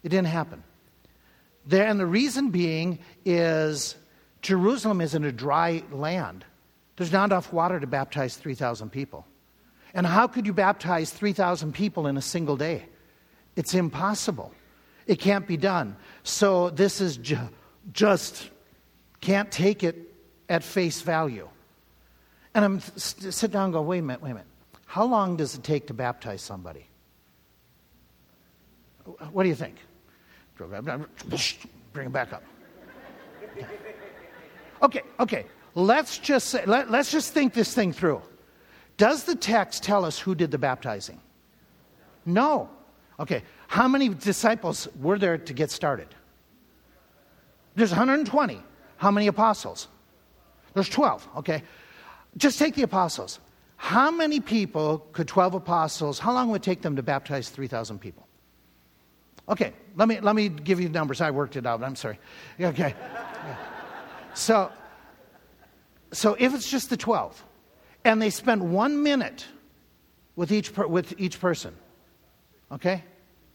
It 0.03 0.11
didn't 0.11 0.29
happen. 0.29 0.63
There, 1.67 1.87
and 1.87 1.99
the 1.99 2.07
reason 2.07 2.51
being 2.51 3.01
is 3.25 3.97
Jerusalem 4.43 5.01
is 5.01 5.15
in 5.15 5.25
a 5.25 5.33
dry 5.33 5.83
land. 5.91 6.45
There's 6.97 7.13
not 7.13 7.27
enough 7.27 7.53
water 7.53 7.79
to 7.79 7.87
baptize 7.87 8.37
3,000 8.37 8.91
people. 8.91 9.27
And 9.95 10.07
how 10.07 10.27
could 10.27 10.47
you 10.47 10.53
baptize 10.53 11.11
3,000 11.11 11.73
people 11.73 12.07
in 12.07 12.17
a 12.17 12.23
single 12.23 12.57
day? 12.57 12.87
It's 13.57 13.75
impossible. 13.75 14.53
It 15.07 15.17
can't 15.21 15.47
be 15.47 15.57
done. 15.57 15.97
So 16.23 16.71
this 16.71 17.01
is 17.01 17.17
ju- 17.17 17.49
just, 17.93 18.51
can't 19.21 19.51
take 19.51 19.83
it 19.83 20.15
at 20.49 20.63
face 20.65 21.01
value. 21.03 21.49
And 22.55 22.65
I'm 22.65 22.81
st- 22.81 23.33
sit 23.35 23.51
down 23.51 23.65
and 23.65 23.73
go, 23.73 23.83
wait 23.83 23.99
a 23.99 24.03
minute, 24.03 24.23
wait 24.23 24.31
a 24.31 24.35
minute. 24.35 24.49
How 24.87 25.05
long 25.05 25.37
does 25.37 25.55
it 25.55 25.63
take 25.63 25.87
to 25.89 25.95
baptize 25.95 26.41
somebody? 26.41 26.87
What 29.33 29.43
do 29.43 29.49
you 29.49 29.55
think? 29.55 29.77
Bring 30.57 32.07
it 32.07 32.13
back 32.13 32.33
up. 32.33 32.43
Okay, 34.81 35.03
okay. 35.19 35.45
Let's 35.75 36.19
just 36.19 36.51
say, 36.51 36.65
let, 36.65 36.89
let's 36.89 37.11
just 37.11 37.33
think 37.33 37.53
this 37.53 37.75
thing 37.75 37.93
through. 37.93 38.23
Does 38.97 39.25
the 39.25 39.35
text 39.35 39.83
tell 39.83 40.05
us 40.05 40.19
who 40.19 40.35
did 40.35 40.53
the 40.53 40.59
baptizing? 40.59 41.21
No. 42.25 42.71
Okay. 43.19 43.43
How 43.67 43.89
many 43.89 44.09
disciples 44.09 44.89
were 45.01 45.19
there 45.19 45.39
to 45.39 45.53
get 45.53 45.71
started? 45.71 46.09
There's 47.75 47.91
120. 47.91 48.63
How 48.99 49.11
many 49.11 49.29
apostles? 49.29 49.89
There's 50.75 50.89
12. 50.89 51.29
Okay. 51.39 51.63
Just 52.37 52.59
take 52.59 52.75
the 52.75 52.83
apostles. 52.83 53.41
How 53.77 54.11
many 54.11 54.41
people 54.41 55.07
could 55.13 55.29
12 55.29 55.55
apostles, 55.55 56.19
how 56.19 56.33
long 56.33 56.51
would 56.51 56.63
it 56.63 56.65
take 56.65 56.83
them 56.83 56.97
to 56.97 57.03
baptize 57.03 57.49
3,000 57.49 58.01
people? 58.01 58.27
Okay, 59.49 59.73
let 59.97 60.09
me, 60.09 60.21
let 60.21 60.37
me 60.37 60.49
give 60.49 60.81
you 60.81 60.89
numbers. 60.89 61.21
I 61.21 61.31
worked 61.31 61.57
it 61.57 61.65
out. 61.65 61.83
I'm 61.83 61.97
sorry. 61.97 62.19
Okay. 62.61 62.95
So, 64.35 64.71
so 66.13 66.37
if 66.39 66.55
it's 66.55 66.69
just 66.71 66.91
the 66.91 66.97
12, 66.97 67.43
and 68.05 68.21
they 68.21 68.31
spend 68.31 68.73
one 68.73 69.03
minute 69.03 69.47
with 70.37 70.53
each, 70.53 70.75
per, 70.75 70.87
with 70.87 71.15
each 71.19 71.41
person, 71.41 71.75
okay? 72.73 73.05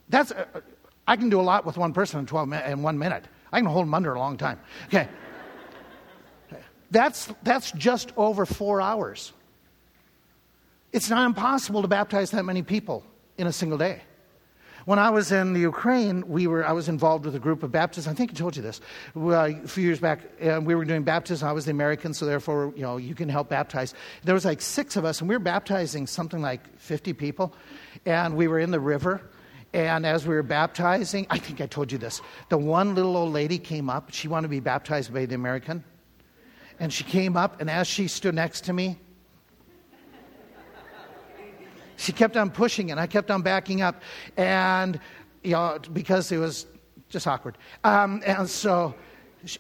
That's, 0.10 0.32
uh, 0.32 0.46
I 1.08 1.16
can 1.16 1.30
do 1.30 1.39
a 1.39 1.44
lot 1.44 1.66
with 1.66 1.78
one 1.78 1.94
person 1.94 2.22
in, 2.22 2.26
12 2.26 2.54
in 2.54 2.82
one 2.82 2.98
minute. 2.98 3.26
I 3.52 3.60
can 3.60 3.68
hold 3.68 3.86
them 3.86 3.94
under 3.94 4.14
a 4.14 4.20
long 4.20 4.38
time. 4.38 4.60
Okay. 4.88 5.08
That's, 6.94 7.28
that's 7.41 7.72
just 7.72 8.14
over 8.16 8.46
four 8.46 8.80
hours. 8.80 9.34
It's 10.91 11.10
not 11.10 11.26
impossible 11.26 11.82
to 11.82 11.88
baptize 11.88 12.30
that 12.32 12.46
many 12.46 12.62
people 12.62 13.04
in 13.36 13.48
a 13.48 13.52
single 13.52 13.80
day. 13.80 14.04
When 14.86 15.00
I 15.00 15.10
was 15.10 15.32
in 15.32 15.54
the 15.54 15.60
Ukraine, 15.60 16.28
we 16.28 16.46
were, 16.46 16.64
I 16.64 16.74
was 16.74 16.89
involved 16.89 17.26
with 17.26 17.34
a 17.34 17.39
group 17.39 17.64
of 17.64 17.72
Baptists. 17.72 18.08
I 18.08 18.14
think 18.14 18.30
I 18.30 18.34
told 18.36 18.56
you 18.56 18.62
this. 18.62 18.80
A 19.16 19.66
few 19.66 19.84
years 19.84 20.00
back, 20.00 20.20
uh, 20.39 20.62
we 20.62 20.76
were 20.76 20.86
doing 20.86 21.02
baptism. 21.02 21.48
I 21.48 21.52
was 21.52 21.66
the 21.66 21.72
American, 21.72 22.14
so 22.14 22.28
therefore, 22.28 22.72
you 22.76 22.84
know, 22.84 22.98
you 22.98 23.16
can 23.16 23.28
help 23.28 23.50
baptize. 23.50 23.96
There 24.24 24.36
was 24.36 24.46
like 24.46 24.62
six 24.62 24.96
of 24.96 25.04
us, 25.04 25.20
and 25.20 25.28
we 25.28 25.34
were 25.34 25.39
baptizing 25.39 26.06
something 26.06 26.44
like 26.44 26.78
50 26.78 27.14
people. 27.14 27.56
And 28.06 28.36
we 28.36 28.48
were 28.48 28.60
in 28.60 28.70
the 28.70 28.80
river. 28.80 29.22
And 29.74 30.06
as 30.06 30.28
we 30.28 30.36
were 30.36 30.44
baptizing, 30.44 31.26
I 31.32 31.39
think 31.39 31.60
I 31.60 31.66
told 31.66 31.91
you 31.91 31.98
this. 31.98 32.22
The 32.50 32.58
one 32.60 32.94
little 32.94 33.18
old 33.18 33.34
lady 33.34 33.58
came 33.58 33.89
up. 33.89 34.12
She 34.12 34.28
wanted 34.28 34.44
to 34.44 34.50
be 34.50 34.60
baptized 34.60 35.12
by 35.12 35.26
the 35.26 35.34
American. 35.34 35.84
And 36.80 36.91
she 36.91 37.03
came 37.03 37.38
up, 37.38 37.61
and 37.61 37.69
as 37.69 37.88
she 37.88 38.07
stood 38.07 38.36
next 38.36 38.61
to 38.65 38.74
me, 38.74 38.97
she 42.03 42.11
kept 42.11 42.36
on 42.36 42.49
pushing 42.49 42.91
and 42.91 42.99
I 42.99 43.07
kept 43.07 43.32
on 43.32 43.41
backing 43.41 43.82
up. 43.82 44.01
And, 44.36 44.99
you 45.43 45.51
know, 45.51 45.80
because 45.93 46.32
it 46.32 46.38
was 46.38 46.65
just 47.09 47.28
awkward. 47.28 47.57
Um, 47.84 48.21
and 48.26 48.49
so 48.49 48.93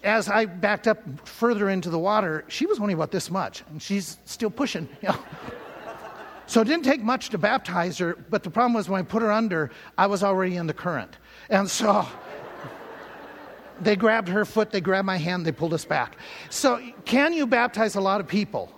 as 0.03 0.29
I 0.29 0.45
backed 0.45 0.87
up 0.87 1.27
further 1.27 1.69
into 1.69 1.89
the 1.89 1.99
water, 1.99 2.45
she 2.47 2.65
was 2.65 2.79
only 2.79 2.93
about 2.93 3.11
this 3.11 3.29
much, 3.29 3.63
and 3.69 3.81
she's 3.81 4.17
still 4.25 4.49
pushing. 4.49 4.87
You 5.01 5.09
know? 5.09 5.19
so 6.47 6.61
it 6.61 6.65
didn't 6.65 6.85
take 6.85 7.01
much 7.01 7.29
to 7.29 7.37
baptize 7.37 7.97
her, 7.97 8.15
but 8.29 8.43
the 8.43 8.49
problem 8.49 8.73
was 8.73 8.89
when 8.89 8.99
I 8.99 9.03
put 9.03 9.21
her 9.21 9.31
under, 9.31 9.71
I 9.97 10.07
was 10.07 10.23
already 10.23 10.55
in 10.55 10.67
the 10.67 10.73
current. 10.73 11.17
And 11.49 11.69
so 11.69 12.07
they 13.83 13.95
grabbed 13.95 14.27
her 14.29 14.45
foot, 14.45 14.71
they 14.71 14.81
grabbed 14.81 15.05
my 15.05 15.17
hand, 15.17 15.45
they 15.45 15.51
pulled 15.51 15.73
us 15.73 15.85
back. 15.85 16.17
So, 16.49 16.81
can 17.05 17.33
you 17.33 17.47
baptize 17.47 17.95
a 17.95 18.01
lot 18.01 18.19
of 18.19 18.27
people? 18.27 18.71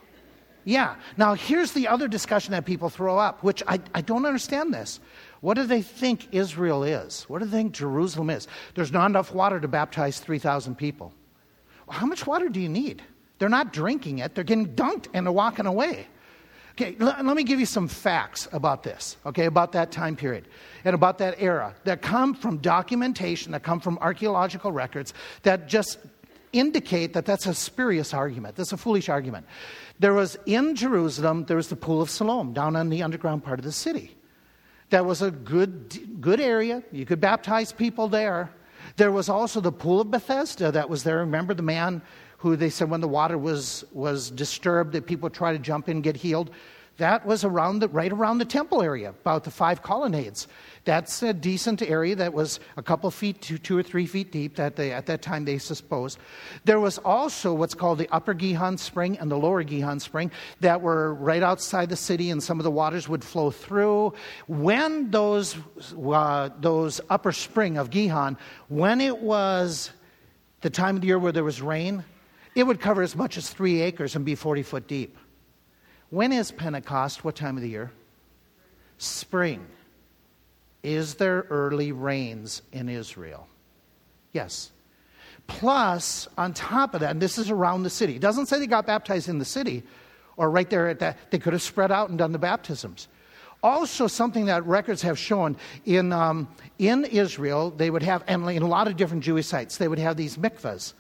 Yeah. 0.66 0.95
Now, 1.16 1.36
here's 1.36 1.72
the 1.72 1.88
other 1.88 2.08
discussion 2.08 2.51
that 2.51 2.66
people 2.66 2.89
throw 2.89 3.18
up, 3.18 3.43
which 3.43 3.62
I, 3.68 3.80
I 3.93 4.01
don't 4.01 4.26
understand 4.26 4.74
this. 4.74 4.99
What 5.41 5.53
do 5.53 5.66
they 5.66 5.84
think 5.84 6.30
Israel 6.32 6.84
is? 6.84 7.24
What 7.30 7.39
do 7.39 7.45
they 7.45 7.58
think 7.58 7.74
Jerusalem 7.74 8.32
is? 8.32 8.47
There's 8.74 8.91
not 8.91 9.06
enough 9.06 9.32
water 9.32 9.60
to 9.60 9.68
baptize 9.68 10.20
3,000 10.20 10.76
people. 10.76 11.14
Well, 11.86 11.97
how 11.97 12.08
much 12.08 12.26
water 12.26 12.49
do 12.49 12.60
you 12.60 12.70
need? 12.70 13.03
They're 13.38 13.49
not 13.49 13.72
drinking 13.72 14.20
it, 14.20 14.34
they're 14.34 14.43
getting 14.43 14.76
dunked 14.76 15.08
and 15.14 15.26
they're 15.26 15.34
walking 15.34 15.68
away. 15.68 16.08
Okay, 16.78 16.95
let, 16.99 17.26
let 17.26 17.38
me 17.38 17.43
give 17.43 17.59
you 17.59 17.65
some 17.65 17.88
facts 17.88 18.49
about 18.51 18.84
this, 18.84 19.15
okay, 19.26 19.45
about 19.45 19.71
that 19.71 19.93
time 19.93 20.17
period 20.17 20.45
and 20.84 20.93
about 20.93 21.17
that 21.19 21.36
era 21.39 21.73
that 21.86 22.01
come 22.01 22.34
from 22.34 22.57
documentation, 22.57 23.53
that 23.53 23.63
come 23.63 23.80
from 23.80 23.97
archaeological 24.01 24.73
records 24.73 25.13
that 25.43 25.69
just 25.69 25.99
indicate 26.51 27.13
that 27.13 27.26
that's 27.26 27.45
a 27.45 27.53
spurious 27.53 28.13
argument. 28.13 28.57
That's 28.57 28.73
a 28.73 28.78
foolish 28.78 29.07
argument. 29.07 29.45
There 29.99 30.13
was 30.13 30.38
in 30.45 30.76
Jerusalem, 30.76 31.45
there 31.45 31.57
was 31.57 31.69
the 31.69 31.78
Pool 31.78 32.01
of 32.01 32.09
Siloam 32.09 32.51
down 32.51 32.76
on 32.76 32.89
the 32.89 33.03
underground 33.03 33.45
part 33.45 33.59
of 33.59 33.65
the 33.65 33.71
city. 33.71 34.15
That 34.89 35.05
was 35.05 35.21
a 35.21 35.32
good, 35.32 36.21
good 36.21 36.41
area. 36.41 36.84
You 36.91 37.05
could 37.05 37.21
baptize 37.21 37.71
people 37.71 38.09
there. 38.09 38.51
There 38.97 39.11
was 39.11 39.30
also 39.30 39.61
the 39.61 39.71
Pool 39.71 40.01
of 40.01 40.11
Bethesda 40.11 40.71
that 40.73 40.89
was 40.89 41.03
there. 41.03 41.19
Remember 41.19 41.53
the 41.53 41.63
man 41.63 42.01
who 42.45 42.55
they 42.55 42.69
said 42.69 42.91
when 42.91 43.01
the 43.01 43.07
water 43.07 43.39
was, 43.39 43.83
was 43.91 44.29
disturbed 44.29 44.93
that 44.93 45.07
people 45.07 45.31
try 45.31 45.51
to 45.51 45.57
jump 45.57 45.89
in 45.89 45.97
and 45.97 46.03
get 46.03 46.15
healed? 46.15 46.51
That 46.97 47.25
was 47.25 47.43
around 47.43 47.79
the, 47.79 47.87
right 47.87 48.11
around 48.11 48.37
the 48.37 48.45
temple 48.45 48.83
area, 48.83 49.09
about 49.09 49.45
the 49.45 49.49
five 49.49 49.81
colonnades. 49.81 50.47
That's 50.83 51.23
a 51.23 51.33
decent 51.33 51.81
area 51.81 52.15
that 52.17 52.35
was 52.35 52.59
a 52.77 52.83
couple 52.83 53.09
feet, 53.09 53.41
to 53.41 53.57
two 53.57 53.75
or 53.75 53.81
three 53.81 54.05
feet 54.05 54.31
deep 54.31 54.57
that 54.57 54.75
they, 54.75 54.91
at 54.91 55.07
that 55.07 55.23
time 55.23 55.43
they 55.43 55.57
supposed. 55.57 56.19
There 56.65 56.79
was 56.79 56.99
also 56.99 57.51
what's 57.51 57.73
called 57.73 57.97
the 57.97 58.07
Upper 58.11 58.35
Gihon 58.35 58.77
Spring 58.77 59.17
and 59.17 59.31
the 59.31 59.37
Lower 59.37 59.63
Gihon 59.63 59.99
Spring 59.99 60.29
that 60.59 60.81
were 60.81 61.15
right 61.15 61.41
outside 61.41 61.89
the 61.89 61.95
city, 61.95 62.29
and 62.29 62.43
some 62.43 62.59
of 62.59 62.63
the 62.63 62.69
waters 62.69 63.09
would 63.09 63.23
flow 63.23 63.49
through. 63.49 64.13
When 64.47 65.09
those, 65.09 65.57
uh, 65.99 66.49
those 66.61 67.01
upper 67.09 67.31
spring 67.31 67.79
of 67.79 67.89
Gihon, 67.89 68.37
when 68.69 69.01
it 69.01 69.17
was 69.17 69.89
the 70.61 70.69
time 70.69 70.95
of 70.95 71.01
the 71.01 71.07
year 71.07 71.17
where 71.17 71.31
there 71.31 71.43
was 71.43 71.59
rain, 71.59 72.05
it 72.56 72.64
would 72.64 72.80
cover 72.80 73.01
as 73.01 73.16
much 73.16 73.38
as 73.38 73.49
three 73.49 73.82
acres 73.82 74.16
and 74.16 74.24
be 74.26 74.34
40 74.34 74.64
foot 74.64 74.88
deep. 74.88 75.18
When 76.10 76.32
is 76.32 76.51
Pentecost? 76.51 77.24
What 77.24 77.36
time 77.36 77.58
of 77.58 77.62
the 77.62 77.70
year? 77.70 77.91
Spring. 78.97 79.66
Is 80.82 81.16
there 81.16 81.45
early 81.49 81.91
rains 81.91 82.62
in 82.72 82.88
Israel? 82.88 83.47
Yes. 84.32 84.72
Plus, 85.47 86.28
on 86.38 86.53
top 86.53 86.93
of 86.93 87.01
that, 87.01 87.12
and 87.12 87.22
this 87.22 87.38
is 87.38 87.51
around 87.51 87.84
the 87.84 87.89
city. 87.89 88.16
It 88.16 88.22
doesn't 88.22 88.45
say 88.45 88.60
they 88.60 88.68
got 88.68 88.86
baptized 88.86 89.28
in 89.28 89.38
the 89.38 89.45
city 89.45 89.84
or 90.38 90.49
right 90.49 90.70
there 90.70 90.88
at 90.88 90.99
that. 90.99 91.18
They 91.32 91.39
could 91.39 91.53
have 91.53 91.62
spread 91.62 91.91
out 91.91 92.10
and 92.10 92.18
done 92.18 92.32
the 92.32 92.39
baptisms. 92.39 93.08
Also, 93.62 94.08
something 94.08 94.45
that 94.45 94.66
records 94.66 95.01
have 95.01 95.18
shown 95.18 95.58
in, 95.86 96.14
um, 96.14 96.47
in 96.78 97.03
Israel, 97.06 97.72
they 97.72 97.89
would 97.89 98.03
have, 98.03 98.24
and 98.28 98.47
in 98.49 98.62
a 98.62 98.68
lot 98.68 98.88
of 98.88 98.95
different 98.95 99.24
Jewish 99.24 99.47
sites, 99.47 99.78
they 99.78 99.88
would 99.88 99.99
have 99.99 100.18
these 100.18 100.38
mikvahs 100.38 100.93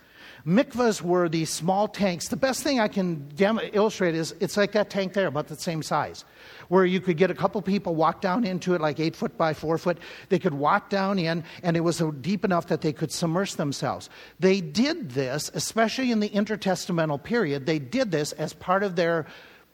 Mikvahs 0.47 1.01
were 1.01 1.27
these 1.27 1.49
small 1.49 1.87
tanks. 1.87 2.27
The 2.27 2.37
best 2.37 2.61
thing 2.61 2.79
I 2.79 2.87
can 2.87 3.27
dem- 3.35 3.59
illustrate 3.73 4.13
is 4.13 4.35
it's 4.39 4.57
like 4.57 4.73
that 4.73 4.91
tank 4.91 5.13
there, 5.13 5.25
about 5.25 5.47
the 5.47 5.55
same 5.55 5.81
size, 5.81 6.23
where 6.67 6.85
you 6.85 7.01
could 7.01 7.17
get 7.17 7.31
a 7.31 7.33
couple 7.33 7.59
people 7.63 7.95
walk 7.95 8.21
down 8.21 8.43
into 8.43 8.75
it, 8.75 8.81
like 8.81 8.99
eight 8.99 9.15
foot 9.15 9.37
by 9.37 9.55
four 9.55 9.79
foot. 9.79 9.97
They 10.29 10.37
could 10.37 10.53
walk 10.53 10.89
down 10.91 11.17
in, 11.17 11.43
and 11.63 11.75
it 11.75 11.79
was 11.79 11.97
deep 12.21 12.45
enough 12.45 12.67
that 12.67 12.81
they 12.81 12.93
could 12.93 13.11
submerge 13.11 13.55
themselves. 13.55 14.07
They 14.39 14.61
did 14.61 15.11
this, 15.11 15.49
especially 15.55 16.11
in 16.11 16.19
the 16.19 16.29
intertestamental 16.29 17.23
period, 17.23 17.65
they 17.65 17.79
did 17.79 18.11
this 18.11 18.31
as 18.33 18.53
part 18.53 18.83
of 18.83 18.95
their 18.95 19.25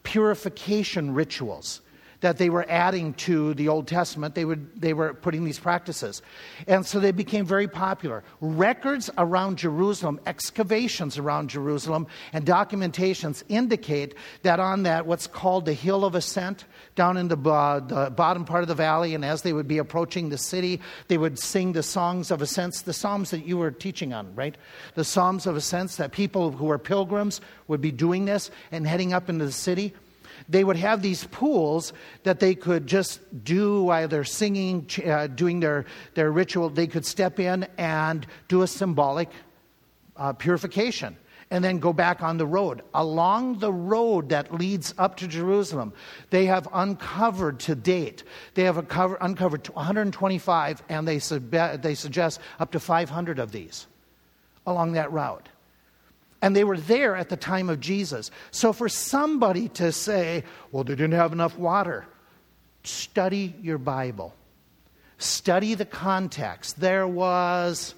purification 0.04 1.14
rituals 1.14 1.82
that 2.22 2.38
they 2.38 2.50
were 2.50 2.66
adding 2.70 3.14
to 3.16 3.54
the 3.56 3.68
Old 3.68 3.88
Testament. 3.88 4.36
They, 4.36 4.46
would, 4.46 4.80
they 4.80 4.94
were 4.94 5.14
putting 5.14 5.44
these 5.44 5.60
practices. 5.60 6.22
And 6.68 6.86
so 6.86 7.00
they 7.00 7.12
became 7.12 7.46
very 7.46 7.68
popular. 7.68 8.24
Records 8.40 9.10
around 9.18 9.58
Jerusalem, 9.58 10.20
excavations 10.26 11.18
around 11.18 11.50
Jerusalem, 11.50 12.08
and 12.32 12.46
documentations 12.46 13.44
indicate 13.50 14.16
that 14.44 14.60
on 14.60 14.84
that, 14.84 15.06
what's 15.06 15.28
called 15.28 15.66
the 15.66 15.74
Hill 15.74 16.06
of 16.06 16.16
Ascent, 16.16 16.66
down 16.96 17.18
in 17.18 17.28
the, 17.28 17.38
uh, 17.38 17.80
the 17.80 18.12
bottom 18.12 18.46
part 18.46 18.62
of 18.62 18.68
the 18.68 18.76
valley, 18.76 19.16
and 19.16 19.26
as 19.26 19.42
they 19.42 19.54
would 19.54 19.68
be 19.68 19.80
approaching 19.80 20.30
the 20.30 20.38
city, 20.38 20.80
they 21.08 21.18
would 21.18 21.40
sing 21.40 21.74
the 21.74 21.84
songs 21.84 22.32
of 22.32 22.42
ascents, 22.42 22.84
the 22.84 22.94
psalms 22.94 23.32
that 23.32 23.46
you 23.46 23.58
were 23.58 23.72
teaching 23.72 24.14
on, 24.14 24.34
right? 24.36 24.56
The 24.96 25.04
psalms 25.04 25.48
of 25.48 25.56
ascents 25.56 25.96
that 25.96 26.12
people 26.12 26.52
who 26.52 26.66
were 26.66 26.78
pilgrims 26.78 27.42
would 27.68 27.82
be 27.82 27.92
doing 27.92 28.26
this 28.26 28.52
and 28.72 28.86
heading 28.86 29.14
up 29.14 29.30
into 29.30 29.46
the 29.46 29.52
city 29.52 29.94
they 30.50 30.64
would 30.64 30.78
have 30.78 31.02
these 31.02 31.26
pools 31.26 31.94
that 32.24 32.40
they 32.40 32.56
could 32.56 32.88
just 32.88 33.20
do 33.44 33.84
while 33.84 34.08
they're 34.08 34.24
singing, 34.24 34.88
uh, 35.06 35.28
doing 35.28 35.60
their, 35.60 35.86
their 36.14 36.32
ritual. 36.32 36.70
They 36.70 36.88
could 36.88 37.06
step 37.06 37.40
in 37.40 37.68
and 37.78 38.26
do 38.48 38.62
a 38.62 38.68
symbolic 38.68 39.30
uh, 40.18 40.34
purification 40.34 41.18
and 41.52 41.64
then 41.64 41.80
go 41.80 41.92
back 41.92 42.24
on 42.24 42.38
the 42.38 42.46
road. 42.46 42.82
Along 42.94 43.60
the 43.60 43.72
road 43.72 44.30
that 44.30 44.54
leads 44.54 44.94
up 44.98 45.18
to 45.18 45.28
Jerusalem, 45.28 45.94
they 46.30 46.46
have 46.46 46.68
uncovered 46.74 47.60
to 47.62 47.76
date, 47.76 48.24
they 48.54 48.64
have 48.64 48.78
uncovered, 48.78 49.18
uncovered 49.20 49.68
125, 49.68 50.82
and 50.88 51.08
they, 51.08 51.18
they 51.18 51.96
suggest 51.96 52.40
up 52.60 52.72
to 52.72 52.80
500 52.80 53.38
of 53.38 53.52
these 53.52 53.86
along 54.66 54.94
that 54.94 55.12
route. 55.12 55.50
And 56.42 56.56
they 56.56 56.64
were 56.64 56.78
there 56.78 57.16
at 57.16 57.30
the 57.30 57.38
time 57.38 57.70
of 57.70 57.80
Jesus. 57.80 58.32
So 58.50 58.74
for 58.74 58.90
somebody 58.90 59.70
to 59.70 59.92
say, 59.92 60.44
well, 60.72 60.84
they 60.84 60.96
didn't 60.96 61.12
have 61.12 61.34
enough 61.34 61.58
water, 61.58 62.06
study 62.84 63.56
your 63.62 63.78
Bible. 63.78 64.36
Study 65.20 65.76
the 65.76 65.86
context. 65.86 66.80
There 66.80 67.08
was 67.08 67.94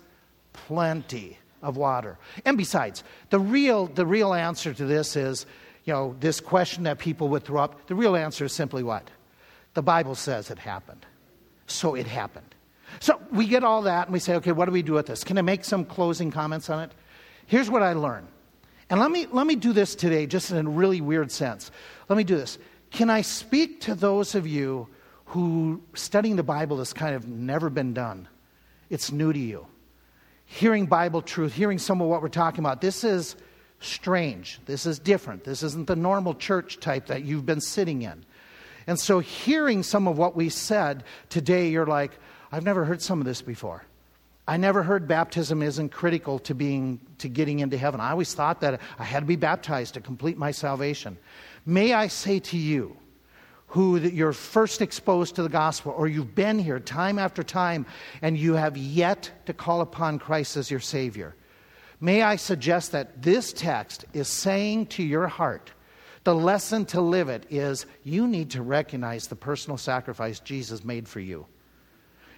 plenty 0.51 1.37
of 1.61 1.77
water. 1.77 2.17
And 2.43 2.57
besides, 2.57 3.01
the 3.29 3.39
real, 3.39 3.87
the 3.87 4.05
real 4.05 4.33
answer 4.33 4.73
to 4.73 4.85
this 4.85 5.15
is, 5.15 5.45
you 5.85 5.93
know, 5.93 6.15
this 6.19 6.41
question 6.41 6.83
that 6.83 6.99
people 6.99 7.29
would 7.29 7.45
throw 7.45 7.63
up, 7.63 7.87
the 7.87 7.95
real 7.95 8.17
answer 8.17 8.43
is 8.45 8.51
simply 8.51 8.83
what? 8.83 9.09
The 9.73 9.81
Bible 9.81 10.15
says 10.15 10.51
it 10.51 10.59
happened. 10.59 11.05
So 11.67 11.95
it 11.95 12.07
happened. 12.07 12.53
So 12.99 13.19
we 13.31 13.47
get 13.47 13.63
all 13.63 13.83
that 13.83 14.07
and 14.07 14.13
we 14.13 14.19
say, 14.19 14.35
okay, 14.35 14.51
what 14.51 14.65
do 14.65 14.71
we 14.71 14.81
do 14.81 14.93
with 14.93 15.07
this? 15.07 15.23
Can 15.23 15.37
I 15.37 15.41
make 15.41 15.63
some 15.63 15.85
closing 15.85 16.29
comments 16.29 16.69
on 16.69 16.81
it? 16.83 16.91
Here's 17.47 17.69
what 17.69 17.81
I 17.81 17.93
learned 17.93 18.27
and 18.93 18.99
let 19.01 19.09
me, 19.09 19.25
let 19.31 19.47
me 19.47 19.55
do 19.55 19.73
this 19.73 19.95
today, 19.95 20.27
just 20.27 20.51
in 20.51 20.67
a 20.67 20.69
really 20.69 21.01
weird 21.01 21.31
sense. 21.31 21.71
Let 22.09 22.15
me 22.15 22.23
do 22.23 22.35
this. 22.35 22.59
Can 22.91 23.09
I 23.09 23.21
speak 23.21 23.81
to 23.81 23.95
those 23.95 24.35
of 24.35 24.45
you 24.45 24.87
who 25.25 25.81
studying 25.95 26.35
the 26.35 26.43
Bible 26.43 26.77
has 26.77 26.93
kind 26.93 27.15
of 27.15 27.27
never 27.27 27.71
been 27.71 27.95
done? 27.95 28.27
It's 28.91 29.11
new 29.11 29.33
to 29.33 29.39
you. 29.39 29.65
Hearing 30.45 30.85
Bible 30.85 31.23
truth, 31.23 31.53
hearing 31.55 31.79
some 31.79 32.01
of 32.01 32.07
what 32.07 32.21
we're 32.21 32.27
talking 32.27 32.59
about, 32.59 32.81
this 32.81 33.03
is 33.03 33.35
strange. 33.79 34.59
This 34.67 34.85
is 34.85 34.99
different. 34.99 35.43
This 35.43 35.63
isn't 35.63 35.87
the 35.87 35.95
normal 35.95 36.35
church 36.35 36.79
type 36.79 37.07
that 37.07 37.23
you've 37.23 37.47
been 37.47 37.61
sitting 37.61 38.03
in. 38.03 38.23
And 38.85 38.99
so, 38.99 39.17
hearing 39.17 39.81
some 39.81 40.07
of 40.07 40.19
what 40.19 40.35
we 40.35 40.49
said 40.49 41.03
today, 41.29 41.69
you're 41.69 41.87
like, 41.87 42.11
I've 42.51 42.63
never 42.63 42.85
heard 42.85 43.01
some 43.01 43.19
of 43.19 43.25
this 43.25 43.41
before. 43.41 43.85
I 44.47 44.57
never 44.57 44.83
heard 44.83 45.07
baptism 45.07 45.61
isn't 45.61 45.89
critical 45.89 46.39
to 46.39 46.53
being 46.53 46.99
to 47.19 47.29
getting 47.29 47.59
into 47.59 47.77
heaven. 47.77 48.01
I 48.01 48.11
always 48.11 48.33
thought 48.33 48.59
that 48.61 48.81
I 48.99 49.03
had 49.03 49.21
to 49.21 49.25
be 49.25 49.37
baptized 49.37 49.93
to 49.93 50.01
complete 50.01 50.37
my 50.37 50.51
salvation. 50.51 51.17
May 51.65 51.93
I 51.93 52.07
say 52.07 52.39
to 52.39 52.57
you, 52.57 52.97
who 53.73 53.97
you're 53.97 54.33
first 54.33 54.81
exposed 54.81 55.35
to 55.35 55.41
the 55.41 55.49
gospel, 55.49 55.93
or 55.97 56.07
you've 56.07 56.35
been 56.35 56.59
here 56.59 56.79
time 56.79 57.17
after 57.17 57.41
time, 57.41 57.87
and 58.21 58.37
you 58.37 58.53
have 58.53 58.77
yet 58.77 59.31
to 59.47 59.53
call 59.53 59.81
upon 59.81 60.19
Christ 60.19 60.57
as 60.57 60.69
your 60.69 60.79
Savior, 60.79 61.35
may 61.99 62.21
I 62.21 62.35
suggest 62.35 62.91
that 62.91 63.23
this 63.23 63.51
text 63.51 64.05
is 64.13 64.27
saying 64.27 64.87
to 64.87 65.03
your 65.03 65.27
heart, 65.27 65.71
the 66.23 66.35
lesson 66.35 66.85
to 66.87 67.01
live 67.01 67.29
it 67.29 67.47
is 67.49 67.87
you 68.03 68.27
need 68.27 68.51
to 68.51 68.61
recognize 68.61 69.25
the 69.25 69.35
personal 69.35 69.77
sacrifice 69.77 70.39
Jesus 70.39 70.83
made 70.83 71.07
for 71.07 71.19
you. 71.19 71.47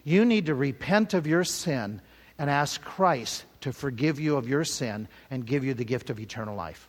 You 0.06 0.24
need 0.24 0.46
to 0.46 0.56
repent 0.56 1.14
of 1.14 1.28
your 1.28 1.44
sin 1.44 2.00
and 2.38 2.50
ask 2.50 2.80
Christ 2.82 3.44
to 3.62 3.74
forgive 3.74 4.20
you 4.20 4.38
of 4.38 4.48
your 4.48 4.64
sin 4.64 5.08
and 5.32 5.46
give 5.46 5.66
you 5.66 5.74
the 5.74 5.84
gift 5.84 6.10
of 6.10 6.20
eternal 6.20 6.56
life. 6.56 6.88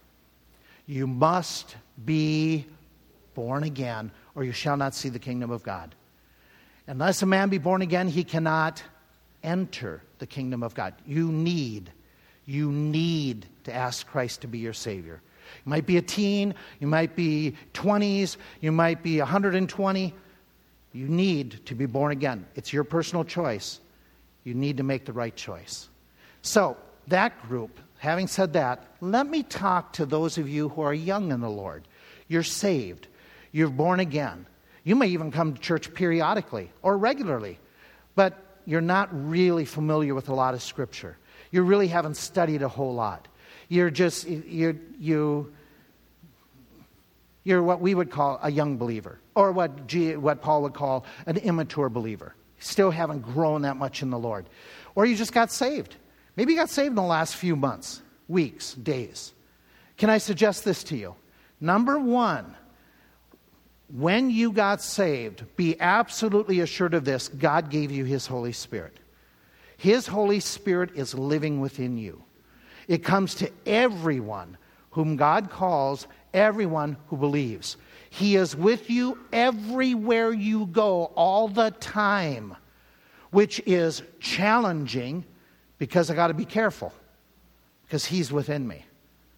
You 0.87 1.07
must 1.07 1.75
be 2.05 2.67
born 3.35 3.65
again, 3.65 4.13
or 4.35 4.45
you 4.45 4.53
shall 4.53 4.77
not 4.77 4.95
see 4.95 5.09
the 5.09 5.19
kingdom 5.19 5.51
of 5.51 5.63
God. 5.63 5.95
Unless 6.87 7.23
a 7.23 7.27
man 7.27 7.49
be 7.49 7.59
born 7.59 7.83
again, 7.83 8.07
he 8.07 8.23
cannot 8.23 8.83
enter 9.43 10.03
the 10.19 10.27
kingdom 10.27 10.63
of 10.63 10.75
God. 10.75 10.95
You 11.07 11.33
need, 11.33 11.91
you 12.45 12.71
need 12.71 13.47
to 13.65 13.75
ask 13.75 14.07
Christ 14.07 14.43
to 14.43 14.47
be 14.47 14.59
your 14.59 14.73
Savior. 14.75 15.23
You 15.65 15.71
might 15.71 15.87
be 15.87 15.97
a 15.97 16.03
teen, 16.03 16.55
you 16.81 16.87
might 16.87 17.17
be 17.17 17.57
20s, 17.73 18.37
you 18.61 18.73
might 18.73 19.03
be 19.03 19.19
120. 19.19 20.15
You 20.97 21.09
need 21.09 21.67
to 21.67 21.75
be 21.75 21.85
born 21.85 22.11
again. 22.11 22.47
It's 22.55 22.73
your 22.73 22.83
personal 22.83 23.23
choice. 23.23 23.81
You 24.45 24.55
need 24.55 24.79
to 24.79 24.83
make 24.83 25.05
the 25.05 25.13
right 25.13 25.37
choice. 25.37 25.91
So, 26.41 26.79
that 27.09 27.47
group, 27.47 27.79
having 27.99 28.27
said 28.27 28.55
that, 28.55 28.83
let 29.03 29.27
me 29.27 29.43
talk 29.43 29.93
to 29.95 30.07
those 30.07 30.39
of 30.39 30.49
you 30.49 30.71
who 30.71 30.81
are 30.81 30.95
young 30.95 31.33
in 31.33 31.41
the 31.41 31.51
Lord. 31.51 31.87
You're 32.29 32.43
saved, 32.43 33.09
you're 33.53 33.69
born 33.69 34.01
again. 34.01 34.47
You 34.85 34.97
may 34.97 35.09
even 35.09 35.31
come 35.31 35.53
to 35.53 35.61
church 35.61 35.93
periodically 35.93 36.71
or 36.81 36.97
regularly, 36.97 37.59
but 38.15 38.63
you're 38.65 38.81
not 38.81 39.11
really 39.13 39.67
familiar 39.67 40.15
with 40.15 40.31
a 40.31 40.35
lot 40.35 40.55
of 40.55 40.63
Scripture. 40.63 41.19
You 41.51 41.63
really 41.63 41.89
haven't 41.89 42.17
studied 42.17 42.63
a 42.63 42.69
whole 42.69 42.95
lot. 42.95 43.29
You're 43.69 43.91
just, 43.91 44.27
you're, 44.27 44.77
you, 44.99 45.53
you're 47.45 47.63
what 47.63 47.83
we 47.83 47.95
would 47.95 48.11
call 48.11 48.41
a 48.43 48.51
young 48.51 48.79
believer, 48.79 49.19
or 49.37 49.53
what, 49.53 49.87
G, 49.87 50.17
what 50.17 50.43
Paul 50.43 50.63
would 50.63 50.75
call 50.75 51.05
an 51.27 51.37
immature 51.37 51.89
believer. 51.89 52.35
Still 52.59 52.91
haven't 52.91 53.21
grown 53.21 53.63
that 53.63 53.77
much 53.77 54.03
in 54.03 54.11
the 54.11 54.19
Lord. 54.19 54.49
Or 54.95 55.05
you 55.05 55.15
just 55.15 55.33
got 55.33 55.53
saved. 55.53 55.95
Maybe 56.37 56.55
you 56.55 56.59
got 56.59 56.71
saved 56.71 56.89
in 56.89 56.95
the 56.97 57.03
last 57.03 57.37
few 57.37 57.55
months, 57.55 58.03
weeks, 58.29 58.75
days. 58.75 59.35
Can 59.99 60.11
I 60.11 60.19
suggest 60.19 60.65
this 60.65 60.83
to 60.85 60.97
you? 60.97 61.15
Number 61.61 62.01
one, 62.01 62.57
when 63.95 64.31
you 64.31 64.53
got 64.53 64.81
saved, 64.81 65.45
be 65.55 65.79
absolutely 65.81 66.61
assured 66.61 66.95
of 66.95 67.05
this 67.05 67.29
God 67.29 67.71
gave 67.71 67.93
you 67.93 68.05
His 68.05 68.27
Holy 68.27 68.53
Spirit. 68.53 68.99
His 69.77 70.07
Holy 70.07 70.41
Spirit 70.41 70.91
is 70.95 71.15
living 71.15 71.61
within 71.61 71.99
you. 71.99 72.23
It 72.89 73.05
comes 73.05 73.35
to 73.37 73.51
everyone 73.67 74.57
whom 74.91 75.17
God 75.17 75.51
calls 75.51 76.07
everyone 76.33 76.97
who 77.09 77.19
believes. 77.19 77.77
He 78.17 78.37
is 78.37 78.57
with 78.57 78.89
you 78.89 79.19
everywhere 79.31 80.33
you 80.33 80.65
go, 80.65 81.13
all 81.17 81.49
the 81.49 81.71
time, 81.73 82.57
which 83.31 83.61
is 83.67 84.03
challenging 84.21 85.23
because 85.77 86.11
I 86.11 86.15
got 86.15 86.29
to 86.29 86.35
be 86.35 86.47
careful 86.47 86.95
because 87.83 88.07
He's 88.07 88.33
within 88.33 88.67
me. 88.67 88.87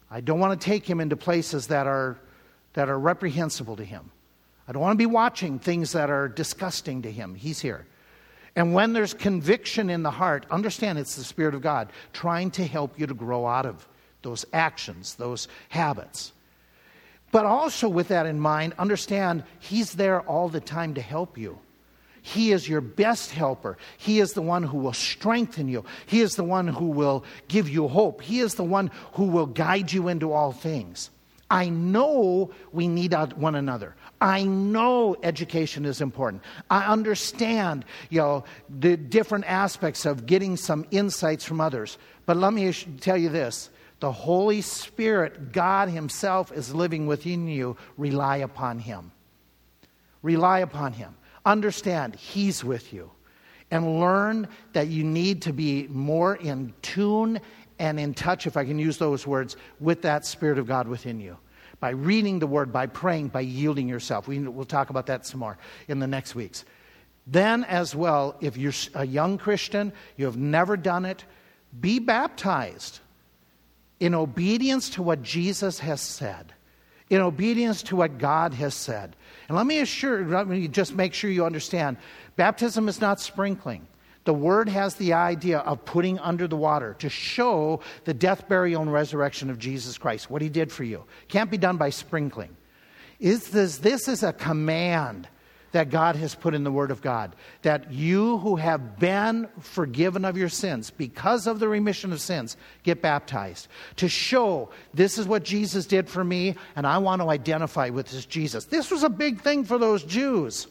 I 0.09 0.21
don't 0.21 0.39
want 0.39 0.59
to 0.59 0.65
take 0.65 0.89
Him 0.89 1.01
into 1.01 1.17
places 1.17 1.67
that 1.67 1.87
are, 1.87 2.21
that 2.71 2.87
are 2.87 2.97
reprehensible 2.97 3.75
to 3.75 3.83
Him. 3.83 4.11
I 4.65 4.71
don't 4.71 4.81
want 4.81 4.93
to 4.93 4.97
be 4.97 5.05
watching 5.05 5.59
things 5.59 5.91
that 5.91 6.09
are 6.09 6.29
disgusting 6.29 7.01
to 7.01 7.11
Him. 7.11 7.35
He's 7.35 7.59
here. 7.59 7.85
And 8.55 8.73
when 8.73 8.93
there's 8.93 9.13
conviction 9.13 9.89
in 9.89 10.03
the 10.03 10.11
heart, 10.11 10.45
understand 10.49 10.99
it's 10.99 11.17
the 11.17 11.25
Spirit 11.25 11.53
of 11.53 11.61
God 11.61 11.91
trying 12.13 12.49
to 12.51 12.65
help 12.65 12.97
you 12.97 13.07
to 13.07 13.13
grow 13.13 13.45
out 13.45 13.65
of 13.65 13.85
those 14.21 14.45
actions, 14.53 15.15
those 15.15 15.49
habits. 15.67 16.31
But 17.31 17.45
also, 17.45 17.87
with 17.87 18.07
that 18.07 18.25
in 18.25 18.39
mind, 18.39 18.73
understand 18.77 19.43
He's 19.59 19.93
there 19.93 20.21
all 20.21 20.49
the 20.49 20.59
time 20.59 20.95
to 20.95 21.01
help 21.01 21.37
you. 21.37 21.59
He 22.21 22.51
is 22.51 22.67
your 22.67 22.81
best 22.81 23.31
helper. 23.31 23.77
He 23.97 24.19
is 24.19 24.33
the 24.33 24.41
one 24.41 24.63
who 24.63 24.77
will 24.77 24.93
strengthen 24.93 25.67
you. 25.67 25.85
He 26.05 26.21
is 26.21 26.35
the 26.35 26.43
one 26.43 26.67
who 26.67 26.87
will 26.87 27.23
give 27.47 27.69
you 27.69 27.87
hope. 27.87 28.21
He 28.21 28.39
is 28.39 28.55
the 28.55 28.63
one 28.63 28.91
who 29.13 29.25
will 29.25 29.45
guide 29.45 29.91
you 29.91 30.07
into 30.07 30.31
all 30.31 30.51
things. 30.51 31.09
I 31.51 31.69
know 31.69 32.51
we 32.71 32.87
need 32.87 33.13
one 33.33 33.55
another. 33.55 33.95
I 34.21 34.43
know 34.43 35.15
education 35.23 35.85
is 35.85 36.01
important. 36.01 36.43
I 36.69 36.85
understand, 36.85 37.85
you 38.09 38.19
know, 38.19 38.43
the 38.69 38.97
different 38.97 39.45
aspects 39.45 40.05
of 40.05 40.25
getting 40.25 40.57
some 40.57 40.85
insights 40.91 41.45
from 41.45 41.59
others. 41.59 41.97
But 42.25 42.37
let 42.37 42.53
me 42.53 42.71
tell 42.73 43.17
you 43.17 43.29
this 43.29 43.71
The 43.99 44.11
Holy 44.11 44.61
Spirit, 44.61 45.51
God 45.51 45.89
Himself, 45.89 46.51
is 46.51 46.73
living 46.73 47.05
within 47.05 47.47
you. 47.47 47.75
Rely 47.97 48.37
upon 48.37 48.79
Him. 48.79 49.11
Rely 50.21 50.59
upon 50.59 50.93
Him. 50.93 51.15
Understand 51.45 52.15
He's 52.15 52.63
with 52.63 52.93
you. 52.93 53.11
And 53.71 53.99
learn 53.99 54.47
that 54.73 54.87
you 54.87 55.03
need 55.03 55.43
to 55.43 55.53
be 55.53 55.87
more 55.89 56.35
in 56.35 56.73
tune 56.81 57.39
and 57.77 57.99
in 57.99 58.13
touch, 58.13 58.47
if 58.47 58.57
I 58.57 58.65
can 58.65 58.79
use 58.79 58.97
those 58.97 59.27
words, 59.27 59.57
with 59.79 60.01
that 60.01 60.25
Spirit 60.25 60.57
of 60.57 60.67
God 60.67 60.87
within 60.87 61.19
you. 61.19 61.37
By 61.79 61.91
reading 61.91 62.39
the 62.39 62.47
Word, 62.47 62.73
by 62.73 62.87
praying, 62.87 63.29
by 63.29 63.41
yielding 63.41 63.87
yourself. 63.87 64.27
We, 64.27 64.39
will 64.39 64.65
talk 64.65 64.89
about 64.89 65.05
that 65.05 65.25
some 65.25 65.39
more 65.39 65.57
in 65.87 65.99
the 65.99 66.07
next 66.07 66.35
weeks. 66.35 66.65
Then, 67.27 67.63
as 67.65 67.95
well, 67.95 68.35
if 68.41 68.57
you're 68.57 68.73
a 68.95 69.05
young 69.05 69.37
Christian, 69.37 69.93
you 70.17 70.25
have 70.25 70.37
never 70.37 70.75
done 70.75 71.05
it, 71.05 71.23
be 71.79 71.99
baptized 71.99 72.99
in 73.99 74.13
obedience 74.13 74.89
to 74.91 75.03
what 75.03 75.21
Jesus 75.21 75.79
has 75.79 76.01
said, 76.01 76.53
in 77.09 77.21
obedience 77.21 77.83
to 77.83 77.95
what 77.95 78.17
God 78.17 78.53
has 78.53 78.73
said. 78.73 79.15
And 79.47 79.57
let 79.57 79.65
me 79.65 79.79
assure, 79.79 80.25
let 80.25 80.47
me 80.47 80.67
just 80.67 80.95
make 80.95 81.13
sure 81.13 81.29
you 81.29 81.45
understand 81.45 81.97
baptism 82.35 82.87
is 82.87 83.01
not 83.01 83.19
sprinkling. 83.19 83.87
The 84.25 84.33
word 84.33 84.69
has 84.69 84.95
the 84.95 85.13
idea 85.13 85.59
of 85.59 85.83
putting 85.85 86.19
under 86.19 86.47
the 86.47 86.57
water 86.57 86.95
to 86.99 87.09
show 87.09 87.79
the 88.03 88.13
death, 88.13 88.47
burial, 88.47 88.81
and 88.81 88.93
resurrection 88.93 89.49
of 89.49 89.57
Jesus 89.57 89.97
Christ, 89.97 90.29
what 90.29 90.41
he 90.41 90.49
did 90.49 90.71
for 90.71 90.83
you. 90.83 91.05
Can't 91.29 91.49
be 91.49 91.57
done 91.57 91.77
by 91.77 91.89
sprinkling. 91.89 92.55
Is 93.19 93.49
this, 93.49 93.79
this 93.79 94.07
is 94.07 94.23
a 94.23 94.31
command 94.31 95.27
that 95.71 95.89
God 95.89 96.15
has 96.15 96.35
put 96.35 96.53
in 96.53 96.63
the 96.63 96.71
Word 96.71 96.91
of 96.91 97.01
God. 97.01 97.35
That 97.61 97.91
you 97.91 98.37
who 98.39 98.55
have 98.55 98.99
been 98.99 99.47
forgiven 99.59 100.25
of 100.25 100.37
your 100.37 100.49
sins 100.49 100.89
because 100.89 101.47
of 101.47 101.59
the 101.59 101.67
remission 101.67 102.11
of 102.11 102.21
sins 102.21 102.57
get 102.83 103.01
baptized. 103.01 103.67
To 103.97 104.09
show 104.09 104.69
this 104.93 105.17
is 105.17 105.27
what 105.27 105.43
Jesus 105.43 105.85
did 105.85 106.09
for 106.09 106.23
me, 106.23 106.55
and 106.75 106.87
I 106.87 106.97
want 106.97 107.21
to 107.21 107.29
identify 107.29 107.89
with 107.89 108.09
this 108.11 108.25
Jesus. 108.25 108.65
This 108.65 108.91
was 108.91 109.03
a 109.03 109.09
big 109.09 109.41
thing 109.41 109.63
for 109.63 109.77
those 109.77 110.03
Jews. 110.03 110.67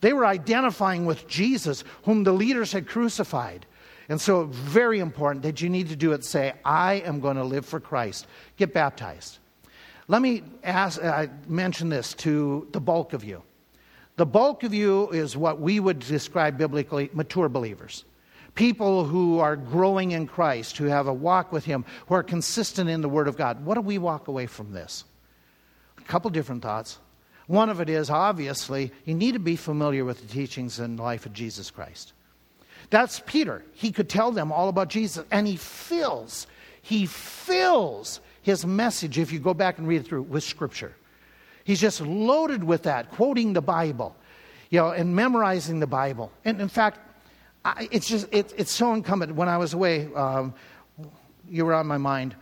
They 0.00 0.12
were 0.12 0.26
identifying 0.26 1.06
with 1.06 1.26
Jesus, 1.28 1.84
whom 2.02 2.24
the 2.24 2.32
leaders 2.32 2.72
had 2.72 2.86
crucified. 2.86 3.66
And 4.08 4.20
so, 4.20 4.44
very 4.44 5.00
important 5.00 5.44
that 5.44 5.62
you 5.62 5.70
need 5.70 5.88
to 5.88 5.96
do 5.96 6.12
it. 6.12 6.24
Say, 6.24 6.52
I 6.62 6.94
am 6.94 7.20
going 7.20 7.36
to 7.36 7.44
live 7.44 7.64
for 7.64 7.80
Christ. 7.80 8.26
Get 8.58 8.74
baptized. 8.74 9.38
Let 10.06 10.20
me 10.20 10.42
ask, 10.62 11.02
uh, 11.02 11.28
mention 11.48 11.88
this 11.88 12.12
to 12.14 12.68
the 12.72 12.80
bulk 12.80 13.14
of 13.14 13.24
you. 13.24 13.42
The 14.16 14.26
bulk 14.26 14.62
of 14.62 14.72
you 14.72 15.10
is 15.10 15.36
what 15.36 15.60
we 15.60 15.80
would 15.80 15.98
describe 15.98 16.56
biblically 16.56 17.10
mature 17.12 17.48
believers. 17.48 18.04
People 18.54 19.04
who 19.04 19.40
are 19.40 19.56
growing 19.56 20.12
in 20.12 20.28
Christ, 20.28 20.76
who 20.76 20.84
have 20.84 21.08
a 21.08 21.12
walk 21.12 21.50
with 21.50 21.64
Him, 21.64 21.84
who 22.06 22.14
are 22.14 22.22
consistent 22.22 22.88
in 22.88 23.00
the 23.00 23.08
Word 23.08 23.26
of 23.26 23.36
God. 23.36 23.64
What 23.64 23.74
do 23.74 23.80
we 23.80 23.98
walk 23.98 24.28
away 24.28 24.46
from 24.46 24.72
this? 24.72 25.04
A 25.98 26.02
couple 26.02 26.30
different 26.30 26.62
thoughts. 26.62 26.98
One 27.48 27.68
of 27.68 27.80
it 27.80 27.90
is 27.90 28.08
obviously 28.08 28.92
you 29.04 29.14
need 29.14 29.32
to 29.32 29.40
be 29.40 29.56
familiar 29.56 30.04
with 30.04 30.20
the 30.20 30.28
teachings 30.28 30.78
and 30.78 30.98
life 30.98 31.26
of 31.26 31.32
Jesus 31.32 31.70
Christ. 31.72 32.12
That's 32.90 33.20
Peter. 33.26 33.64
He 33.72 33.90
could 33.90 34.08
tell 34.08 34.30
them 34.30 34.52
all 34.52 34.68
about 34.68 34.88
Jesus, 34.88 35.24
and 35.32 35.46
he 35.46 35.56
fills, 35.56 36.46
he 36.82 37.06
fills 37.06 38.20
his 38.42 38.64
message, 38.64 39.18
if 39.18 39.32
you 39.32 39.40
go 39.40 39.54
back 39.54 39.78
and 39.78 39.88
read 39.88 40.02
it 40.02 40.06
through, 40.06 40.22
with 40.22 40.44
Scripture. 40.44 40.94
He's 41.64 41.80
just 41.80 42.00
loaded 42.00 42.62
with 42.62 42.84
that, 42.84 43.10
quoting 43.10 43.54
the 43.54 43.62
Bible, 43.62 44.14
you 44.70 44.78
know, 44.78 44.90
and 44.90 45.16
memorizing 45.16 45.80
the 45.80 45.86
Bible. 45.86 46.30
And 46.44 46.60
in 46.60 46.68
fact, 46.68 47.00
I, 47.64 47.88
it's 47.90 48.06
just 48.06 48.28
it, 48.30 48.52
it's 48.56 48.70
so 48.70 48.92
incumbent. 48.92 49.34
When 49.34 49.48
I 49.48 49.56
was 49.56 49.72
away, 49.72 50.12
um, 50.14 50.54
you 51.48 51.64
were 51.64 51.74
on 51.74 51.86
my 51.86 51.96
mind, 51.96 52.36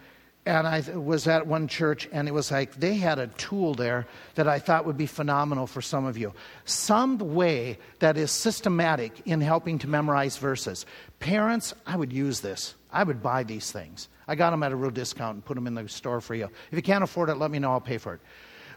and 0.44 0.66
I 0.66 0.80
was 0.96 1.28
at 1.28 1.46
one 1.46 1.68
church, 1.68 2.08
and 2.10 2.26
it 2.26 2.32
was 2.32 2.50
like 2.50 2.74
they 2.74 2.94
had 2.94 3.20
a 3.20 3.28
tool 3.28 3.74
there 3.74 4.08
that 4.34 4.48
I 4.48 4.58
thought 4.58 4.86
would 4.86 4.96
be 4.96 5.06
phenomenal 5.06 5.68
for 5.68 5.80
some 5.80 6.04
of 6.04 6.18
you. 6.18 6.34
Some 6.64 7.18
way 7.18 7.78
that 8.00 8.16
is 8.16 8.32
systematic 8.32 9.22
in 9.24 9.40
helping 9.40 9.78
to 9.78 9.86
memorize 9.86 10.36
verses. 10.36 10.84
Parents, 11.20 11.74
I 11.86 11.96
would 11.96 12.12
use 12.12 12.40
this. 12.40 12.74
I 12.90 13.04
would 13.04 13.22
buy 13.22 13.44
these 13.44 13.70
things. 13.70 14.08
I 14.26 14.34
got 14.34 14.50
them 14.50 14.64
at 14.64 14.72
a 14.72 14.76
real 14.76 14.90
discount 14.90 15.34
and 15.36 15.44
put 15.44 15.54
them 15.54 15.68
in 15.68 15.74
the 15.74 15.88
store 15.88 16.20
for 16.20 16.34
you. 16.34 16.46
If 16.70 16.76
you 16.76 16.82
can't 16.82 17.04
afford 17.04 17.28
it, 17.28 17.36
let 17.36 17.52
me 17.52 17.60
know. 17.60 17.70
I'll 17.70 17.80
pay 17.80 17.98
for 17.98 18.14
it. 18.14 18.20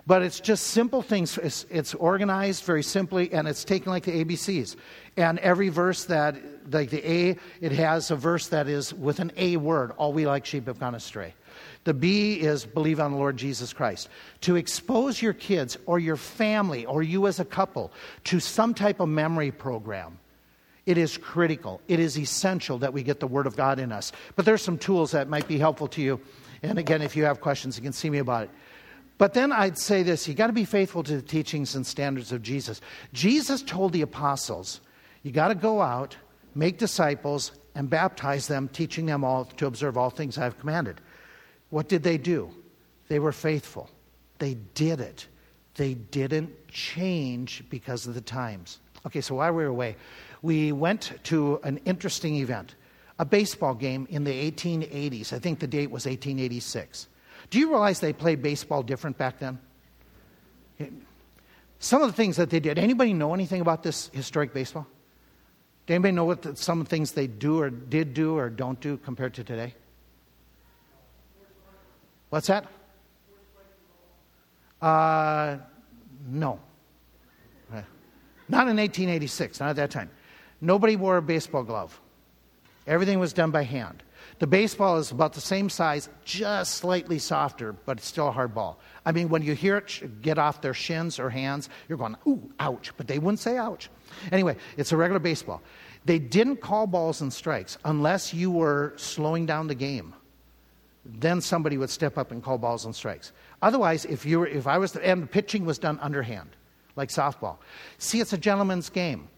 But 0.08 0.22
it's 0.22 0.40
just 0.40 0.68
simple 0.68 1.02
things. 1.02 1.38
It's, 1.40 1.66
it's, 1.70 1.96
organized 1.96 2.64
very 2.64 2.84
simply, 2.84 3.34
and 3.34 3.48
it's 3.48 3.64
taken 3.64 3.92
like 3.92 4.04
the 4.04 4.24
ABCs. 4.24 4.76
And 5.18 5.40
every 5.40 5.70
verse 5.70 6.06
that, 6.06 6.36
like 6.72 6.92
the 6.92 7.10
A, 7.10 7.38
it 7.60 7.72
has 7.72 8.12
a 8.12 8.16
verse 8.16 8.50
that 8.50 8.68
is 8.68 8.94
with 8.94 9.20
an 9.20 9.32
A 9.36 9.58
word. 9.58 9.92
All 9.98 10.14
we 10.14 10.28
like 10.28 10.46
sheep 10.46 10.68
have 10.68 10.80
gone 10.80 10.94
astray. 10.94 11.34
The 11.86 11.94
B 11.94 12.40
is 12.40 12.66
believe 12.66 13.00
on 13.00 13.14
the 13.14 13.18
Lord 13.18 13.38
Jesus 13.38 13.74
Christ. 13.74 14.10
To 14.42 14.56
expose 14.56 15.22
your 15.22 15.34
kids 15.34 15.78
or 15.88 15.98
your 15.98 16.18
family 16.18 16.86
or 16.86 17.02
you 17.02 17.26
as 17.26 17.40
a 17.40 17.46
couple 17.46 17.92
to 18.26 18.40
some 18.40 18.74
type 18.76 19.00
of 19.00 19.10
memory 19.10 19.52
program. 19.52 20.20
It 20.86 21.00
is 21.00 21.18
critical. 21.18 21.82
It 21.88 22.00
is 22.00 22.18
essential 22.18 22.78
that 22.80 22.94
we 22.94 23.02
get 23.02 23.20
the 23.20 23.28
Word 23.28 23.48
of 23.48 23.56
God 23.56 23.80
in 23.80 23.92
us. 23.92 24.12
But 24.36 24.46
there's 24.46 24.62
some 24.62 24.78
tools 24.78 25.12
that 25.12 25.28
might 25.28 25.48
be 25.48 25.58
helpful 25.58 25.88
to 25.90 26.02
you. 26.02 26.20
And 26.62 26.78
again, 26.78 27.02
if 27.02 27.16
you 27.16 27.24
have 27.26 27.42
questions, 27.42 27.76
you 27.78 27.84
can 27.84 27.94
see 27.94 28.10
me 28.10 28.20
about 28.20 28.44
it. 28.44 28.50
But 29.18 29.34
then 29.34 29.52
I'd 29.52 29.78
say 29.78 30.04
this 30.04 30.28
you 30.28 30.34
got 30.34 30.48
to 30.48 30.54
be 30.54 30.66
faithful 30.66 31.04
to 31.04 31.16
the 31.16 31.22
teachings 31.22 31.76
and 31.76 31.86
standards 31.86 32.32
of 32.32 32.42
Jesus. 32.42 32.82
Jesus 33.14 33.62
told 33.62 33.94
the 33.94 34.02
apostles, 34.02 34.82
you 35.24 35.32
got 35.32 35.48
to 35.50 35.56
go 35.56 35.82
out, 35.82 36.18
make 36.54 36.78
disciples, 36.78 37.52
and 37.76 37.90
baptize 37.90 38.48
them, 38.48 38.70
teaching 38.70 39.06
them 39.06 39.24
all 39.24 39.46
to 39.46 39.68
observe 39.68 39.98
all 39.98 40.10
things 40.10 40.38
I've 40.38 40.60
commanded. 40.60 41.02
What 41.70 41.90
did 41.90 42.04
they 42.04 42.18
do? 42.18 42.50
They 43.08 43.20
were 43.20 43.32
faithful. 43.32 43.90
They 44.40 44.56
did 44.74 45.00
it. 45.00 45.28
They 45.76 45.94
didn't 45.94 46.68
change 46.68 47.64
because 47.70 48.08
of 48.08 48.14
the 48.14 48.22
times. 48.22 48.80
Okay, 49.06 49.22
so 49.22 49.36
while 49.36 49.52
we 49.52 49.64
were 49.64 49.70
away, 49.70 49.96
we 50.42 50.72
went 50.72 51.12
to 51.26 51.60
an 51.64 51.78
interesting 51.86 52.36
event, 52.38 52.76
a 53.20 53.26
baseball 53.26 53.74
game 53.74 54.08
in 54.10 54.24
the 54.24 54.52
1880s. 54.52 55.34
I 55.34 55.40
think 55.40 55.60
the 55.60 55.68
date 55.68 55.92
was 55.92 56.06
1886. 56.06 57.08
Do 57.56 57.62
you 57.62 57.70
realize 57.70 58.02
they 58.02 58.12
played 58.12 58.42
baseball 58.42 58.84
different 58.84 59.18
back 59.18 59.40
then? 59.40 59.60
Some 61.80 62.02
of 62.02 62.10
the 62.10 62.14
things 62.14 62.36
that 62.36 62.50
they 62.50 62.60
did. 62.60 62.78
Anybody 62.78 63.14
know 63.14 63.34
anything 63.34 63.62
about 63.62 63.82
this 63.82 64.10
historic 64.12 64.54
baseball? 64.54 64.86
Does 65.88 65.94
anybody 65.96 66.12
know 66.12 66.26
what 66.26 66.42
the, 66.42 66.58
some 66.58 66.84
things 66.84 67.14
they 67.14 67.28
do 67.28 67.62
or 67.62 67.70
did 67.70 68.14
do 68.14 68.38
or 68.38 68.50
don't 68.50 68.78
do 68.82 68.98
compared 68.98 69.36
to 69.36 69.46
today? 69.46 69.74
What's 72.30 72.48
that? 72.48 72.66
Uh, 74.82 75.56
no. 76.28 76.60
Not 78.50 78.68
in 78.68 78.76
1886, 78.76 79.62
not 79.62 79.70
at 79.70 79.76
that 79.78 79.92
time. 79.92 80.10
Nobody 80.60 80.98
wore 80.98 81.16
a 81.16 81.22
baseball 81.22 81.64
glove. 81.64 82.02
Everything 82.86 83.18
was 83.18 83.32
done 83.32 83.52
by 83.52 83.64
hand. 83.64 84.04
The 84.40 84.48
baseball 84.48 84.98
is 84.98 85.12
about 85.12 85.34
the 85.34 85.42
same 85.42 85.70
size, 85.70 86.10
just 86.26 86.76
slightly 86.76 87.20
softer, 87.20 87.72
but 87.72 87.98
it's 87.98 88.08
still 88.08 88.28
a 88.28 88.32
hard 88.32 88.54
ball. 88.54 88.80
I 89.06 89.14
mean, 89.14 89.30
when 89.30 89.42
you 89.42 89.54
hear 89.54 89.78
it 89.78 90.22
get 90.22 90.38
off 90.38 90.62
their 90.62 90.74
shins 90.74 91.20
or 91.20 91.30
hands, 91.30 91.70
you're 91.88 91.98
going, 91.98 92.18
ooh, 92.28 92.52
ouch. 92.60 92.92
But 92.98 93.08
they 93.08 93.18
wouldn't 93.18 93.40
say 93.40 93.58
ouch. 93.58 93.90
Anyway, 94.34 94.58
it's 94.76 94.92
a 94.92 94.98
regular 94.98 95.20
baseball. 95.20 95.62
They 96.04 96.20
didn't 96.20 96.58
call 96.58 96.86
balls 96.86 97.22
and 97.22 97.32
strikes 97.32 97.78
unless 97.86 98.34
you 98.34 98.52
were 98.52 98.94
slowing 98.98 99.46
down 99.46 99.68
the 99.68 99.76
game. 99.76 100.14
Then 101.06 101.40
somebody 101.40 101.78
would 101.78 101.90
step 101.90 102.18
up 102.18 102.32
and 102.32 102.44
call 102.44 102.58
balls 102.58 102.84
and 102.84 102.94
strikes. 102.94 103.32
Otherwise, 103.62 104.06
if 104.06 104.26
you 104.26 104.40
were, 104.40 104.48
if 104.48 104.68
I 104.68 104.78
was, 104.78 104.92
to, 104.94 105.08
and 105.08 105.30
pitching 105.30 105.64
was 105.66 105.78
done 105.78 105.98
underhand, 106.02 106.50
like 106.96 107.10
softball. 107.10 107.58
See, 108.00 108.20
it's 108.20 108.34
a 108.34 108.38
gentleman's 108.38 108.90
game. 108.90 109.30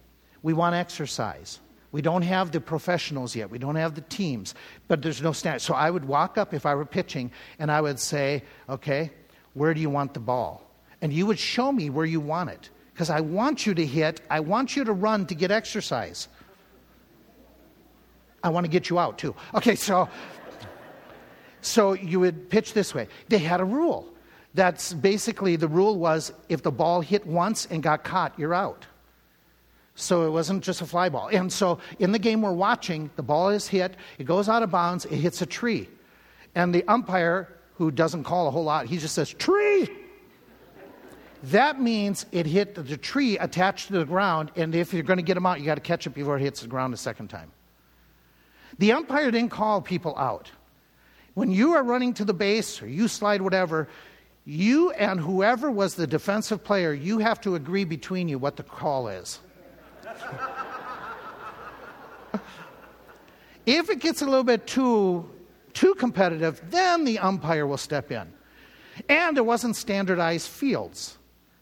We 0.41 0.53
want 0.53 0.75
exercise. 0.75 1.59
We 1.91 2.01
don't 2.01 2.23
have 2.23 2.51
the 2.51 2.59
professionals 2.59 3.35
yet. 3.35 3.49
We 3.49 3.59
don't 3.59 3.75
have 3.75 3.95
the 3.95 4.01
teams, 4.01 4.53
but 4.87 5.01
there's 5.01 5.21
no 5.21 5.31
standard. 5.31 5.61
So 5.61 5.73
I 5.73 5.89
would 5.89 6.05
walk 6.05 6.37
up 6.37 6.53
if 6.53 6.65
I 6.65 6.75
were 6.75 6.85
pitching 6.85 7.31
and 7.59 7.71
I 7.71 7.81
would 7.81 7.99
say, 7.99 8.43
okay, 8.67 9.11
where 9.53 9.73
do 9.73 9.79
you 9.79 9.89
want 9.89 10.13
the 10.13 10.19
ball? 10.19 10.69
And 11.01 11.13
you 11.13 11.25
would 11.25 11.39
show 11.39 11.71
me 11.71 11.89
where 11.89 12.05
you 12.05 12.19
want 12.19 12.49
it 12.49 12.69
because 12.93 13.09
I 13.09 13.21
want 13.21 13.65
you 13.65 13.73
to 13.73 13.85
hit, 13.85 14.21
I 14.29 14.41
want 14.41 14.75
you 14.75 14.83
to 14.83 14.91
run 14.91 15.25
to 15.27 15.35
get 15.35 15.51
exercise. 15.51 16.27
I 18.43 18.49
want 18.49 18.65
to 18.65 18.69
get 18.69 18.89
you 18.89 18.99
out 18.99 19.17
too. 19.17 19.35
Okay, 19.53 19.75
so 19.75 20.09
so 21.61 21.93
you 21.93 22.19
would 22.19 22.49
pitch 22.49 22.73
this 22.73 22.93
way. 22.93 23.07
They 23.29 23.39
had 23.39 23.59
a 23.59 23.65
rule. 23.65 24.07
That's 24.53 24.93
basically 24.93 25.55
the 25.55 25.67
rule 25.67 25.97
was 25.97 26.33
if 26.49 26.63
the 26.63 26.71
ball 26.71 27.01
hit 27.01 27.25
once 27.25 27.67
and 27.69 27.83
got 27.83 28.03
caught, 28.03 28.37
you're 28.37 28.53
out. 28.53 28.85
So 29.99 30.27
it 30.27 30.29
wasn't 30.29 30.63
just 30.63 30.79
a 30.81 30.85
fly 30.85 31.09
ball. 31.09 31.27
And 31.29 31.51
so 31.51 31.79
in 31.97 32.11
the 32.11 32.19
game 32.19 32.43
we're 32.43 32.51
watching, 32.51 33.09
the 33.15 33.23
ball 33.23 33.49
is 33.49 33.67
hit, 33.67 33.95
it 34.19 34.25
goes 34.25 34.47
out 34.47 34.61
of 34.61 34.69
bounds, 34.69 35.05
it 35.05 35.15
hits 35.15 35.41
a 35.41 35.45
tree. 35.47 35.89
And 36.53 36.73
the 36.73 36.87
umpire, 36.87 37.49
who 37.73 37.89
doesn't 37.89 38.23
call 38.23 38.47
a 38.47 38.51
whole 38.51 38.63
lot, 38.63 38.85
he 38.85 38.99
just 38.99 39.15
says, 39.15 39.33
tree! 39.33 39.89
That 41.43 41.81
means 41.81 42.27
it 42.31 42.45
hit 42.45 42.75
the 42.75 42.95
tree 42.95 43.39
attached 43.39 43.87
to 43.87 43.93
the 43.93 44.05
ground, 44.05 44.51
and 44.55 44.75
if 44.75 44.93
you're 44.93 45.01
going 45.01 45.17
to 45.17 45.23
get 45.23 45.35
him 45.35 45.47
out, 45.47 45.59
you 45.59 45.65
got 45.65 45.75
to 45.75 45.81
catch 45.81 46.05
it 46.05 46.11
before 46.11 46.37
it 46.37 46.41
hits 46.41 46.61
the 46.61 46.67
ground 46.67 46.93
a 46.93 46.97
second 46.97 47.29
time. 47.29 47.51
The 48.77 48.91
umpire 48.91 49.31
didn't 49.31 49.49
call 49.49 49.81
people 49.81 50.15
out. 50.15 50.51
When 51.33 51.49
you 51.49 51.73
are 51.73 51.83
running 51.83 52.13
to 52.15 52.25
the 52.25 52.35
base 52.35 52.83
or 52.83 52.87
you 52.87 53.07
slide 53.07 53.41
whatever, 53.41 53.87
you 54.45 54.91
and 54.91 55.19
whoever 55.19 55.71
was 55.71 55.95
the 55.95 56.05
defensive 56.05 56.63
player, 56.63 56.93
you 56.93 57.17
have 57.17 57.41
to 57.41 57.55
agree 57.55 57.83
between 57.83 58.27
you 58.29 58.37
what 58.37 58.57
the 58.57 58.63
call 58.63 59.07
is. 59.07 59.39
If 63.65 63.89
it 63.89 63.99
gets 63.99 64.21
a 64.21 64.25
little 64.25 64.43
bit 64.43 64.67
too 64.67 65.29
too 65.77 65.93
competitive, 65.93 66.59
then 66.71 67.05
the 67.05 67.19
umpire 67.19 67.67
will 67.67 67.77
step 67.77 68.11
in. 68.11 68.33
And 69.07 69.37
there 69.37 69.43
wasn't 69.43 69.75
standardized 69.75 70.49
fields. 70.49 71.17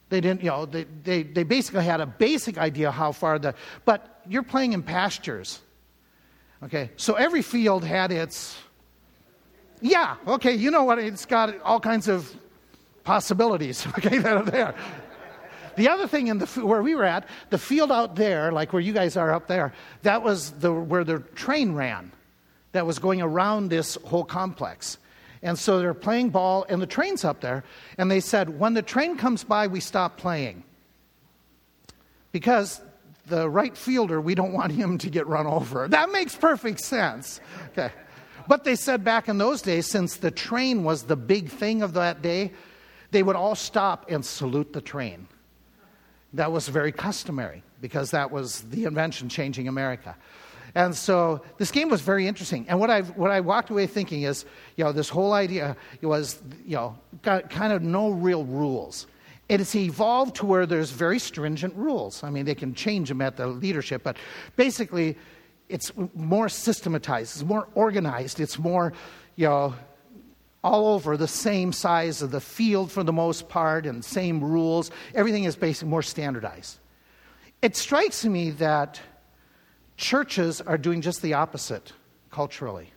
They 0.08 0.22
didn't, 0.22 0.42
you 0.42 0.50
know, 0.50 0.66
they, 0.66 0.86
they, 1.04 1.24
they 1.24 1.44
basically 1.44 1.84
had 1.84 2.00
a 2.00 2.06
basic 2.06 2.58
idea 2.58 2.92
how 2.92 3.12
far 3.12 3.40
the, 3.40 3.56
but 3.84 4.22
you're 4.26 4.44
playing 4.44 4.72
in 4.72 4.84
pastures. 4.84 5.60
Okay, 6.64 6.92
so 6.96 7.16
every 7.16 7.42
field 7.42 7.84
had 7.84 8.12
its, 8.12 8.58
yeah, 9.82 10.16
okay, 10.26 10.54
you 10.54 10.72
know 10.72 10.84
what, 10.84 11.00
it's 11.00 11.26
got 11.26 11.60
all 11.62 11.82
kinds 11.82 12.08
of 12.08 12.34
possibilities, 13.04 13.86
okay, 13.98 14.20
that 14.20 14.38
are 14.38 14.44
there. 14.44 14.76
The 15.76 15.90
other 15.90 16.08
thing 16.08 16.28
in 16.28 16.40
the 16.40 16.46
where 16.46 16.82
we 16.82 16.96
were 16.96 17.04
at, 17.04 17.28
the 17.50 17.58
field 17.58 17.92
out 17.92 18.16
there, 18.16 18.52
like 18.52 18.74
where 18.74 18.82
you 18.82 18.94
guys 18.94 19.18
are 19.18 19.34
up 19.34 19.48
there, 19.48 19.74
that 20.04 20.24
was 20.24 20.52
the 20.52 20.72
where 20.74 21.04
the 21.04 21.20
train 21.20 21.74
ran, 21.74 22.12
that 22.72 22.86
was 22.86 23.00
going 23.00 23.22
around 23.22 23.70
this 23.70 23.96
whole 24.06 24.24
complex. 24.24 24.98
And 25.42 25.60
so 25.60 25.80
they're 25.80 25.94
playing 25.94 26.32
ball, 26.32 26.66
and 26.70 26.82
the 26.82 26.88
train's 26.88 27.24
up 27.24 27.42
there. 27.42 27.64
And 27.98 28.10
they 28.10 28.20
said, 28.20 28.60
when 28.60 28.74
the 28.74 28.82
train 28.82 29.16
comes 29.16 29.44
by, 29.44 29.68
we 29.68 29.80
stop 29.80 30.18
playing. 30.18 30.64
Because 32.32 32.82
the 33.28 33.50
right 33.50 33.78
fielder, 33.78 34.20
we 34.20 34.34
don't 34.34 34.54
want 34.54 34.72
him 34.72 34.98
to 35.00 35.10
get 35.10 35.28
run 35.28 35.46
over. 35.46 35.88
That 35.88 36.12
makes 36.12 36.36
perfect 36.36 36.80
sense. 36.80 37.40
Okay. 37.72 37.92
But 38.48 38.64
they 38.64 38.76
said 38.76 39.04
back 39.04 39.28
in 39.28 39.38
those 39.38 39.62
days, 39.62 39.88
since 39.88 40.18
the 40.18 40.32
train 40.32 40.84
was 40.84 41.04
the 41.04 41.16
big 41.16 41.50
thing 41.50 41.82
of 41.82 41.94
that 41.94 42.22
day, 42.22 42.52
they 43.12 43.24
would 43.24 43.36
all 43.36 43.56
stop 43.56 44.10
and 44.10 44.26
salute 44.26 44.74
the 44.74 44.82
train. 44.82 45.28
That 46.36 46.52
was 46.52 46.68
very 46.68 46.92
customary 46.92 47.64
because 47.82 48.12
that 48.12 48.32
was 48.32 48.62
the 48.62 48.86
invention 48.86 49.30
changing 49.30 49.68
America. 49.68 50.16
And 50.76 50.94
so 50.94 51.42
this 51.58 51.72
game 51.72 51.90
was 51.90 52.02
very 52.02 52.28
interesting. 52.28 52.66
And 52.68 52.80
what 52.80 52.90
I 52.90 53.02
what 53.02 53.32
I 53.32 53.40
walked 53.40 53.70
away 53.70 53.88
thinking 53.88 54.24
is, 54.24 54.46
you 54.76 54.84
know, 54.84 54.92
this 54.92 55.08
whole 55.08 55.32
idea 55.34 55.78
was, 56.02 56.42
you 56.66 56.76
know, 56.76 56.98
kind 57.24 57.72
of 57.72 57.82
no 57.82 58.10
real 58.10 58.44
rules. 58.44 59.08
And 59.50 59.62
it's 59.62 59.76
evolved 59.76 60.36
to 60.38 60.46
where 60.46 60.66
there's 60.66 60.92
very 60.92 61.20
stringent 61.20 61.76
rules. 61.76 62.24
I 62.24 62.30
mean, 62.30 62.46
they 62.46 62.56
can 62.56 62.74
change 62.74 63.10
them 63.10 63.22
at 63.22 63.38
the 63.38 63.48
leadership, 63.48 64.04
but 64.04 64.18
basically, 64.56 65.18
it's 65.70 65.92
more 66.14 66.50
systematized, 66.50 67.36
it's 67.36 67.48
more 67.48 67.68
organized, 67.76 68.40
it's 68.40 68.60
more, 68.60 68.94
you 69.36 69.48
know, 69.48 69.76
all 70.66 70.88
over 70.88 71.16
the 71.16 71.28
same 71.28 71.72
size 71.72 72.22
of 72.22 72.32
the 72.32 72.42
field 72.42 72.92
for 72.92 73.04
the 73.04 73.14
most 73.14 73.48
part 73.48 73.86
and 73.86 74.04
same 74.04 74.44
rules. 74.44 74.92
Everything 75.14 75.46
is 75.46 75.56
basically 75.56 75.90
more 75.90 76.02
standardized. 76.02 76.80
It 77.62 77.78
strikes 77.78 78.26
me 78.26 78.50
that 78.52 79.00
Churches 79.98 80.60
are 80.60 80.78
doing 80.78 81.02
just 81.02 81.22
the 81.22 81.36
opposite 81.36 81.94
culturally. 82.30 82.92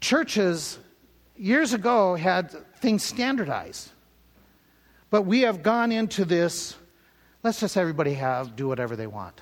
Churches, 0.00 0.78
years 1.36 1.72
ago, 1.72 2.16
had 2.16 2.50
things 2.78 3.04
standardized. 3.04 3.90
But 5.10 5.22
we 5.22 5.42
have 5.42 5.62
gone 5.62 5.92
into 5.92 6.24
this 6.24 6.76
let's 7.42 7.60
just 7.60 7.76
everybody 7.78 8.12
have, 8.14 8.54
do 8.54 8.68
whatever 8.68 8.96
they 8.96 9.06
want. 9.06 9.40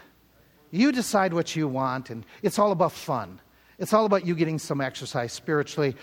You 0.70 0.92
decide 0.92 1.34
what 1.34 1.56
you 1.56 1.66
want, 1.66 2.10
and 2.10 2.24
it's 2.42 2.56
all 2.56 2.70
about 2.70 2.92
fun. 2.92 3.40
It's 3.76 3.92
all 3.92 4.04
about 4.04 4.24
you 4.24 4.36
getting 4.36 4.60
some 4.60 4.80
exercise 4.80 5.32
spiritually. 5.32 5.96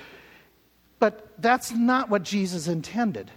But 0.99 1.33
that's 1.37 1.71
not 1.71 2.09
what 2.09 2.23
Jesus 2.23 2.67
intended. 2.67 3.31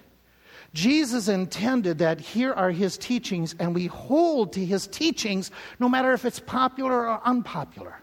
Jesus 0.75 1.29
intended 1.29 1.99
that 1.99 2.21
here 2.21 2.53
are 2.53 2.71
his 2.71 2.99
teachings, 2.99 3.55
and 3.59 3.75
we 3.75 3.87
hold 3.87 4.53
to 4.53 4.65
his 4.65 4.87
teachings 4.87 5.51
no 5.79 5.89
matter 5.89 6.13
if 6.13 6.25
it's 6.25 6.41
popular 6.41 7.09
or 7.09 7.21
unpopular. 7.25 8.01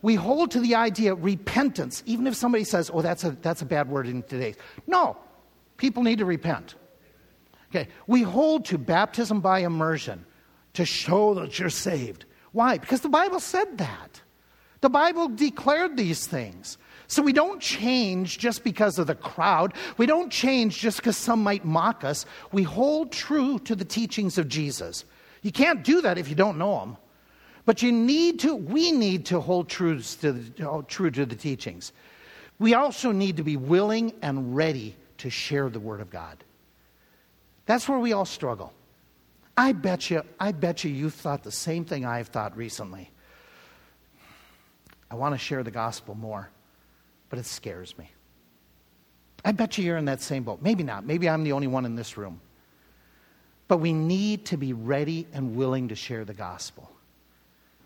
We 0.00 0.14
hold 0.14 0.50
to 0.52 0.60
the 0.60 0.74
idea 0.74 1.12
of 1.12 1.24
repentance, 1.24 2.02
even 2.06 2.26
if 2.26 2.34
somebody 2.36 2.64
says, 2.64 2.90
oh, 2.92 3.02
that's 3.02 3.24
a, 3.24 3.30
that's 3.30 3.62
a 3.62 3.66
bad 3.66 3.88
word 3.88 4.06
in 4.06 4.22
today's. 4.22 4.56
No, 4.86 5.16
people 5.76 6.02
need 6.02 6.18
to 6.18 6.24
repent. 6.24 6.74
Okay, 7.70 7.88
we 8.06 8.22
hold 8.22 8.66
to 8.66 8.78
baptism 8.78 9.40
by 9.40 9.60
immersion 9.60 10.24
to 10.74 10.84
show 10.84 11.34
that 11.34 11.58
you're 11.58 11.70
saved. 11.70 12.24
Why? 12.52 12.78
Because 12.78 13.00
the 13.00 13.08
Bible 13.08 13.40
said 13.40 13.78
that. 13.78 14.20
The 14.80 14.90
Bible 14.90 15.28
declared 15.28 15.96
these 15.96 16.26
things. 16.26 16.78
So 17.14 17.22
we 17.22 17.32
don't 17.32 17.60
change 17.60 18.38
just 18.38 18.64
because 18.64 18.98
of 18.98 19.06
the 19.06 19.14
crowd. 19.14 19.74
We 19.98 20.04
don't 20.04 20.32
change 20.32 20.80
just 20.80 20.96
because 20.96 21.16
some 21.16 21.44
might 21.44 21.64
mock 21.64 22.02
us. 22.02 22.26
We 22.50 22.64
hold 22.64 23.12
true 23.12 23.60
to 23.60 23.76
the 23.76 23.84
teachings 23.84 24.36
of 24.36 24.48
Jesus. 24.48 25.04
You 25.40 25.52
can't 25.52 25.84
do 25.84 26.00
that 26.00 26.18
if 26.18 26.28
you 26.28 26.34
don't 26.34 26.58
know 26.58 26.80
them. 26.80 26.96
But 27.66 27.82
you 27.82 27.92
need 27.92 28.40
to, 28.40 28.56
we 28.56 28.90
need 28.90 29.26
to 29.26 29.38
hold 29.38 29.68
true 29.68 30.00
to 30.00 30.32
the, 30.32 30.84
true 30.88 31.12
to 31.12 31.24
the 31.24 31.36
teachings. 31.36 31.92
We 32.58 32.74
also 32.74 33.12
need 33.12 33.36
to 33.36 33.44
be 33.44 33.56
willing 33.56 34.12
and 34.20 34.56
ready 34.56 34.96
to 35.18 35.30
share 35.30 35.70
the 35.70 35.78
Word 35.78 36.00
of 36.00 36.10
God. 36.10 36.42
That's 37.66 37.88
where 37.88 38.00
we 38.00 38.12
all 38.12 38.24
struggle. 38.24 38.72
I 39.56 39.70
bet 39.70 40.10
you, 40.10 40.24
I 40.40 40.50
bet 40.50 40.82
you 40.82 40.90
you've 40.90 41.14
thought 41.14 41.44
the 41.44 41.52
same 41.52 41.84
thing 41.84 42.04
I've 42.04 42.26
thought 42.26 42.56
recently. 42.56 43.12
I 45.12 45.14
want 45.14 45.32
to 45.36 45.38
share 45.38 45.62
the 45.62 45.70
gospel 45.70 46.16
more 46.16 46.50
but 47.34 47.40
it 47.40 47.46
scares 47.46 47.98
me. 47.98 48.08
I 49.44 49.50
bet 49.50 49.76
you 49.76 49.84
you're 49.84 49.96
in 49.96 50.04
that 50.04 50.20
same 50.20 50.44
boat. 50.44 50.60
Maybe 50.62 50.84
not. 50.84 51.04
Maybe 51.04 51.28
I'm 51.28 51.42
the 51.42 51.50
only 51.50 51.66
one 51.66 51.84
in 51.84 51.96
this 51.96 52.16
room. 52.16 52.40
But 53.66 53.78
we 53.78 53.92
need 53.92 54.44
to 54.46 54.56
be 54.56 54.72
ready 54.72 55.26
and 55.32 55.56
willing 55.56 55.88
to 55.88 55.96
share 55.96 56.24
the 56.24 56.32
gospel. 56.32 56.88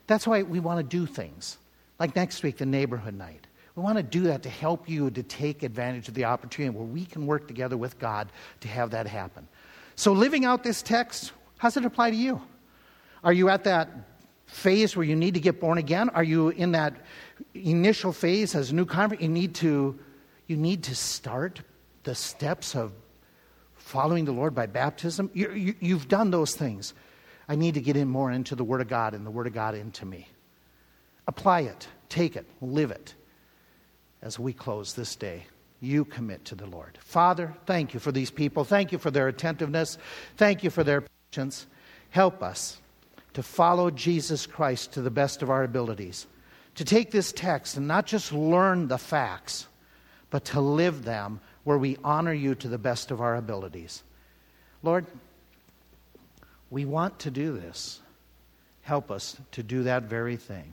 That's 0.06 0.26
why 0.26 0.42
we 0.42 0.60
want 0.60 0.80
to 0.80 0.82
do 0.82 1.06
things. 1.06 1.56
Like 1.98 2.14
next 2.14 2.42
week, 2.42 2.58
the 2.58 2.66
neighborhood 2.66 3.14
night. 3.14 3.46
We 3.74 3.82
want 3.82 3.96
to 3.96 4.02
do 4.02 4.24
that 4.24 4.42
to 4.42 4.50
help 4.50 4.86
you 4.86 5.10
to 5.12 5.22
take 5.22 5.62
advantage 5.62 6.08
of 6.08 6.14
the 6.14 6.26
opportunity 6.26 6.76
where 6.76 6.86
we 6.86 7.06
can 7.06 7.26
work 7.26 7.48
together 7.48 7.78
with 7.78 7.98
God 7.98 8.30
to 8.60 8.68
have 8.68 8.90
that 8.90 9.06
happen. 9.06 9.48
So, 9.96 10.12
living 10.12 10.44
out 10.44 10.62
this 10.62 10.82
text, 10.82 11.32
how 11.56 11.68
does 11.68 11.78
it 11.78 11.86
apply 11.86 12.10
to 12.10 12.16
you? 12.16 12.42
Are 13.24 13.32
you 13.32 13.48
at 13.48 13.64
that 13.64 13.88
phase 14.44 14.94
where 14.94 15.06
you 15.06 15.16
need 15.16 15.32
to 15.32 15.40
get 15.40 15.58
born 15.58 15.78
again? 15.78 16.10
Are 16.10 16.22
you 16.22 16.50
in 16.50 16.72
that 16.72 16.92
initial 17.54 18.12
phase 18.12 18.54
as 18.54 18.70
a 18.70 18.74
new 18.74 18.84
convert? 18.84 19.20
You 19.20 19.28
need 19.28 19.54
to, 19.56 19.98
you 20.46 20.56
need 20.56 20.84
to 20.84 20.94
start 20.94 21.62
the 22.04 22.14
steps 22.14 22.74
of 22.74 22.92
following 23.76 24.24
the 24.24 24.32
Lord 24.32 24.54
by 24.54 24.66
baptism. 24.66 25.30
You, 25.32 25.52
you, 25.52 25.74
you've 25.80 26.08
done 26.08 26.30
those 26.30 26.54
things. 26.54 26.94
I 27.48 27.56
need 27.56 27.74
to 27.74 27.80
get 27.80 27.96
in 27.96 28.08
more 28.08 28.30
into 28.30 28.54
the 28.54 28.64
Word 28.64 28.80
of 28.80 28.88
God 28.88 29.14
and 29.14 29.26
the 29.26 29.30
Word 29.30 29.46
of 29.46 29.54
God 29.54 29.74
into 29.74 30.04
me. 30.04 30.28
Apply 31.26 31.60
it, 31.60 31.88
take 32.08 32.36
it, 32.36 32.46
live 32.60 32.90
it. 32.90 33.14
As 34.20 34.38
we 34.38 34.52
close 34.52 34.94
this 34.94 35.16
day, 35.16 35.44
you 35.80 36.04
commit 36.04 36.44
to 36.46 36.54
the 36.54 36.66
Lord. 36.66 36.98
Father, 37.00 37.54
thank 37.66 37.94
you 37.94 38.00
for 38.00 38.12
these 38.12 38.30
people. 38.30 38.64
Thank 38.64 38.92
you 38.92 38.98
for 38.98 39.10
their 39.10 39.28
attentiveness. 39.28 39.96
Thank 40.36 40.64
you 40.64 40.70
for 40.70 40.82
their 40.82 41.04
patience. 41.30 41.66
Help 42.10 42.42
us 42.42 42.80
to 43.34 43.42
follow 43.42 43.90
Jesus 43.90 44.46
Christ 44.46 44.92
to 44.92 45.02
the 45.02 45.10
best 45.10 45.42
of 45.42 45.50
our 45.50 45.62
abilities, 45.62 46.26
to 46.78 46.84
take 46.84 47.10
this 47.10 47.32
text 47.32 47.76
and 47.76 47.88
not 47.88 48.06
just 48.06 48.32
learn 48.32 48.86
the 48.86 48.98
facts, 48.98 49.66
but 50.30 50.44
to 50.44 50.60
live 50.60 51.04
them 51.04 51.40
where 51.64 51.76
we 51.76 51.96
honor 52.04 52.32
you 52.32 52.54
to 52.54 52.68
the 52.68 52.78
best 52.78 53.10
of 53.10 53.20
our 53.20 53.34
abilities. 53.34 54.04
Lord, 54.84 55.04
we 56.70 56.84
want 56.84 57.18
to 57.18 57.32
do 57.32 57.58
this. 57.58 58.00
Help 58.82 59.10
us 59.10 59.36
to 59.50 59.64
do 59.64 59.82
that 59.82 60.04
very 60.04 60.36
thing. 60.36 60.72